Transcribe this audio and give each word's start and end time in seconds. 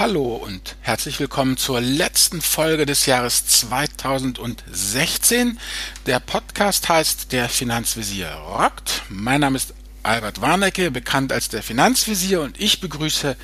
Hallo 0.00 0.34
und 0.34 0.76
herzlich 0.80 1.20
willkommen 1.20 1.56
zur 1.58 1.82
letzten 1.82 2.40
Folge 2.40 2.86
des 2.86 3.04
Jahres 3.04 3.44
2016. 3.44 5.60
Der 6.06 6.20
Podcast 6.20 6.88
heißt 6.88 7.32
Der 7.32 7.50
Finanzvisier 7.50 8.30
rockt. 8.30 9.02
Mein 9.10 9.42
Name 9.42 9.58
ist 9.58 9.74
Albert 10.02 10.40
Warnecke, 10.40 10.90
bekannt 10.90 11.34
als 11.34 11.50
der 11.50 11.62
Finanzvisier 11.62 12.40
und 12.40 12.58
ich 12.58 12.80
begrüße 12.80 13.36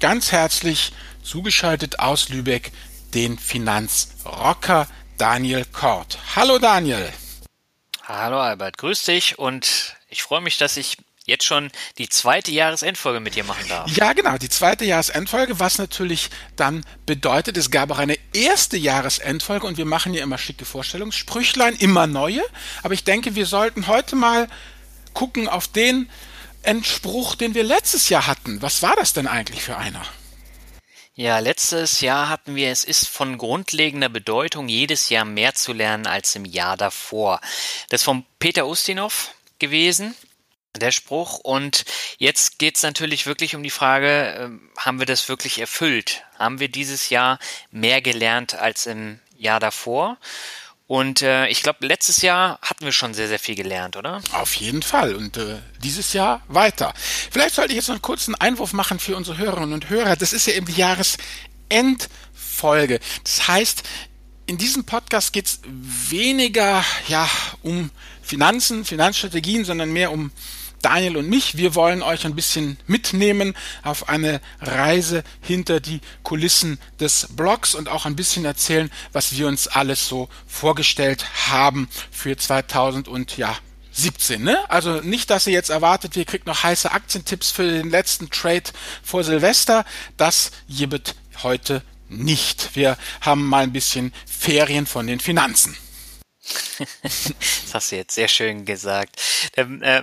ganz 0.00 0.32
herzlich 0.32 0.94
zugeschaltet 1.22 1.98
aus 1.98 2.30
Lübeck 2.30 2.72
den 3.12 3.38
Finanzrocker 3.38 4.88
Daniel 5.18 5.66
Kort. 5.66 6.18
Hallo 6.34 6.58
Daniel. 6.58 7.12
Hallo 8.04 8.40
Albert, 8.40 8.78
grüß 8.78 9.02
dich 9.02 9.38
und 9.38 9.94
ich 10.08 10.22
freue 10.22 10.40
mich, 10.40 10.56
dass 10.56 10.78
ich 10.78 10.96
jetzt 11.28 11.44
schon 11.44 11.70
die 11.98 12.08
zweite 12.08 12.50
Jahresendfolge 12.50 13.20
mit 13.20 13.36
dir 13.36 13.44
machen 13.44 13.68
darf. 13.68 13.90
Ja, 13.96 14.12
genau, 14.14 14.38
die 14.38 14.48
zweite 14.48 14.84
Jahresendfolge, 14.84 15.60
was 15.60 15.78
natürlich 15.78 16.30
dann 16.56 16.84
bedeutet, 17.06 17.56
es 17.56 17.70
gab 17.70 17.90
auch 17.90 17.98
eine 17.98 18.18
erste 18.32 18.76
Jahresendfolge 18.76 19.66
und 19.66 19.76
wir 19.76 19.84
machen 19.84 20.14
ja 20.14 20.22
immer 20.22 20.38
schicke 20.38 20.64
Vorstellungssprüchlein, 20.64 21.76
immer 21.76 22.06
neue, 22.06 22.42
aber 22.82 22.94
ich 22.94 23.04
denke, 23.04 23.34
wir 23.34 23.46
sollten 23.46 23.86
heute 23.86 24.16
mal 24.16 24.48
gucken 25.12 25.48
auf 25.48 25.68
den 25.68 26.08
Entspruch, 26.62 27.34
den 27.34 27.54
wir 27.54 27.62
letztes 27.62 28.08
Jahr 28.08 28.26
hatten. 28.26 28.62
Was 28.62 28.82
war 28.82 28.96
das 28.96 29.12
denn 29.12 29.26
eigentlich 29.26 29.62
für 29.62 29.76
einer? 29.76 30.04
Ja, 31.14 31.40
letztes 31.40 32.00
Jahr 32.00 32.28
hatten 32.28 32.54
wir, 32.54 32.70
es 32.70 32.84
ist 32.84 33.08
von 33.08 33.38
grundlegender 33.38 34.08
Bedeutung, 34.08 34.68
jedes 34.68 35.08
Jahr 35.08 35.24
mehr 35.24 35.52
zu 35.54 35.72
lernen 35.72 36.06
als 36.06 36.36
im 36.36 36.44
Jahr 36.44 36.76
davor. 36.76 37.40
Das 37.88 38.02
ist 38.02 38.04
von 38.04 38.24
Peter 38.38 38.68
Ustinov 38.68 39.34
gewesen, 39.58 40.14
der 40.78 40.92
Spruch. 40.92 41.38
Und 41.38 41.84
jetzt 42.18 42.58
geht 42.58 42.76
es 42.76 42.82
natürlich 42.82 43.26
wirklich 43.26 43.54
um 43.54 43.62
die 43.62 43.70
Frage, 43.70 44.34
ähm, 44.38 44.70
haben 44.76 44.98
wir 44.98 45.06
das 45.06 45.28
wirklich 45.28 45.58
erfüllt? 45.58 46.22
Haben 46.38 46.60
wir 46.60 46.68
dieses 46.68 47.10
Jahr 47.10 47.38
mehr 47.70 48.00
gelernt 48.00 48.54
als 48.54 48.86
im 48.86 49.18
Jahr 49.36 49.60
davor? 49.60 50.18
Und 50.88 51.20
äh, 51.20 51.46
ich 51.48 51.62
glaube, 51.62 51.86
letztes 51.86 52.22
Jahr 52.22 52.58
hatten 52.62 52.86
wir 52.86 52.92
schon 52.92 53.12
sehr, 53.12 53.28
sehr 53.28 53.38
viel 53.38 53.54
gelernt, 53.54 53.96
oder? 53.96 54.22
Auf 54.32 54.54
jeden 54.54 54.82
Fall. 54.82 55.14
Und 55.14 55.36
äh, 55.36 55.58
dieses 55.84 56.14
Jahr 56.14 56.40
weiter. 56.48 56.94
Vielleicht 57.30 57.56
sollte 57.56 57.72
ich 57.72 57.76
jetzt 57.76 57.88
noch 57.88 57.96
einen 57.96 58.02
kurzen 58.02 58.34
Einwurf 58.34 58.72
machen 58.72 58.98
für 58.98 59.14
unsere 59.14 59.36
Hörerinnen 59.36 59.74
und 59.74 59.90
Hörer. 59.90 60.16
Das 60.16 60.32
ist 60.32 60.46
ja 60.46 60.54
eben 60.54 60.64
die 60.64 60.72
Jahresendfolge. 60.72 63.00
Das 63.22 63.48
heißt, 63.48 63.82
in 64.46 64.56
diesem 64.56 64.84
Podcast 64.84 65.34
geht 65.34 65.44
es 65.44 65.60
weniger 65.66 66.82
ja, 67.06 67.28
um 67.62 67.90
Finanzen, 68.22 68.86
Finanzstrategien, 68.86 69.66
sondern 69.66 69.92
mehr 69.92 70.10
um 70.10 70.32
Daniel 70.82 71.16
und 71.16 71.28
mich. 71.28 71.56
Wir 71.56 71.74
wollen 71.74 72.02
euch 72.02 72.24
ein 72.24 72.34
bisschen 72.34 72.78
mitnehmen 72.86 73.54
auf 73.82 74.08
eine 74.08 74.40
Reise 74.60 75.24
hinter 75.40 75.80
die 75.80 76.00
Kulissen 76.22 76.78
des 77.00 77.28
Blogs 77.30 77.74
und 77.74 77.88
auch 77.88 78.06
ein 78.06 78.16
bisschen 78.16 78.44
erzählen, 78.44 78.90
was 79.12 79.36
wir 79.36 79.46
uns 79.46 79.68
alles 79.68 80.08
so 80.08 80.28
vorgestellt 80.46 81.24
haben 81.50 81.88
für 82.10 82.36
2000 82.36 83.08
und 83.08 83.36
ja, 83.36 83.56
17, 83.92 84.42
ne? 84.42 84.58
Also 84.70 85.00
nicht, 85.00 85.28
dass 85.30 85.46
ihr 85.46 85.52
jetzt 85.52 85.70
erwartet, 85.70 86.16
ihr 86.16 86.24
kriegt 86.24 86.46
noch 86.46 86.62
heiße 86.62 86.92
Aktientipps 86.92 87.50
für 87.50 87.68
den 87.68 87.90
letzten 87.90 88.30
Trade 88.30 88.70
vor 89.02 89.24
Silvester. 89.24 89.84
Das 90.16 90.52
gibt 90.68 91.16
heute 91.42 91.82
nicht. 92.08 92.76
Wir 92.76 92.96
haben 93.20 93.46
mal 93.46 93.64
ein 93.64 93.72
bisschen 93.72 94.12
Ferien 94.26 94.86
von 94.86 95.06
den 95.06 95.18
Finanzen. 95.18 95.76
das 97.02 97.74
hast 97.74 97.92
du 97.92 97.96
jetzt 97.96 98.14
sehr 98.14 98.28
schön 98.28 98.64
gesagt. 98.64 99.20
Ähm, 99.56 99.82
äh, 99.82 100.02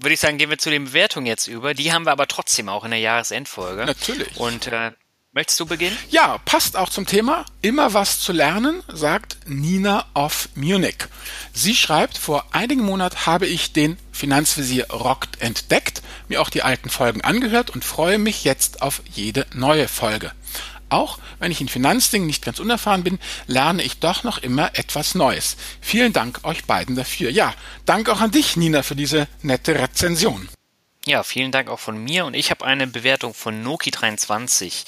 würde 0.00 0.14
ich 0.14 0.20
sagen, 0.20 0.38
gehen 0.38 0.50
wir 0.50 0.58
zu 0.58 0.70
den 0.70 0.86
Bewertungen 0.86 1.26
jetzt 1.26 1.46
über. 1.46 1.74
Die 1.74 1.92
haben 1.92 2.04
wir 2.04 2.12
aber 2.12 2.26
trotzdem 2.26 2.68
auch 2.68 2.84
in 2.84 2.90
der 2.90 3.00
Jahresendfolge. 3.00 3.84
Natürlich. 3.84 4.36
Und 4.36 4.66
äh, 4.68 4.92
möchtest 5.32 5.60
du 5.60 5.66
beginnen? 5.66 5.96
Ja, 6.08 6.38
passt 6.44 6.76
auch 6.76 6.88
zum 6.88 7.06
Thema. 7.06 7.44
Immer 7.62 7.94
was 7.94 8.20
zu 8.20 8.32
lernen, 8.32 8.82
sagt 8.88 9.36
Nina 9.46 10.06
of 10.14 10.48
Munich. 10.54 11.06
Sie 11.52 11.74
schreibt, 11.74 12.18
vor 12.18 12.46
einigen 12.52 12.84
Monaten 12.84 13.26
habe 13.26 13.46
ich 13.46 13.72
den 13.72 13.98
Finanzvisier 14.12 14.90
Rockt 14.90 15.40
entdeckt, 15.40 16.02
mir 16.28 16.40
auch 16.40 16.50
die 16.50 16.62
alten 16.62 16.90
Folgen 16.90 17.20
angehört 17.22 17.70
und 17.70 17.84
freue 17.84 18.18
mich 18.18 18.44
jetzt 18.44 18.82
auf 18.82 19.02
jede 19.12 19.46
neue 19.54 19.88
Folge. 19.88 20.32
Auch 20.90 21.18
wenn 21.38 21.50
ich 21.50 21.60
in 21.60 21.68
Finanzdingen 21.68 22.26
nicht 22.26 22.44
ganz 22.44 22.58
unerfahren 22.58 23.02
bin, 23.02 23.18
lerne 23.46 23.82
ich 23.82 24.00
doch 24.00 24.24
noch 24.24 24.38
immer 24.38 24.70
etwas 24.74 25.14
Neues. 25.14 25.56
Vielen 25.80 26.12
Dank 26.12 26.40
euch 26.44 26.64
beiden 26.64 26.96
dafür. 26.96 27.30
Ja, 27.30 27.54
Dank 27.86 28.08
auch 28.08 28.20
an 28.20 28.32
dich, 28.32 28.56
Nina, 28.56 28.82
für 28.82 28.96
diese 28.96 29.26
nette 29.42 29.78
Rezension. 29.78 30.48
Ja, 31.06 31.22
vielen 31.22 31.50
Dank 31.50 31.70
auch 31.70 31.80
von 31.80 31.96
mir 31.96 32.26
und 32.26 32.34
ich 32.34 32.50
habe 32.50 32.66
eine 32.66 32.86
Bewertung 32.86 33.32
von 33.32 33.64
Noki23 33.64 34.84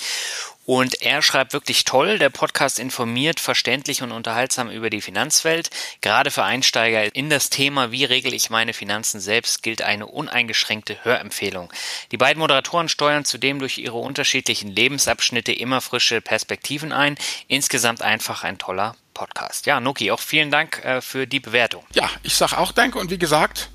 und 0.67 1.01
er 1.01 1.23
schreibt 1.23 1.55
wirklich 1.55 1.85
toll. 1.85 2.19
Der 2.19 2.29
Podcast 2.29 2.79
informiert, 2.79 3.41
verständlich 3.41 4.03
und 4.03 4.13
unterhaltsam 4.13 4.71
über 4.71 4.91
die 4.91 5.01
Finanzwelt. 5.01 5.71
Gerade 6.03 6.31
für 6.31 6.45
Einsteiger 6.45 7.15
in 7.17 7.31
das 7.31 7.49
Thema, 7.49 7.93
wie 7.93 8.05
regle 8.05 8.35
ich 8.35 8.51
meine 8.51 8.75
Finanzen 8.75 9.21
selbst, 9.21 9.63
gilt 9.63 9.81
eine 9.81 10.07
uneingeschränkte 10.07 11.03
Hörempfehlung. 11.03 11.73
Die 12.13 12.19
beiden 12.19 12.41
Moderatoren 12.41 12.91
steuern 12.91 13.25
zudem 13.25 13.59
durch 13.59 13.79
ihre 13.79 13.97
unterschiedlichen 13.97 14.71
Lebensabschnitte 14.71 15.53
immer 15.53 15.81
frische 15.81 16.21
Perspektiven 16.21 16.93
ein. 16.93 17.17
Insgesamt 17.49 18.03
einfach 18.03 18.45
ein 18.45 18.59
toller 18.59 18.97
Podcast. 19.15 19.65
Ja, 19.65 19.81
Noki, 19.81 20.11
auch 20.11 20.21
vielen 20.21 20.51
Dank 20.51 20.85
äh, 20.85 21.01
für 21.01 21.27
die 21.27 21.41
Bewertung. 21.41 21.85
Ja, 21.95 22.11
ich 22.23 22.37
sage 22.37 22.59
auch 22.59 22.73
danke 22.73 22.99
und 22.99 23.11
wie 23.11 23.19
gesagt, 23.19 23.71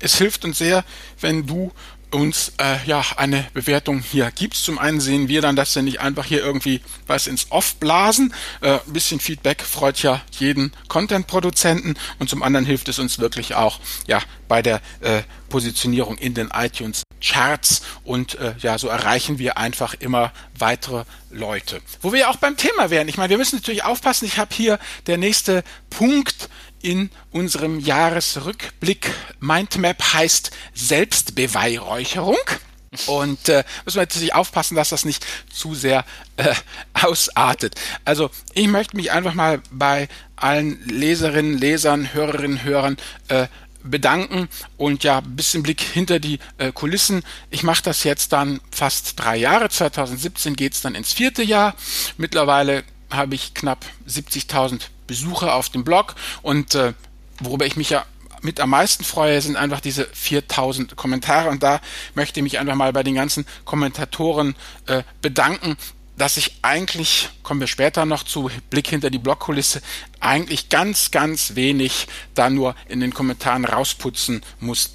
es 0.00 0.16
hilft 0.16 0.44
uns 0.44 0.58
sehr, 0.58 0.84
wenn 1.20 1.46
du 1.46 1.72
uns 2.10 2.52
äh, 2.58 2.84
ja 2.86 3.04
eine 3.16 3.46
Bewertung 3.54 4.00
hier 4.00 4.30
gibst. 4.30 4.64
Zum 4.64 4.78
einen 4.78 5.00
sehen 5.00 5.28
wir 5.28 5.42
dann, 5.42 5.56
dass 5.56 5.74
wir 5.74 5.82
nicht 5.82 6.00
einfach 6.00 6.24
hier 6.24 6.40
irgendwie 6.40 6.80
was 7.06 7.26
ins 7.26 7.50
Off 7.50 7.76
blasen. 7.76 8.34
Äh, 8.60 8.78
ein 8.86 8.92
bisschen 8.92 9.20
Feedback 9.20 9.62
freut 9.62 10.02
ja 10.02 10.22
jeden 10.38 10.72
Content-Produzenten 10.88 11.94
und 12.18 12.28
zum 12.28 12.42
anderen 12.42 12.66
hilft 12.66 12.88
es 12.88 12.98
uns 12.98 13.18
wirklich 13.18 13.54
auch 13.54 13.80
ja 14.06 14.20
bei 14.48 14.62
der 14.62 14.80
äh, 15.00 15.22
Positionierung 15.48 16.18
in 16.18 16.34
den 16.34 16.48
iTunes 16.52 17.02
Charts 17.20 17.82
und 18.02 18.36
äh, 18.36 18.54
ja, 18.60 18.78
so 18.78 18.88
erreichen 18.88 19.38
wir 19.38 19.58
einfach 19.58 19.94
immer 19.94 20.32
weitere 20.58 21.04
Leute. 21.30 21.80
Wo 22.00 22.12
wir 22.12 22.20
ja 22.20 22.30
auch 22.30 22.36
beim 22.36 22.56
Thema 22.56 22.90
wären. 22.90 23.08
Ich 23.08 23.18
meine, 23.18 23.30
wir 23.30 23.38
müssen 23.38 23.56
natürlich 23.56 23.84
aufpassen. 23.84 24.24
Ich 24.24 24.38
habe 24.38 24.54
hier 24.54 24.78
der 25.06 25.18
nächste 25.18 25.62
Punkt 25.90 26.48
in 26.82 27.10
unserem 27.30 27.80
Jahresrückblick. 27.80 29.12
Mindmap 29.40 30.14
heißt 30.14 30.50
Selbstbeweihräucherung. 30.74 32.38
Und 33.06 33.48
äh, 33.48 33.62
müssen 33.84 33.98
wir 33.98 34.02
natürlich 34.02 34.34
aufpassen, 34.34 34.74
dass 34.74 34.88
das 34.88 35.04
nicht 35.04 35.24
zu 35.52 35.74
sehr 35.76 36.04
äh, 36.36 36.54
ausartet. 36.92 37.76
Also 38.04 38.30
ich 38.54 38.66
möchte 38.66 38.96
mich 38.96 39.12
einfach 39.12 39.34
mal 39.34 39.62
bei 39.70 40.08
allen 40.34 40.84
Leserinnen, 40.88 41.56
Lesern, 41.58 42.12
Hörerinnen, 42.12 42.64
Hörern 42.64 42.96
äh, 43.28 43.46
bedanken 43.82 44.48
und 44.76 45.04
ja, 45.04 45.18
ein 45.18 45.36
bisschen 45.36 45.62
Blick 45.62 45.80
hinter 45.80 46.18
die 46.18 46.38
äh, 46.58 46.72
Kulissen. 46.72 47.22
Ich 47.50 47.62
mache 47.62 47.82
das 47.82 48.04
jetzt 48.04 48.32
dann 48.32 48.60
fast 48.70 49.18
drei 49.18 49.36
Jahre. 49.36 49.68
2017 49.68 50.56
geht's 50.56 50.80
dann 50.82 50.94
ins 50.94 51.12
vierte 51.12 51.42
Jahr. 51.42 51.76
Mittlerweile 52.16 52.84
habe 53.10 53.34
ich 53.34 53.54
knapp 53.54 53.84
70.000 54.08 54.82
Besucher 55.10 55.56
auf 55.56 55.70
dem 55.70 55.82
Blog. 55.82 56.14
Und 56.40 56.76
äh, 56.76 56.92
worüber 57.40 57.66
ich 57.66 57.76
mich 57.76 57.90
ja 57.90 58.04
mit 58.42 58.60
am 58.60 58.70
meisten 58.70 59.02
freue, 59.02 59.40
sind 59.40 59.56
einfach 59.56 59.80
diese 59.80 60.06
4000 60.12 60.94
Kommentare. 60.94 61.50
Und 61.50 61.64
da 61.64 61.80
möchte 62.14 62.38
ich 62.38 62.44
mich 62.44 62.60
einfach 62.60 62.76
mal 62.76 62.92
bei 62.92 63.02
den 63.02 63.16
ganzen 63.16 63.44
Kommentatoren 63.64 64.54
äh, 64.86 65.02
bedanken, 65.20 65.76
dass 66.16 66.36
ich 66.36 66.60
eigentlich, 66.62 67.28
kommen 67.42 67.58
wir 67.58 67.66
später 67.66 68.06
noch 68.06 68.22
zu 68.22 68.50
Blick 68.70 68.86
hinter 68.86 69.10
die 69.10 69.18
Blogkulisse, 69.18 69.82
eigentlich 70.20 70.68
ganz, 70.68 71.10
ganz 71.10 71.56
wenig 71.56 72.06
da 72.34 72.50
nur 72.50 72.76
in 72.88 73.00
den 73.00 73.12
Kommentaren 73.12 73.64
rausputzen 73.64 74.42
muss. 74.60 74.94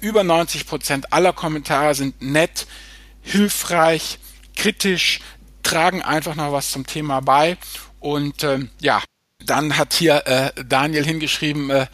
Über 0.00 0.24
90 0.24 0.66
Prozent 0.66 1.12
aller 1.12 1.34
Kommentare 1.34 1.94
sind 1.94 2.22
nett, 2.22 2.66
hilfreich, 3.20 4.18
kritisch, 4.56 5.20
tragen 5.62 6.00
einfach 6.00 6.36
noch 6.36 6.52
was 6.52 6.70
zum 6.70 6.86
Thema 6.86 7.20
bei 7.20 7.58
und 8.00 8.42
äh, 8.42 8.60
ja, 8.80 9.02
dann 9.44 9.76
hat 9.76 9.94
hier 9.94 10.26
äh, 10.26 10.64
Daniel 10.64 11.04
hingeschrieben, 11.04 11.70
äh, 11.70 11.86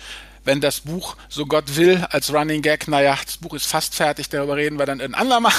wenn 0.45 0.61
das 0.61 0.81
Buch 0.81 1.17
so 1.29 1.47
Gott 1.47 1.77
will 1.77 2.07
als 2.11 2.33
Running 2.33 2.63
Gag, 2.63 2.87
naja, 2.89 3.19
das 3.25 3.39
Buch 3.39 3.55
ist 3.55 3.67
fast 3.67 3.95
fertig, 3.95 4.29
darüber 4.29 4.57
reden 4.57 4.79
wir 4.79 4.87
dann 4.87 5.01
ein 5.01 5.15
andermal. 5.15 5.53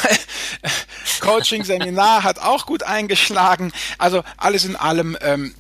Coaching-Seminar 1.22 2.24
hat 2.24 2.40
auch 2.40 2.66
gut 2.66 2.84
eingeschlagen. 2.84 3.72
Also 3.98 4.24
alles 4.38 4.66
in 4.66 4.76
allem, 4.76 5.18
ähm, 5.22 5.56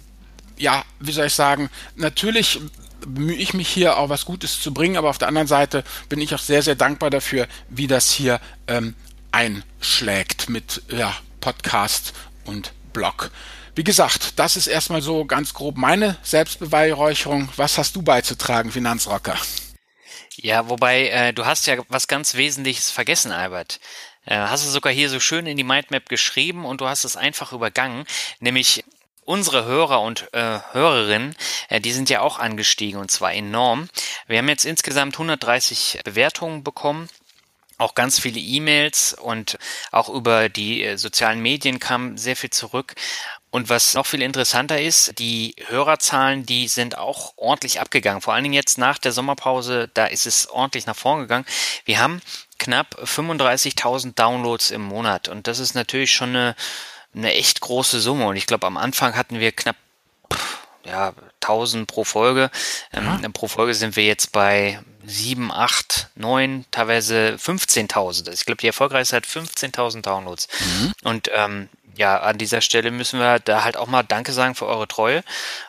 ja, 0.58 0.84
wie 1.00 1.12
soll 1.12 1.26
ich 1.26 1.34
sagen, 1.34 1.70
natürlich 1.96 2.60
bemühe 3.06 3.36
ich 3.36 3.54
mich 3.54 3.68
hier 3.68 3.98
auch 3.98 4.10
was 4.10 4.26
Gutes 4.26 4.62
zu 4.62 4.74
bringen, 4.74 4.98
aber 4.98 5.10
auf 5.10 5.18
der 5.18 5.28
anderen 5.28 5.48
Seite 5.48 5.84
bin 6.10 6.22
ich 6.22 6.34
auch 6.34 6.40
sehr, 6.40 6.62
sehr 6.62 6.76
dankbar 6.76 7.10
dafür, 7.10 7.48
wie 7.70 7.88
das 7.88 8.12
hier 8.12 8.40
ähm, 8.68 8.96
einschlägt 9.32 10.50
mit 10.50 10.84
ja, 10.90 11.14
Podcast 11.42 12.14
und 12.46 12.74
Blog. 12.94 13.32
Wie 13.76 13.84
gesagt, 13.84 14.40
das 14.40 14.56
ist 14.56 14.68
erstmal 14.68 15.02
so 15.02 15.26
ganz 15.26 15.54
grob 15.54 15.76
meine 15.76 16.16
Selbstbeweihräucherung. 16.24 17.50
Was 17.58 17.78
hast 17.78 17.98
du 17.98 18.02
beizutragen, 18.02 18.72
Finanzrocker? 18.72 19.38
Ja, 20.38 20.70
wobei 20.70 21.10
äh, 21.10 21.34
du 21.34 21.46
hast 21.46 21.68
ja 21.68 21.76
was 21.90 22.08
ganz 22.08 22.36
Wesentliches 22.36 22.90
vergessen, 22.90 23.34
Albert. 23.34 23.82
Äh, 24.24 24.38
hast 24.38 24.66
du 24.66 24.70
sogar 24.70 24.94
hier 24.94 25.10
so 25.10 25.20
schön 25.20 25.46
in 25.46 25.58
die 25.58 25.66
Mindmap 25.66 26.08
geschrieben 26.08 26.64
und 26.64 26.80
du 26.80 26.88
hast 26.88 27.04
es 27.04 27.18
einfach 27.18 27.52
übergangen, 27.52 28.06
nämlich 28.40 28.86
unsere 29.26 29.66
Hörer 29.66 30.00
und 30.00 30.34
äh, 30.34 30.60
Hörerinnen, 30.72 31.36
äh, 31.68 31.82
die 31.82 31.92
sind 31.92 32.10
ja 32.10 32.22
auch 32.22 32.40
angestiegen 32.40 33.00
und 33.00 33.12
zwar 33.12 33.34
enorm. 33.34 33.90
Wir 34.28 34.38
haben 34.38 34.48
jetzt 34.48 34.66
insgesamt 34.66 35.16
130 35.16 36.00
Bewertungen 36.06 36.64
bekommen 36.64 37.10
auch 37.78 37.96
ganz 37.96 38.20
viele 38.20 38.40
E-Mails 38.40 39.14
und 39.14 39.58
auch 39.92 40.10
über 40.10 40.50
die 40.50 40.84
äh, 40.84 40.98
sozialen 40.98 41.42
Medien 41.42 41.80
kam 41.80 42.18
sehr 42.18 42.36
viel 42.36 42.50
zurück. 42.50 42.96
Und 43.56 43.70
was 43.70 43.94
noch 43.94 44.06
viel 44.06 44.22
interessanter 44.22 44.82
ist, 44.82 45.18
die 45.18 45.56
Hörerzahlen, 45.68 46.46
die 46.46 46.68
sind 46.68 46.98
auch 46.98 47.32
ordentlich 47.38 47.80
abgegangen. 47.80 48.20
Vor 48.20 48.34
allen 48.34 48.44
Dingen 48.44 48.54
jetzt 48.54 48.78
nach 48.78 48.98
der 48.98 49.14
Sommerpause, 49.14 49.90
da 49.94 50.08
ist 50.08 50.28
es 50.28 50.50
ordentlich 50.50 50.88
nach 50.88 50.96
vorn 50.98 51.22
gegangen. 51.22 51.46
Wir 51.86 52.00
haben 52.00 52.22
knapp 52.60 53.02
35.000 53.02 54.14
Downloads 54.14 54.72
im 54.72 54.82
Monat 54.82 55.30
und 55.30 55.48
das 55.48 55.60
ist 55.60 55.74
natürlich 55.74 56.12
schon 56.12 56.32
eine, 56.32 56.56
eine 57.16 57.34
echt 57.34 57.62
große 57.62 58.02
Summe. 58.02 58.28
Und 58.28 58.36
ich 58.36 58.46
glaube, 58.46 58.68
am 58.68 58.76
Anfang 58.76 59.16
hatten 59.16 59.40
wir 59.40 59.54
knapp 59.54 59.78
ja, 60.84 61.14
1000 61.42 61.88
pro 61.88 62.04
Folge. 62.04 62.52
Ähm, 62.92 63.32
pro 63.32 63.48
Folge 63.48 63.74
sind 63.74 63.96
wir 63.96 64.04
jetzt 64.04 64.34
bei 64.34 64.82
7, 65.06 65.50
8, 65.50 66.10
9, 66.16 66.66
teilweise 66.72 67.38
15.000. 67.40 68.34
Ich 68.34 68.46
glaube, 68.46 68.60
die 68.60 68.68
erfolgreichste 68.68 69.16
hat 69.16 69.26
15.000 69.26 70.02
Downloads. 70.02 70.50
Mhm. 70.60 70.94
Und 71.04 71.30
ähm, 71.34 71.70
ja, 71.96 72.20
an 72.20 72.38
dieser 72.38 72.62
Stelle 72.62 72.92
müssen 72.92 73.20
wir 73.20 73.40
da 73.40 73.64
halt 73.64 73.78
auch 73.78 73.88
mal 73.88 74.04
Danke 74.04 74.34
sagen 74.34 74.56
für 74.56 74.66
eure 74.66 74.88
Treue 74.88 75.24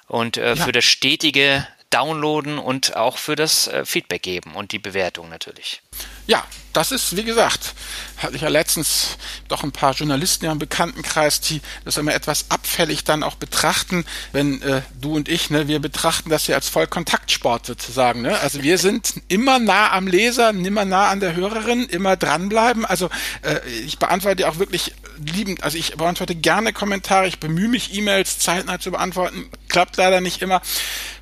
und 0.09 0.37
äh, 0.37 0.55
ja. 0.55 0.57
für 0.57 0.73
das 0.73 0.85
stetige 0.85 1.67
Downloaden 1.91 2.59
und 2.59 2.97
auch 2.97 3.17
für 3.17 3.37
das 3.37 3.69
äh, 3.69 3.85
Feedback 3.85 4.23
geben 4.23 4.55
und 4.55 4.73
die 4.73 4.79
Bewertung 4.79 5.29
natürlich. 5.29 5.83
Ja, 6.27 6.45
das 6.73 6.91
ist, 6.91 7.17
wie 7.17 7.23
gesagt, 7.23 7.75
hatte 8.19 8.35
ich 8.35 8.43
ja 8.43 8.49
letztens 8.49 9.17
doch 9.49 9.63
ein 9.63 9.71
paar 9.71 9.95
Journalisten 9.95 10.45
ja 10.45 10.53
im 10.53 10.59
Bekanntenkreis, 10.59 11.41
die 11.41 11.63
das 11.85 11.97
immer 11.97 12.13
etwas 12.13 12.51
abfällig 12.51 13.05
dann 13.05 13.23
auch 13.23 13.37
betrachten, 13.37 14.05
wenn 14.33 14.61
äh, 14.63 14.83
du 15.01 15.15
und 15.15 15.29
ich, 15.29 15.49
ne, 15.51 15.69
wir 15.69 15.79
betrachten 15.79 16.29
das 16.29 16.49
ja 16.49 16.57
als 16.57 16.69
Vollkontaktsport 16.69 17.65
sozusagen. 17.65 18.23
Ne? 18.23 18.37
Also 18.41 18.63
wir 18.63 18.79
sind 18.79 19.15
immer 19.29 19.61
nah 19.61 19.93
am 19.93 20.09
Leser, 20.09 20.51
immer 20.51 20.85
nah 20.85 21.09
an 21.09 21.21
der 21.21 21.37
Hörerin, 21.37 21.85
immer 21.85 22.17
dranbleiben. 22.17 22.85
Also 22.85 23.09
äh, 23.43 23.67
ich 23.69 23.99
beantworte 23.99 24.49
auch 24.49 24.59
wirklich 24.59 24.93
liebend, 25.17 25.63
also 25.63 25.79
ich 25.79 25.97
beantworte 25.97 26.35
gerne 26.35 26.73
Kommentare, 26.73 27.27
ich 27.27 27.39
bemühe 27.39 27.69
mich, 27.69 27.95
E-Mails 27.95 28.39
zeitnah 28.39 28.79
zu 28.79 28.91
beantworten. 28.91 29.51
Klappt 29.69 29.97
leider 29.97 30.21
nicht 30.21 30.43
immer. 30.43 30.63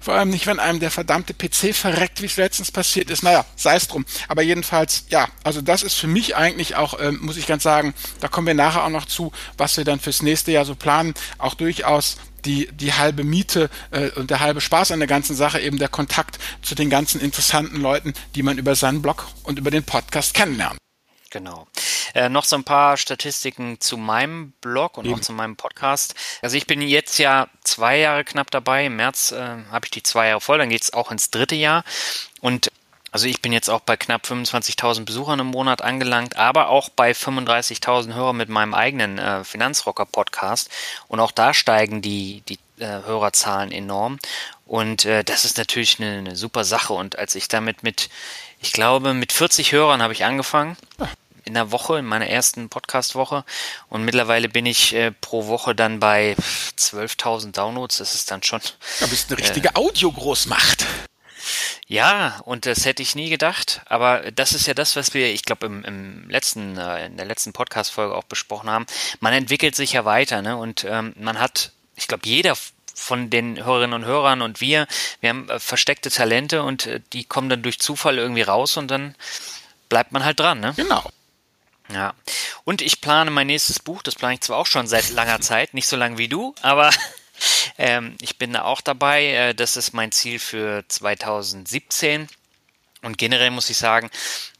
Vor 0.01 0.15
allem 0.15 0.31
nicht, 0.31 0.47
wenn 0.47 0.61
einem 0.61 0.81
der 0.81 0.91
verdammte 0.91 1.35
PC 1.35 1.75
verreckt, 1.75 2.21
wie 2.21 2.27
es 2.27 2.37
letztens 2.37 2.71
passiert 2.71 3.11
ist. 3.11 3.23
Naja, 3.23 3.45
sei 3.57 3.77
es 3.77 3.89
drum. 3.89 4.05
Aber 4.29 4.43
jedenfalls, 4.43 5.07
ja, 5.09 5.29
also 5.43 5.61
das 5.61 5.83
ist 5.83 5.95
für 5.95 6.07
mich 6.07 6.37
eigentlich 6.37 6.77
auch, 6.77 7.01
ähm, 7.01 7.19
muss 7.23 7.37
ich 7.37 7.47
ganz 7.47 7.63
sagen, 7.63 7.95
da 8.21 8.29
kommen 8.29 8.47
wir 8.47 8.55
nachher 8.55 8.85
auch 8.85 8.91
noch 8.91 9.07
zu, 9.07 9.33
was 9.57 9.77
wir 9.77 9.85
dann 9.85 10.01
fürs 10.01 10.23
nächste 10.23 10.53
Jahr 10.53 10.65
so 10.65 10.75
planen, 10.75 11.15
auch 11.39 11.55
durchaus 11.55 12.17
die, 12.45 12.69
die 12.73 12.93
halbe 12.93 13.25
Miete 13.25 13.71
äh, 13.91 14.11
und 14.11 14.31
der 14.31 14.41
halbe 14.41 14.61
Spaß 14.61 14.93
an 14.93 15.01
der 15.01 15.09
ganzen 15.09 15.35
Sache, 15.35 15.61
eben 15.61 15.79
der 15.79 15.89
Kontakt 15.89 16.39
zu 16.63 16.75
den 16.75 16.91
ganzen 16.91 17.21
interessanten 17.21 17.81
Leuten, 17.81 18.13
die 18.35 18.43
man 18.43 18.59
über 18.59 18.75
seinen 18.75 19.03
Blog 19.03 19.27
und 19.45 19.59
über 19.59 19.71
den 19.71 19.85
Podcast 19.85 20.35
kennenlernt. 20.35 20.79
Genau. 21.35 21.67
Äh, 22.15 22.29
noch 22.29 22.45
so 22.45 22.55
ein 22.55 22.63
paar 22.63 22.97
Statistiken 22.97 23.81
zu 23.81 23.97
meinem 23.97 24.53
Blog 24.61 24.97
und 24.97 25.05
Eben. 25.05 25.17
auch 25.17 25.21
zu 25.21 25.33
meinem 25.33 25.57
Podcast. 25.57 26.15
Also 26.43 26.57
ich 26.57 26.69
bin 26.69 26.81
jetzt 26.81 27.19
ja 27.19 27.49
zwei 27.65 27.99
Jahre 27.99 28.23
knapp 28.23 28.53
dabei. 28.53 28.87
Im 28.87 28.95
März 28.95 29.33
äh, 29.33 29.57
habe 29.73 29.85
ich 29.87 29.91
die 29.91 30.05
zwei 30.05 30.29
Jahre 30.29 30.41
voll, 30.41 30.59
dann 30.59 30.69
geht 30.69 30.83
es 30.83 30.93
auch 30.93 31.11
ins 31.11 31.33
dritte 31.33 31.57
Jahr. 31.57 31.83
Und 32.41 32.71
also 33.11 33.27
ich 33.27 33.43
bin 33.43 33.53
jetzt 33.53 33.69
auch 33.69 33.81
bei 33.81 33.97
knapp 33.97 34.25
25.000 34.27 35.05
Besuchern 35.05 35.41
im 35.41 35.49
Monat 35.49 35.83
angelangt, 35.83 36.37
aber 36.37 36.69
auch 36.69 36.89
bei 36.89 37.11
35.000 37.11 38.15
Hörern 38.15 38.37
mit 38.37 38.49
meinem 38.49 38.75
eigenen 38.75 39.19
äh, 39.19 39.43
Finanzrocker-Podcast. 39.43 40.71
Und 41.09 41.19
auch 41.19 41.33
da 41.33 41.53
steigen 41.53 42.01
die, 42.01 42.45
die 42.49 42.59
äh, 42.79 42.87
Hörerzahlen 42.87 43.73
enorm. 43.73 44.21
Und 44.67 45.05
äh, 45.05 45.25
das 45.25 45.45
ist 45.45 45.59
natürlich 45.59 45.99
eine, 45.99 46.19
eine 46.19 46.37
super 46.37 46.65
Sache. 46.65 46.93
Und 46.93 47.19
als 47.19 47.35
ich 47.35 47.49
damit 47.49 47.83
mit, 47.83 48.09
ich 48.61 48.73
glaube, 48.73 49.15
mit 49.15 49.33
40 49.33 49.73
Hörern 49.73 50.01
habe 50.01 50.13
ich 50.13 50.25
angefangen. 50.25 50.77
In 51.45 51.55
der 51.55 51.71
Woche, 51.71 51.99
in 51.99 52.05
meiner 52.07 52.27
ersten 52.27 52.69
Podcast-Woche. 52.69 53.45
Und 53.89 54.05
mittlerweile 54.05 54.49
bin 54.49 54.67
ich 54.67 54.95
äh, 54.95 55.13
pro 55.13 55.47
Woche 55.47 55.75
dann 55.75 56.01
bei 56.01 56.37
12.000 56.79 57.53
Downloads. 57.53 57.99
Das 57.99 58.15
ist 58.15 58.31
dann 58.31 58.43
schon. 58.43 58.61
Da 59.01 59.07
bist 59.07 59.31
eine 59.31 59.39
richtige 59.39 59.69
äh, 59.69 59.75
Audiogroßmacht. 59.75 60.87
Ja, 61.87 62.41
und 62.45 62.67
das 62.67 62.87
hätte 62.87 63.03
ich 63.03 63.15
nie 63.15 63.29
gedacht. 63.29 63.83
Aber 63.87 64.31
das 64.33 64.53
ist 64.53 64.67
ja 64.67 64.75
das, 64.75 64.97
was 64.97 65.13
wir, 65.13 65.33
ich 65.33 65.45
glaube, 65.45 65.67
im, 65.67 65.85
im 65.85 66.31
letzten, 66.31 66.79
äh, 66.79 67.07
in 67.07 67.17
der 67.17 67.27
letzten 67.27 67.53
Podcast-Folge 67.53 68.15
auch 68.15 68.25
besprochen 68.25 68.71
haben. 68.71 68.87
Man 69.21 69.35
entwickelt 69.35 69.77
sich 69.77 69.93
ja 69.93 70.05
weiter, 70.05 70.41
ne? 70.41 70.57
Und 70.57 70.85
ähm, 70.89 71.15
man 71.19 71.39
hat, 71.39 71.73
ich 71.97 72.09
glaube, 72.09 72.27
jeder 72.27 72.57
von 72.95 73.29
den 73.29 73.63
Hörerinnen 73.63 73.93
und 73.95 74.07
Hörern 74.07 74.41
und 74.41 74.61
wir, 74.61 74.87
wir 75.21 75.31
haben 75.31 75.49
äh, 75.51 75.59
versteckte 75.59 76.11
Talente 76.11 76.63
und 76.63 76.87
äh, 76.87 77.01
die 77.13 77.25
kommen 77.25 77.49
dann 77.49 77.63
durch 77.63 77.79
Zufall 77.81 78.19
irgendwie 78.19 78.43
raus 78.43 78.77
und 78.77 78.89
dann 78.91 79.15
bleibt 79.89 80.13
man 80.13 80.25
halt 80.25 80.41
dran, 80.41 80.61
ne? 80.61 80.73
Genau. 80.77 81.11
Ja. 81.93 82.15
Und 82.65 82.81
ich 82.81 83.01
plane 83.01 83.31
mein 83.31 83.47
nächstes 83.47 83.79
Buch, 83.79 84.03
das 84.03 84.15
plane 84.15 84.35
ich 84.35 84.41
zwar 84.41 84.59
auch 84.59 84.67
schon 84.67 84.87
seit 84.87 85.11
langer 85.11 85.41
Zeit, 85.41 85.75
nicht 85.75 85.87
so 85.87 85.97
lang 85.97 86.17
wie 86.19 86.29
du, 86.29 86.55
aber 86.63 86.91
ähm, 87.79 88.17
ich 88.21 88.39
bin 88.39 88.53
da 88.53 88.63
auch 88.63 88.81
dabei. 88.81 89.27
Äh, 89.27 89.55
das 89.55 89.77
ist 89.77 89.93
mein 89.93 90.13
Ziel 90.13 90.39
für 90.39 90.85
2017. 90.89 92.29
Und 93.03 93.19
generell 93.19 93.51
muss 93.51 93.69
ich 93.69 93.77
sagen, 93.77 94.11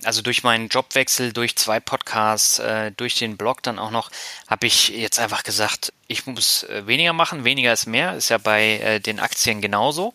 also 0.03 0.21
durch 0.21 0.43
meinen 0.43 0.69
Jobwechsel, 0.69 1.33
durch 1.33 1.57
zwei 1.57 1.81
Podcasts, 1.81 2.59
äh, 2.59 2.93
durch 2.93 3.15
den 3.15 3.39
Blog 3.39 3.63
dann 3.63 3.79
auch 3.79 3.91
noch, 3.91 4.11
habe 4.49 4.67
ich 4.67 4.89
jetzt 4.89 5.19
einfach 5.19 5.45
gesagt, 5.45 5.95
ich 6.09 6.27
muss 6.27 6.65
äh, 6.65 6.87
weniger 6.87 7.15
machen, 7.15 7.45
weniger 7.45 7.73
ist 7.73 7.87
mehr, 7.87 8.15
ist 8.17 8.29
ja 8.29 8.37
bei 8.37 9.01
den 9.07 9.19
Aktien 9.19 9.63
genauso. 9.63 10.13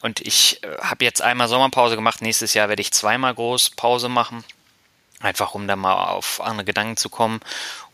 Und 0.00 0.20
ich 0.20 0.60
habe 0.80 1.04
jetzt 1.04 1.22
einmal 1.22 1.46
Sommerpause 1.46 1.94
gemacht, 1.94 2.22
nächstes 2.22 2.54
Jahr 2.54 2.68
werde 2.70 2.82
ich 2.82 2.92
zweimal 2.92 3.34
groß 3.34 3.70
Pause 3.70 4.08
machen. 4.08 4.42
Einfach 5.24 5.54
um 5.54 5.66
da 5.66 5.74
mal 5.74 6.08
auf 6.08 6.42
andere 6.42 6.66
Gedanken 6.66 6.98
zu 6.98 7.08
kommen. 7.08 7.40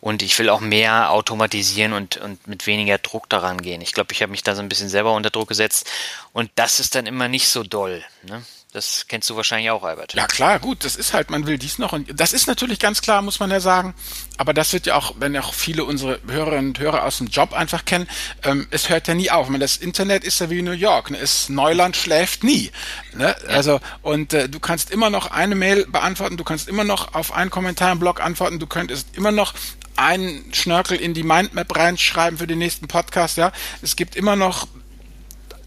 Und 0.01 0.21
ich 0.21 0.37
will 0.41 0.49
auch 0.49 0.59
mehr 0.59 1.13
automatisieren 1.13 1.93
und, 1.93 2.17
und 2.17 2.45
mit 2.49 2.67
weniger 2.67 2.99
Druck 2.99 3.29
daran 3.29 3.63
gehen. 3.63 3.81
Ich 3.83 3.93
glaube, 3.93 4.13
ich 4.13 4.21
habe 4.21 4.33
mich 4.33 4.43
da 4.43 4.57
so 4.57 4.63
ein 4.63 4.69
bisschen 4.69 4.89
selber 4.89 5.13
unter 5.13 5.31
Druck 5.31 5.49
gesetzt. 5.49 5.89
Und 6.33 6.51
das 6.57 6.81
ist 6.81 6.97
dann 6.97 7.07
immer 7.07 7.29
nicht 7.29 7.49
so 7.49 7.63
doll. 7.63 8.03
Ne? 8.25 8.43
Das 8.73 9.07
kennst 9.09 9.29
du 9.29 9.37
wahrscheinlich 9.37 9.71
auch, 9.71 9.83
Albert. 9.83 10.15
Ja 10.15 10.27
klar, 10.27 10.61
gut, 10.61 10.85
das 10.85 10.95
ist 10.95 11.13
halt, 11.13 11.29
man 11.31 11.47
will 11.47 11.59
dies 11.59 11.79
noch 11.79 11.93
und 11.93 12.09
das 12.21 12.33
ist 12.33 12.47
natürlich 12.47 12.79
ganz 12.79 13.03
klar, 13.03 13.21
muss 13.21 13.41
man 13.41 13.51
ja 13.51 13.59
sagen. 13.59 13.95
Aber 14.37 14.55
das 14.55 14.73
wird 14.73 14.87
ja 14.87 14.95
auch, 14.95 15.15
wenn 15.19 15.37
auch 15.37 15.55
viele 15.55 15.85
unsere 15.85 16.21
Hörerinnen 16.29 16.69
und 16.69 16.79
Hörer 16.79 17.05
aus 17.05 17.19
dem 17.19 17.27
Job 17.27 17.53
einfach 17.53 17.85
kennen, 17.85 18.09
ähm, 18.45 18.69
es 18.71 18.89
hört 18.89 19.09
ja 19.09 19.15
nie 19.15 19.31
auf. 19.31 19.49
meine, 19.49 19.65
das 19.65 19.77
Internet 19.77 20.23
ist 20.23 20.41
ja 20.41 20.51
wie 20.51 20.63
New 20.63 20.71
York, 20.71 21.11
ne? 21.11 21.19
es, 21.19 21.49
Neuland 21.49 21.97
schläft 21.97 22.45
nie. 22.45 22.71
Ne? 23.15 23.35
Ja. 23.43 23.55
Also 23.57 23.81
und 24.03 24.33
äh, 24.35 24.49
du 24.49 24.61
kannst 24.61 24.93
immer 24.93 25.11
noch 25.11 25.33
eine 25.33 25.57
Mail 25.57 25.87
beantworten, 25.87 26.37
du 26.37 26.45
kannst 26.45 26.69
immer 26.69 26.85
noch 26.85 27.15
auf 27.15 27.33
einen 27.33 27.51
Kommentar 27.51 27.91
im 27.91 27.99
Blog 27.99 28.21
antworten, 28.21 28.61
du 28.61 28.69
könntest 28.69 29.17
immer 29.17 29.33
noch 29.33 29.53
einen 29.97 30.55
Schnörkel 30.55 30.97
in 30.97 31.13
die 31.13 31.25
Mindmap 31.25 31.77
reinschreiben 31.77 32.39
für 32.39 32.47
den 32.47 32.59
nächsten 32.59 32.87
Podcast, 32.87 33.37
ja. 33.37 33.51
Es 33.83 33.97
gibt 33.97 34.15
immer 34.15 34.37
noch 34.37 34.69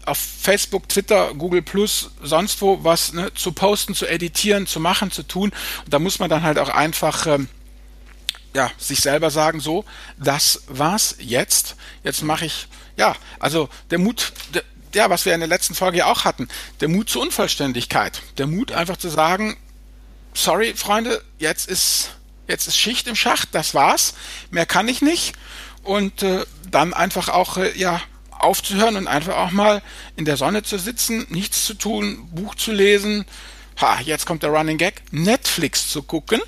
auf 0.06 0.18
Facebook, 0.18 0.88
Twitter, 0.88 1.34
Google 1.34 1.62
Plus, 1.62 2.10
sonst 2.22 2.60
wo 2.62 2.82
was 2.84 3.12
ne, 3.12 3.32
zu 3.34 3.52
posten, 3.52 3.94
zu 3.94 4.06
editieren, 4.06 4.66
zu 4.66 4.80
machen, 4.80 5.10
zu 5.10 5.22
tun. 5.22 5.52
Und 5.84 5.92
da 5.92 5.98
muss 5.98 6.18
man 6.18 6.30
dann 6.30 6.42
halt 6.42 6.58
auch 6.58 6.68
einfach 6.68 7.26
ähm, 7.26 7.48
ja, 8.54 8.70
sich 8.78 9.00
selber 9.00 9.30
sagen, 9.30 9.60
so, 9.60 9.84
das 10.18 10.62
war's 10.68 11.16
jetzt. 11.18 11.76
Jetzt 12.02 12.22
mache 12.22 12.46
ich, 12.46 12.68
ja, 12.96 13.16
also 13.40 13.68
der 13.90 13.98
Mut, 13.98 14.32
der, 14.54 14.62
ja, 14.94 15.10
was 15.10 15.24
wir 15.24 15.34
in 15.34 15.40
der 15.40 15.48
letzten 15.48 15.74
Folge 15.74 15.98
ja 15.98 16.06
auch 16.06 16.24
hatten, 16.24 16.48
der 16.80 16.88
Mut 16.88 17.10
zur 17.10 17.22
Unvollständigkeit. 17.22 18.22
Der 18.38 18.46
Mut 18.46 18.72
einfach 18.72 18.96
zu 18.96 19.08
sagen, 19.08 19.56
sorry, 20.34 20.74
Freunde, 20.74 21.22
jetzt 21.38 21.68
ist, 21.68 22.12
jetzt 22.46 22.68
ist 22.68 22.78
Schicht 22.78 23.08
im 23.08 23.16
Schacht, 23.16 23.48
das 23.52 23.74
war's, 23.74 24.14
mehr 24.50 24.66
kann 24.66 24.88
ich 24.88 25.02
nicht. 25.02 25.34
Und 25.82 26.22
äh, 26.22 26.46
dann 26.70 26.94
einfach 26.94 27.28
auch, 27.28 27.56
äh, 27.56 27.76
ja, 27.76 28.00
aufzuhören 28.40 28.96
und 28.96 29.06
einfach 29.06 29.36
auch 29.36 29.50
mal 29.50 29.82
in 30.16 30.24
der 30.24 30.36
Sonne 30.36 30.62
zu 30.62 30.78
sitzen, 30.78 31.26
nichts 31.30 31.64
zu 31.64 31.74
tun, 31.74 32.28
Buch 32.32 32.54
zu 32.54 32.72
lesen. 32.72 33.24
Ha, 33.80 34.00
jetzt 34.00 34.26
kommt 34.26 34.42
der 34.42 34.50
Running 34.50 34.78
Gag, 34.78 35.02
Netflix 35.10 35.88
zu 35.88 36.02
gucken. 36.02 36.40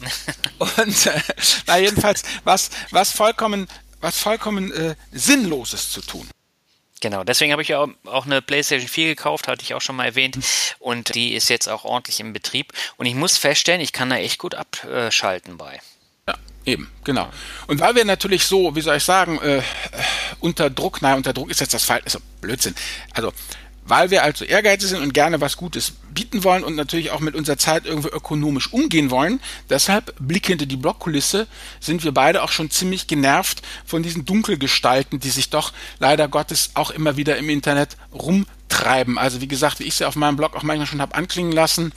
und 0.58 1.06
äh, 1.06 1.20
na 1.66 1.78
jedenfalls 1.78 2.22
was 2.44 2.70
was 2.90 3.12
vollkommen 3.12 3.68
was 4.00 4.18
vollkommen 4.18 4.72
äh, 4.72 4.96
sinnloses 5.12 5.90
zu 5.90 6.00
tun. 6.00 6.26
Genau, 7.00 7.24
deswegen 7.24 7.52
habe 7.52 7.62
ich 7.62 7.74
auch, 7.74 7.88
auch 8.04 8.26
eine 8.26 8.42
PlayStation 8.42 8.88
4 8.88 9.08
gekauft, 9.08 9.48
hatte 9.48 9.62
ich 9.62 9.72
auch 9.74 9.80
schon 9.80 9.96
mal 9.96 10.04
erwähnt. 10.04 10.38
Und 10.78 11.14
die 11.14 11.34
ist 11.34 11.48
jetzt 11.48 11.68
auch 11.68 11.84
ordentlich 11.84 12.20
im 12.20 12.34
Betrieb. 12.34 12.72
Und 12.98 13.06
ich 13.06 13.14
muss 13.14 13.38
feststellen, 13.38 13.80
ich 13.80 13.92
kann 13.92 14.10
da 14.10 14.16
echt 14.16 14.38
gut 14.38 14.54
abschalten 14.54 15.56
bei. 15.56 15.80
Eben, 16.70 16.88
genau. 17.02 17.28
Und 17.66 17.80
weil 17.80 17.96
wir 17.96 18.04
natürlich 18.04 18.44
so, 18.44 18.76
wie 18.76 18.80
soll 18.80 18.98
ich 18.98 19.02
sagen, 19.02 19.40
äh, 19.40 19.60
unter 20.38 20.70
Druck, 20.70 21.02
nein, 21.02 21.16
unter 21.16 21.32
Druck 21.32 21.50
ist 21.50 21.58
jetzt 21.58 21.74
das 21.74 21.82
Fall, 21.82 22.00
also 22.04 22.20
Blödsinn. 22.40 22.76
Also 23.12 23.32
weil 23.90 24.12
wir 24.12 24.22
also 24.22 24.44
ehrgeizig 24.44 24.90
sind 24.90 25.02
und 25.02 25.12
gerne 25.12 25.40
was 25.40 25.56
Gutes 25.56 25.94
bieten 26.14 26.44
wollen 26.44 26.62
und 26.62 26.76
natürlich 26.76 27.10
auch 27.10 27.18
mit 27.18 27.34
unserer 27.34 27.58
Zeit 27.58 27.86
irgendwie 27.86 28.10
ökonomisch 28.10 28.72
umgehen 28.72 29.10
wollen. 29.10 29.40
Deshalb, 29.68 30.14
Blick 30.20 30.46
hinter 30.46 30.66
die 30.66 30.76
Blockkulisse, 30.76 31.48
sind 31.80 32.04
wir 32.04 32.12
beide 32.12 32.44
auch 32.44 32.52
schon 32.52 32.70
ziemlich 32.70 33.08
genervt 33.08 33.62
von 33.84 34.04
diesen 34.04 34.24
Dunkelgestalten, 34.24 35.18
die 35.18 35.30
sich 35.30 35.50
doch 35.50 35.72
leider 35.98 36.28
Gottes 36.28 36.70
auch 36.74 36.92
immer 36.92 37.16
wieder 37.16 37.36
im 37.36 37.50
Internet 37.50 37.96
rumtreiben. 38.12 39.18
Also 39.18 39.40
wie 39.40 39.48
gesagt, 39.48 39.80
wie 39.80 39.84
ich 39.84 39.94
sie 39.94 40.06
auf 40.06 40.14
meinem 40.14 40.36
Blog 40.36 40.54
auch 40.54 40.62
manchmal 40.62 40.86
schon 40.86 41.02
habe 41.02 41.16
anklingen 41.16 41.52
lassen, 41.52 41.92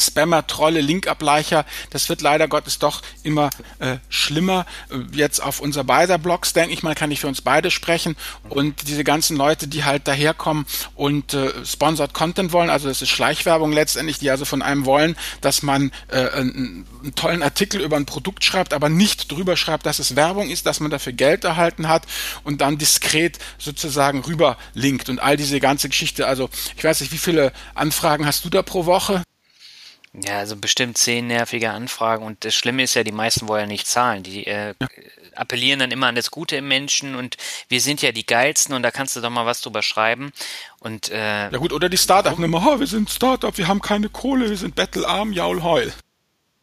Spammer, 0.00 0.46
Trolle, 0.46 0.80
Linkableicher, 0.80 1.64
das 1.90 2.08
wird 2.08 2.20
leider 2.20 2.48
Gottes 2.48 2.78
doch 2.78 3.02
immer 3.22 3.50
äh, 3.78 3.96
schlimmer. 4.08 4.66
Jetzt 5.12 5.40
auf 5.40 5.60
unser 5.60 5.84
beider 5.84 6.18
Blogs, 6.18 6.52
denke 6.52 6.72
ich 6.72 6.82
mal, 6.82 6.94
kann 6.94 7.10
ich 7.10 7.20
für 7.20 7.28
uns 7.28 7.40
beide 7.40 7.70
sprechen. 7.70 8.16
Und 8.48 8.88
diese 8.88 9.04
ganzen 9.04 9.36
Leute, 9.36 9.68
die 9.68 9.84
halt 9.84 10.08
daherkommen 10.08 10.66
und 10.94 11.34
äh, 11.34 11.64
Sponsored 11.64 12.14
Content 12.14 12.52
wollen, 12.52 12.70
also 12.70 12.88
das 12.88 13.02
ist 13.02 13.08
Schleichwerbung 13.08 13.72
letztendlich, 13.72 14.18
die 14.18 14.30
also 14.30 14.44
von 14.44 14.62
einem 14.62 14.84
wollen, 14.84 15.16
dass 15.40 15.62
man 15.62 15.92
äh, 16.08 16.28
einen, 16.30 16.86
einen 17.02 17.14
tollen 17.14 17.42
Artikel 17.42 17.80
über 17.80 17.96
ein 17.96 18.06
Produkt 18.06 18.44
schreibt, 18.44 18.72
aber 18.72 18.88
nicht 18.88 19.30
drüber 19.30 19.56
schreibt, 19.56 19.86
dass 19.86 19.98
es 19.98 20.16
Werbung 20.16 20.50
ist, 20.50 20.66
dass 20.66 20.80
man 20.80 20.90
dafür 20.90 21.12
Geld 21.12 21.44
erhalten 21.44 21.88
hat 21.88 22.04
und 22.44 22.60
dann 22.60 22.78
diskret 22.78 23.38
sozusagen 23.58 24.20
rüber 24.20 24.56
linkt 24.74 25.08
und 25.08 25.20
all 25.20 25.36
diese 25.36 25.60
ganze 25.60 25.88
Geschichte. 25.88 26.26
Also 26.26 26.50
ich 26.76 26.84
weiß 26.84 27.00
nicht, 27.00 27.12
wie 27.12 27.18
viele 27.18 27.52
Anfragen 27.74 28.26
hast 28.26 28.44
du 28.44 28.50
da 28.50 28.62
pro 28.62 28.86
Woche? 28.86 29.22
Ja, 30.12 30.38
also 30.38 30.56
bestimmt 30.56 30.98
zehn 30.98 31.28
nervige 31.28 31.70
Anfragen 31.70 32.24
und 32.24 32.44
das 32.44 32.54
Schlimme 32.54 32.82
ist 32.82 32.94
ja, 32.94 33.04
die 33.04 33.12
meisten 33.12 33.46
wollen 33.46 33.62
ja 33.62 33.66
nicht 33.66 33.86
zahlen. 33.86 34.24
Die 34.24 34.44
äh, 34.44 34.74
ja. 34.80 34.88
appellieren 35.34 35.78
dann 35.78 35.92
immer 35.92 36.08
an 36.08 36.16
das 36.16 36.32
Gute 36.32 36.56
im 36.56 36.66
Menschen 36.66 37.14
und 37.14 37.36
wir 37.68 37.80
sind 37.80 38.02
ja 38.02 38.10
die 38.10 38.26
geilsten 38.26 38.74
und 38.74 38.82
da 38.82 38.90
kannst 38.90 39.14
du 39.14 39.20
doch 39.20 39.30
mal 39.30 39.46
was 39.46 39.60
drüber 39.60 39.82
schreiben. 39.82 40.32
Und 40.80 41.10
äh, 41.10 41.50
ja 41.50 41.58
gut, 41.58 41.72
oder 41.72 41.88
die 41.88 41.96
Startup-Nummer, 41.96 42.66
oh, 42.66 42.80
wir 42.80 42.88
sind 42.88 43.08
Startup, 43.08 43.56
wir 43.56 43.68
haben 43.68 43.80
keine 43.80 44.08
Kohle, 44.08 44.50
wir 44.50 44.56
sind 44.56 44.74
bettelarm, 44.74 45.32
jaul, 45.32 45.62
heul 45.62 45.92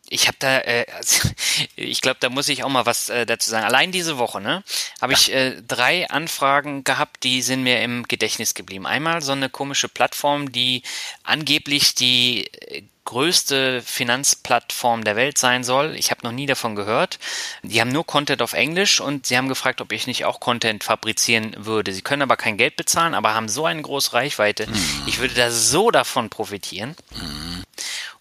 ich 0.09 0.27
habe 0.27 0.37
da, 0.39 0.59
äh, 0.59 0.85
also, 0.95 1.29
ich 1.75 2.01
glaube, 2.01 2.17
da 2.19 2.29
muss 2.29 2.49
ich 2.49 2.63
auch 2.63 2.69
mal 2.69 2.85
was 2.85 3.09
äh, 3.09 3.25
dazu 3.25 3.49
sagen. 3.49 3.65
Allein 3.65 3.91
diese 3.91 4.17
Woche, 4.17 4.41
ne, 4.41 4.63
habe 5.01 5.13
ich 5.13 5.31
äh, 5.31 5.61
drei 5.61 6.09
Anfragen 6.09 6.83
gehabt, 6.83 7.23
die 7.23 7.41
sind 7.41 7.63
mir 7.63 7.81
im 7.81 8.03
Gedächtnis 8.07 8.53
geblieben. 8.53 8.85
Einmal 8.85 9.21
so 9.21 9.33
eine 9.33 9.49
komische 9.49 9.89
Plattform, 9.89 10.51
die 10.51 10.83
angeblich 11.23 11.95
die 11.95 12.47
äh, 12.47 12.83
größte 13.07 13.81
Finanzplattform 13.81 15.05
der 15.05 15.15
Welt 15.15 15.37
sein 15.37 15.63
soll. 15.63 15.95
Ich 15.95 16.11
habe 16.11 16.21
noch 16.23 16.33
nie 16.33 16.45
davon 16.45 16.75
gehört. 16.75 17.19
Die 17.63 17.79
haben 17.79 17.91
nur 17.91 18.05
Content 18.05 18.41
auf 18.41 18.51
Englisch 18.53 18.99
und 18.99 19.25
sie 19.25 19.37
haben 19.37 19.47
gefragt, 19.47 19.79
ob 19.79 19.93
ich 19.93 20.07
nicht 20.07 20.25
auch 20.25 20.41
Content 20.41 20.83
fabrizieren 20.83 21.55
würde. 21.57 21.93
Sie 21.93 22.01
können 22.01 22.21
aber 22.21 22.35
kein 22.35 22.57
Geld 22.57 22.75
bezahlen, 22.75 23.15
aber 23.15 23.33
haben 23.33 23.47
so 23.47 23.65
eine 23.65 23.81
große 23.81 24.11
Reichweite. 24.11 24.67
Mhm. 24.67 25.03
Ich 25.07 25.19
würde 25.19 25.33
da 25.35 25.49
so 25.49 25.89
davon 25.89 26.29
profitieren. 26.29 26.95
Mhm. 27.15 27.63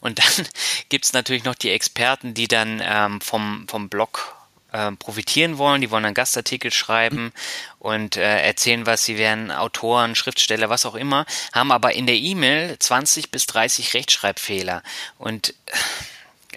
Und 0.00 0.20
dann 0.20 0.46
gibt's 0.88 1.12
natürlich 1.12 1.44
noch 1.44 1.56
die 1.56 1.70
Experten, 1.70 2.32
die 2.32 2.46
dann 2.46 2.80
ähm, 2.82 3.20
vom, 3.20 3.66
vom 3.68 3.88
Blog 3.88 4.36
äh, 4.72 4.92
profitieren 4.92 5.58
wollen, 5.58 5.80
die 5.80 5.90
wollen 5.90 6.04
einen 6.04 6.14
Gastartikel 6.14 6.70
schreiben 6.72 7.32
und 7.78 8.16
äh, 8.16 8.42
erzählen 8.42 8.86
was, 8.86 9.04
sie 9.04 9.18
wären 9.18 9.50
Autoren, 9.50 10.14
Schriftsteller, 10.14 10.68
was 10.68 10.86
auch 10.86 10.94
immer, 10.94 11.26
haben 11.52 11.72
aber 11.72 11.94
in 11.94 12.06
der 12.06 12.16
E-Mail 12.16 12.78
20 12.78 13.30
bis 13.30 13.46
30 13.46 13.94
Rechtschreibfehler 13.94 14.82
und 15.18 15.50
äh, 15.50 15.76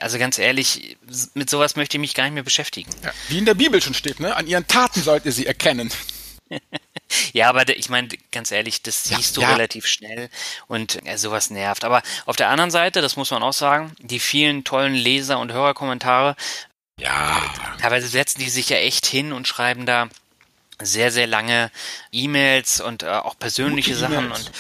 also 0.02 0.18
ganz 0.18 0.40
ehrlich, 0.40 0.98
mit 1.34 1.50
sowas 1.50 1.76
möchte 1.76 1.98
ich 1.98 2.02
mich 2.02 2.14
gar 2.14 2.24
nicht 2.24 2.34
mehr 2.34 2.44
beschäftigen. 2.44 2.90
Ja, 3.04 3.12
wie 3.28 3.38
in 3.38 3.46
der 3.46 3.54
Bibel 3.54 3.82
schon 3.82 3.94
steht, 3.94 4.20
ne? 4.22 4.36
An 4.36 4.48
ihren 4.48 4.66
Taten 4.66 5.02
sollt 5.02 5.26
ihr 5.26 5.34
sie 5.34 5.46
erkennen. 5.46 5.92
ja, 7.34 7.50
aber 7.50 7.68
ich 7.70 7.90
meine, 7.90 8.10
ganz 8.32 8.52
ehrlich, 8.52 8.82
das 8.82 9.06
siehst 9.06 9.36
ja, 9.38 9.42
du 9.42 9.42
ja. 9.42 9.54
relativ 9.54 9.86
schnell 9.88 10.30
und 10.68 11.06
äh, 11.06 11.18
sowas 11.18 11.50
nervt. 11.50 11.84
Aber 11.84 12.02
auf 12.26 12.36
der 12.36 12.50
anderen 12.50 12.72
Seite, 12.72 13.02
das 13.02 13.16
muss 13.16 13.32
man 13.32 13.44
auch 13.44 13.54
sagen, 13.54 13.94
die 14.00 14.20
vielen 14.20 14.64
tollen 14.64 14.94
Leser- 14.96 15.40
und 15.40 15.52
Hörerkommentare 15.52 16.36
ja. 17.00 17.42
Teilweise 17.82 18.08
setzen 18.08 18.40
die 18.40 18.50
sich 18.50 18.70
ja 18.70 18.78
echt 18.78 19.06
hin 19.06 19.34
und 19.34 19.48
schreiben 19.48 19.86
da 19.86 20.10
sehr, 20.82 21.12
sehr 21.12 21.28
lange 21.28 21.72
E-Mails 22.12 22.82
und 22.82 23.04
äh, 23.04 23.08
auch 23.08 23.38
persönliche 23.38 23.92
Gute 23.92 24.00
Sachen 24.00 24.32
und 24.32 24.52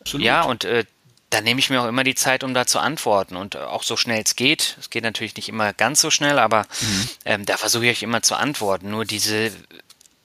Absolut. 0.00 0.24
ja, 0.24 0.42
und 0.42 0.64
äh, 0.64 0.84
da 1.30 1.40
nehme 1.40 1.58
ich 1.58 1.68
mir 1.68 1.82
auch 1.82 1.88
immer 1.88 2.04
die 2.04 2.14
Zeit, 2.14 2.44
um 2.44 2.54
da 2.54 2.64
zu 2.64 2.78
antworten 2.78 3.34
und 3.34 3.56
äh, 3.56 3.58
auch 3.58 3.82
so 3.82 3.96
schnell 3.96 4.22
es 4.24 4.36
geht. 4.36 4.76
Es 4.78 4.90
geht 4.90 5.02
natürlich 5.02 5.34
nicht 5.34 5.48
immer 5.48 5.72
ganz 5.72 6.00
so 6.00 6.10
schnell, 6.10 6.38
aber 6.38 6.66
mhm. 6.80 7.08
ähm, 7.24 7.46
da 7.46 7.56
versuche 7.56 7.86
ich 7.86 8.04
immer 8.04 8.22
zu 8.22 8.36
antworten. 8.36 8.90
Nur 8.90 9.04
diese 9.04 9.50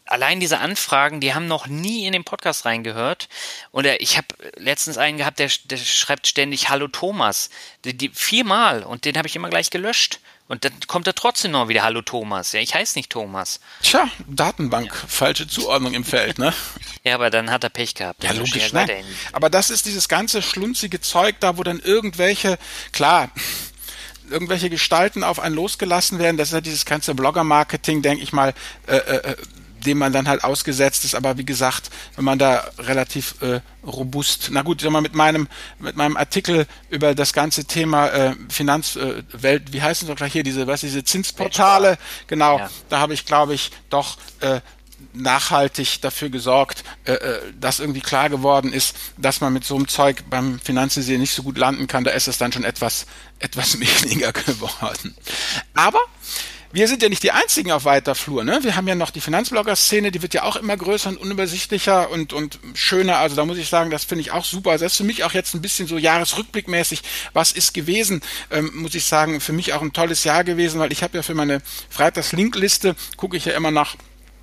allein 0.10 0.40
diese 0.40 0.60
Anfragen, 0.60 1.20
die 1.22 1.34
haben 1.34 1.48
noch 1.48 1.68
nie 1.68 2.06
in 2.06 2.14
den 2.14 2.24
Podcast 2.24 2.66
reingehört. 2.66 3.30
Und 3.72 3.86
ich 3.86 4.18
habe 4.18 4.28
letztens 4.58 4.98
einen 4.98 5.18
gehabt, 5.18 5.40
der, 5.40 5.50
der 5.66 5.78
schreibt 5.78 6.28
ständig 6.28 6.70
Hallo 6.70 6.88
Thomas. 6.88 7.50
Die, 7.86 7.96
die, 7.96 8.10
viermal 8.10 8.84
und 8.84 9.06
den 9.06 9.18
habe 9.18 9.28
ich 9.28 9.36
immer 9.36 9.50
gleich 9.50 9.70
gelöscht. 9.70 10.20
Und 10.50 10.66
dann 10.66 10.74
kommt 10.88 11.06
er 11.06 11.14
trotzdem 11.14 11.52
noch 11.52 11.68
wieder 11.68 11.84
Hallo 11.84 12.02
Thomas. 12.02 12.54
Ja, 12.54 12.60
ich 12.60 12.74
heiße 12.74 12.98
nicht 12.98 13.12
Thomas. 13.12 13.60
Tja, 13.84 14.10
Datenbank, 14.28 14.88
ja. 14.88 15.08
falsche 15.08 15.48
Zuordnung 15.48 15.94
im 15.94 16.04
Feld, 16.04 16.40
ne? 16.40 16.52
ja, 17.04 17.14
aber 17.14 17.30
dann 17.30 17.52
hat 17.52 17.64
er 17.64 17.70
Pech 17.70 17.94
gehabt. 17.94 18.24
Ja, 18.24 18.32
logisch, 18.32 18.74
ne? 18.74 18.88
Aber 19.32 19.52
das 19.52 19.70
ist 19.70 19.86
dieses 19.86 20.10
ganze 20.10 20.42
schlunzige 20.42 21.00
Zeug 21.02 21.36
da, 21.40 21.58
wo 21.58 21.64
dann 21.64 21.80
irgendwelche, 21.80 22.58
klar, 22.92 23.30
irgendwelche 24.32 24.72
Gestalten 24.72 25.24
auf 25.24 25.40
einen 25.40 25.54
losgelassen 25.54 26.18
werden. 26.18 26.38
Das 26.38 26.48
ist 26.48 26.54
ja 26.56 26.62
dieses 26.62 26.86
ganze 26.86 27.14
Blogger-Marketing, 27.14 28.02
denke 28.02 28.24
ich 28.24 28.34
mal, 28.34 28.56
äh, 28.88 28.96
äh, 28.98 29.36
dem 29.86 29.98
man 29.98 30.14
dann 30.14 30.28
halt 30.28 30.44
ausgesetzt 30.44 31.06
ist. 31.06 31.16
Aber 31.16 31.38
wie 31.38 31.46
gesagt, 31.46 31.90
wenn 32.16 32.26
man 32.26 32.40
da 32.40 32.70
relativ 32.78 33.36
äh, 33.42 33.62
robust, 33.86 34.50
na 34.52 34.62
gut, 34.62 34.84
mal 34.90 35.02
mit 35.02 35.16
meinem 35.16 35.48
mit 35.80 35.96
meinem 35.96 36.18
Artikel 36.18 36.68
über 36.90 37.16
das 37.16 37.34
ganze 37.34 37.66
Thema 37.66 38.08
äh, 38.08 38.36
Finanzwelt, 38.50 39.70
äh, 39.70 39.74
wie 39.74 39.82
heißen 39.82 40.08
es 40.08 40.12
doch 40.12 40.18
gleich 40.18 40.34
hier 40.34 40.44
diese, 40.44 40.68
was 40.68 40.82
diese 40.82 41.04
Zinsportale, 41.04 41.98
genau, 42.28 42.60
ja. 42.60 42.70
da 42.90 43.00
habe 43.00 43.14
ich 43.14 43.26
glaube 43.26 43.54
ich 43.54 43.72
doch 43.90 44.18
äh, 44.42 44.62
nachhaltig 45.14 46.02
dafür 46.02 46.30
gesorgt, 46.30 46.84
äh, 47.06 47.14
äh, 47.14 47.54
dass 47.60 47.80
irgendwie 47.80 48.02
klar 48.02 48.30
geworden 48.30 48.74
ist, 48.74 48.96
dass 49.18 49.42
man 49.42 49.54
mit 49.54 49.64
so 49.64 49.76
einem 49.76 49.88
Zeug 49.88 50.24
beim 50.30 50.60
Finanzvisier 50.60 51.18
nicht 51.18 51.34
so 51.34 51.44
gut 51.44 51.58
landen 51.58 51.88
kann. 51.88 52.04
Da 52.04 52.12
ist 52.12 52.28
es 52.28 52.38
dann 52.38 52.52
schon 52.52 52.64
etwas 52.64 53.06
etwas 53.40 53.80
weniger 54.04 54.32
geworden. 54.34 55.16
Aber 55.74 56.00
wir 56.72 56.88
sind 56.88 57.02
ja 57.02 57.10
nicht 57.10 57.24
die 57.24 57.32
einzigen 57.32 57.72
auf 57.72 57.86
weiter 57.86 58.14
Flur, 58.14 58.44
ne? 58.44 58.60
Wir 58.62 58.76
haben 58.76 58.88
ja 58.88 58.94
noch 58.94 59.10
die 59.10 59.22
Finanzblogger-Szene, 59.22 60.12
die 60.12 60.22
wird 60.22 60.36
ja 60.36 60.44
auch 60.44 60.56
immer 60.56 60.78
größer 60.78 61.10
und 61.10 61.18
unübersichtlicher 61.18 62.12
und, 62.12 62.32
und 62.32 62.60
schöner. 62.76 63.18
Also 63.18 63.36
da 63.36 63.46
muss 63.46 63.58
ich 63.58 63.70
sagen, 63.70 63.90
das 63.90 64.04
finde 64.04 64.22
ich 64.22 64.32
auch 64.32 64.46
super. 64.46 64.72
Also 64.72 64.86
das 64.86 64.94
ist 64.94 64.98
für 64.98 65.04
mich 65.04 65.24
auch 65.24 65.34
jetzt 65.34 65.56
ein 65.56 65.62
bisschen 65.62 65.88
so 65.88 65.98
jahresrückblickmäßig, 65.98 67.02
was 67.34 67.52
ist 67.54 67.74
gewesen, 67.74 68.22
ähm, 68.52 68.72
muss 68.76 68.94
ich 68.94 69.06
sagen, 69.06 69.42
für 69.42 69.54
mich 69.54 69.74
auch 69.74 69.82
ein 69.82 69.94
tolles 69.94 70.24
Jahr 70.24 70.44
gewesen, 70.44 70.80
weil 70.80 70.92
ich 70.92 71.02
habe 71.02 71.18
ja 71.18 71.24
für 71.24 71.34
meine 71.34 71.62
Freitags-Linkliste, 71.90 72.96
gucke 73.18 73.36
ich 73.36 73.46
ja 73.46 73.54
immer 73.54 73.72
nach 73.72 73.96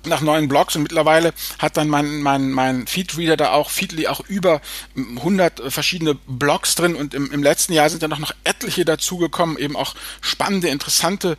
nach 0.05 0.21
neuen 0.21 0.47
Blogs 0.47 0.75
und 0.75 0.83
mittlerweile 0.83 1.33
hat 1.59 1.75
dann 1.75 1.89
mein, 1.89 2.21
mein, 2.21 2.51
mein 2.51 2.87
Feedreader 2.87 3.35
da 3.35 3.51
auch, 3.51 3.69
Feedly 3.69 4.07
auch 4.07 4.21
über 4.27 4.61
100 4.95 5.71
verschiedene 5.71 6.15
Blogs 6.15 6.75
drin 6.75 6.95
und 6.95 7.13
im, 7.13 7.31
im 7.31 7.43
letzten 7.43 7.73
Jahr 7.73 7.89
sind 7.89 8.03
dann 8.03 8.11
noch, 8.11 8.19
noch 8.19 8.33
etliche 8.45 8.85
dazugekommen, 8.85 9.57
eben 9.57 9.75
auch 9.75 9.95
spannende, 10.21 10.69
interessante 10.69 11.37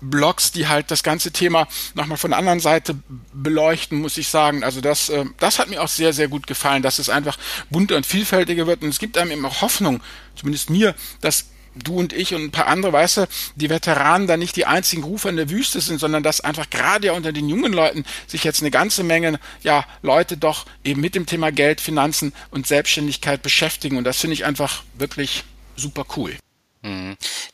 Blogs, 0.00 0.52
die 0.52 0.68
halt 0.68 0.90
das 0.90 1.02
ganze 1.02 1.32
Thema 1.32 1.66
nochmal 1.94 2.18
von 2.18 2.30
der 2.30 2.38
anderen 2.38 2.60
Seite 2.60 2.96
beleuchten, 3.32 4.00
muss 4.00 4.16
ich 4.18 4.28
sagen. 4.28 4.64
Also 4.64 4.80
das, 4.80 5.08
äh, 5.08 5.24
das 5.38 5.58
hat 5.58 5.68
mir 5.68 5.82
auch 5.82 5.88
sehr, 5.88 6.12
sehr 6.12 6.28
gut 6.28 6.46
gefallen, 6.46 6.82
dass 6.82 6.98
es 6.98 7.08
einfach 7.08 7.38
bunter 7.70 7.96
und 7.96 8.06
vielfältiger 8.06 8.66
wird. 8.66 8.82
Und 8.82 8.88
es 8.90 8.98
gibt 8.98 9.18
einem 9.18 9.30
eben 9.30 9.46
auch 9.46 9.62
Hoffnung, 9.62 10.00
zumindest 10.34 10.70
mir, 10.70 10.94
dass 11.20 11.46
du 11.84 11.98
und 11.98 12.12
ich 12.12 12.34
und 12.34 12.42
ein 12.42 12.50
paar 12.50 12.66
andere, 12.66 12.92
weißt 12.92 13.18
du, 13.18 13.28
die 13.54 13.70
Veteranen 13.70 14.26
da 14.26 14.36
nicht 14.36 14.56
die 14.56 14.66
einzigen 14.66 15.02
Rufer 15.02 15.28
in 15.28 15.36
der 15.36 15.50
Wüste 15.50 15.80
sind, 15.80 15.98
sondern 15.98 16.22
dass 16.22 16.40
einfach 16.40 16.70
gerade 16.70 17.08
ja 17.08 17.12
unter 17.12 17.32
den 17.32 17.48
jungen 17.48 17.72
Leuten 17.72 18.04
sich 18.26 18.44
jetzt 18.44 18.62
eine 18.62 18.70
ganze 18.70 19.02
Menge, 19.02 19.38
ja, 19.62 19.84
Leute 20.02 20.36
doch 20.36 20.66
eben 20.84 21.00
mit 21.00 21.14
dem 21.14 21.26
Thema 21.26 21.52
Geld, 21.52 21.80
Finanzen 21.80 22.32
und 22.50 22.66
Selbstständigkeit 22.66 23.42
beschäftigen. 23.42 23.96
Und 23.96 24.04
das 24.04 24.18
finde 24.18 24.34
ich 24.34 24.44
einfach 24.44 24.82
wirklich 24.94 25.44
super 25.76 26.06
cool. 26.16 26.36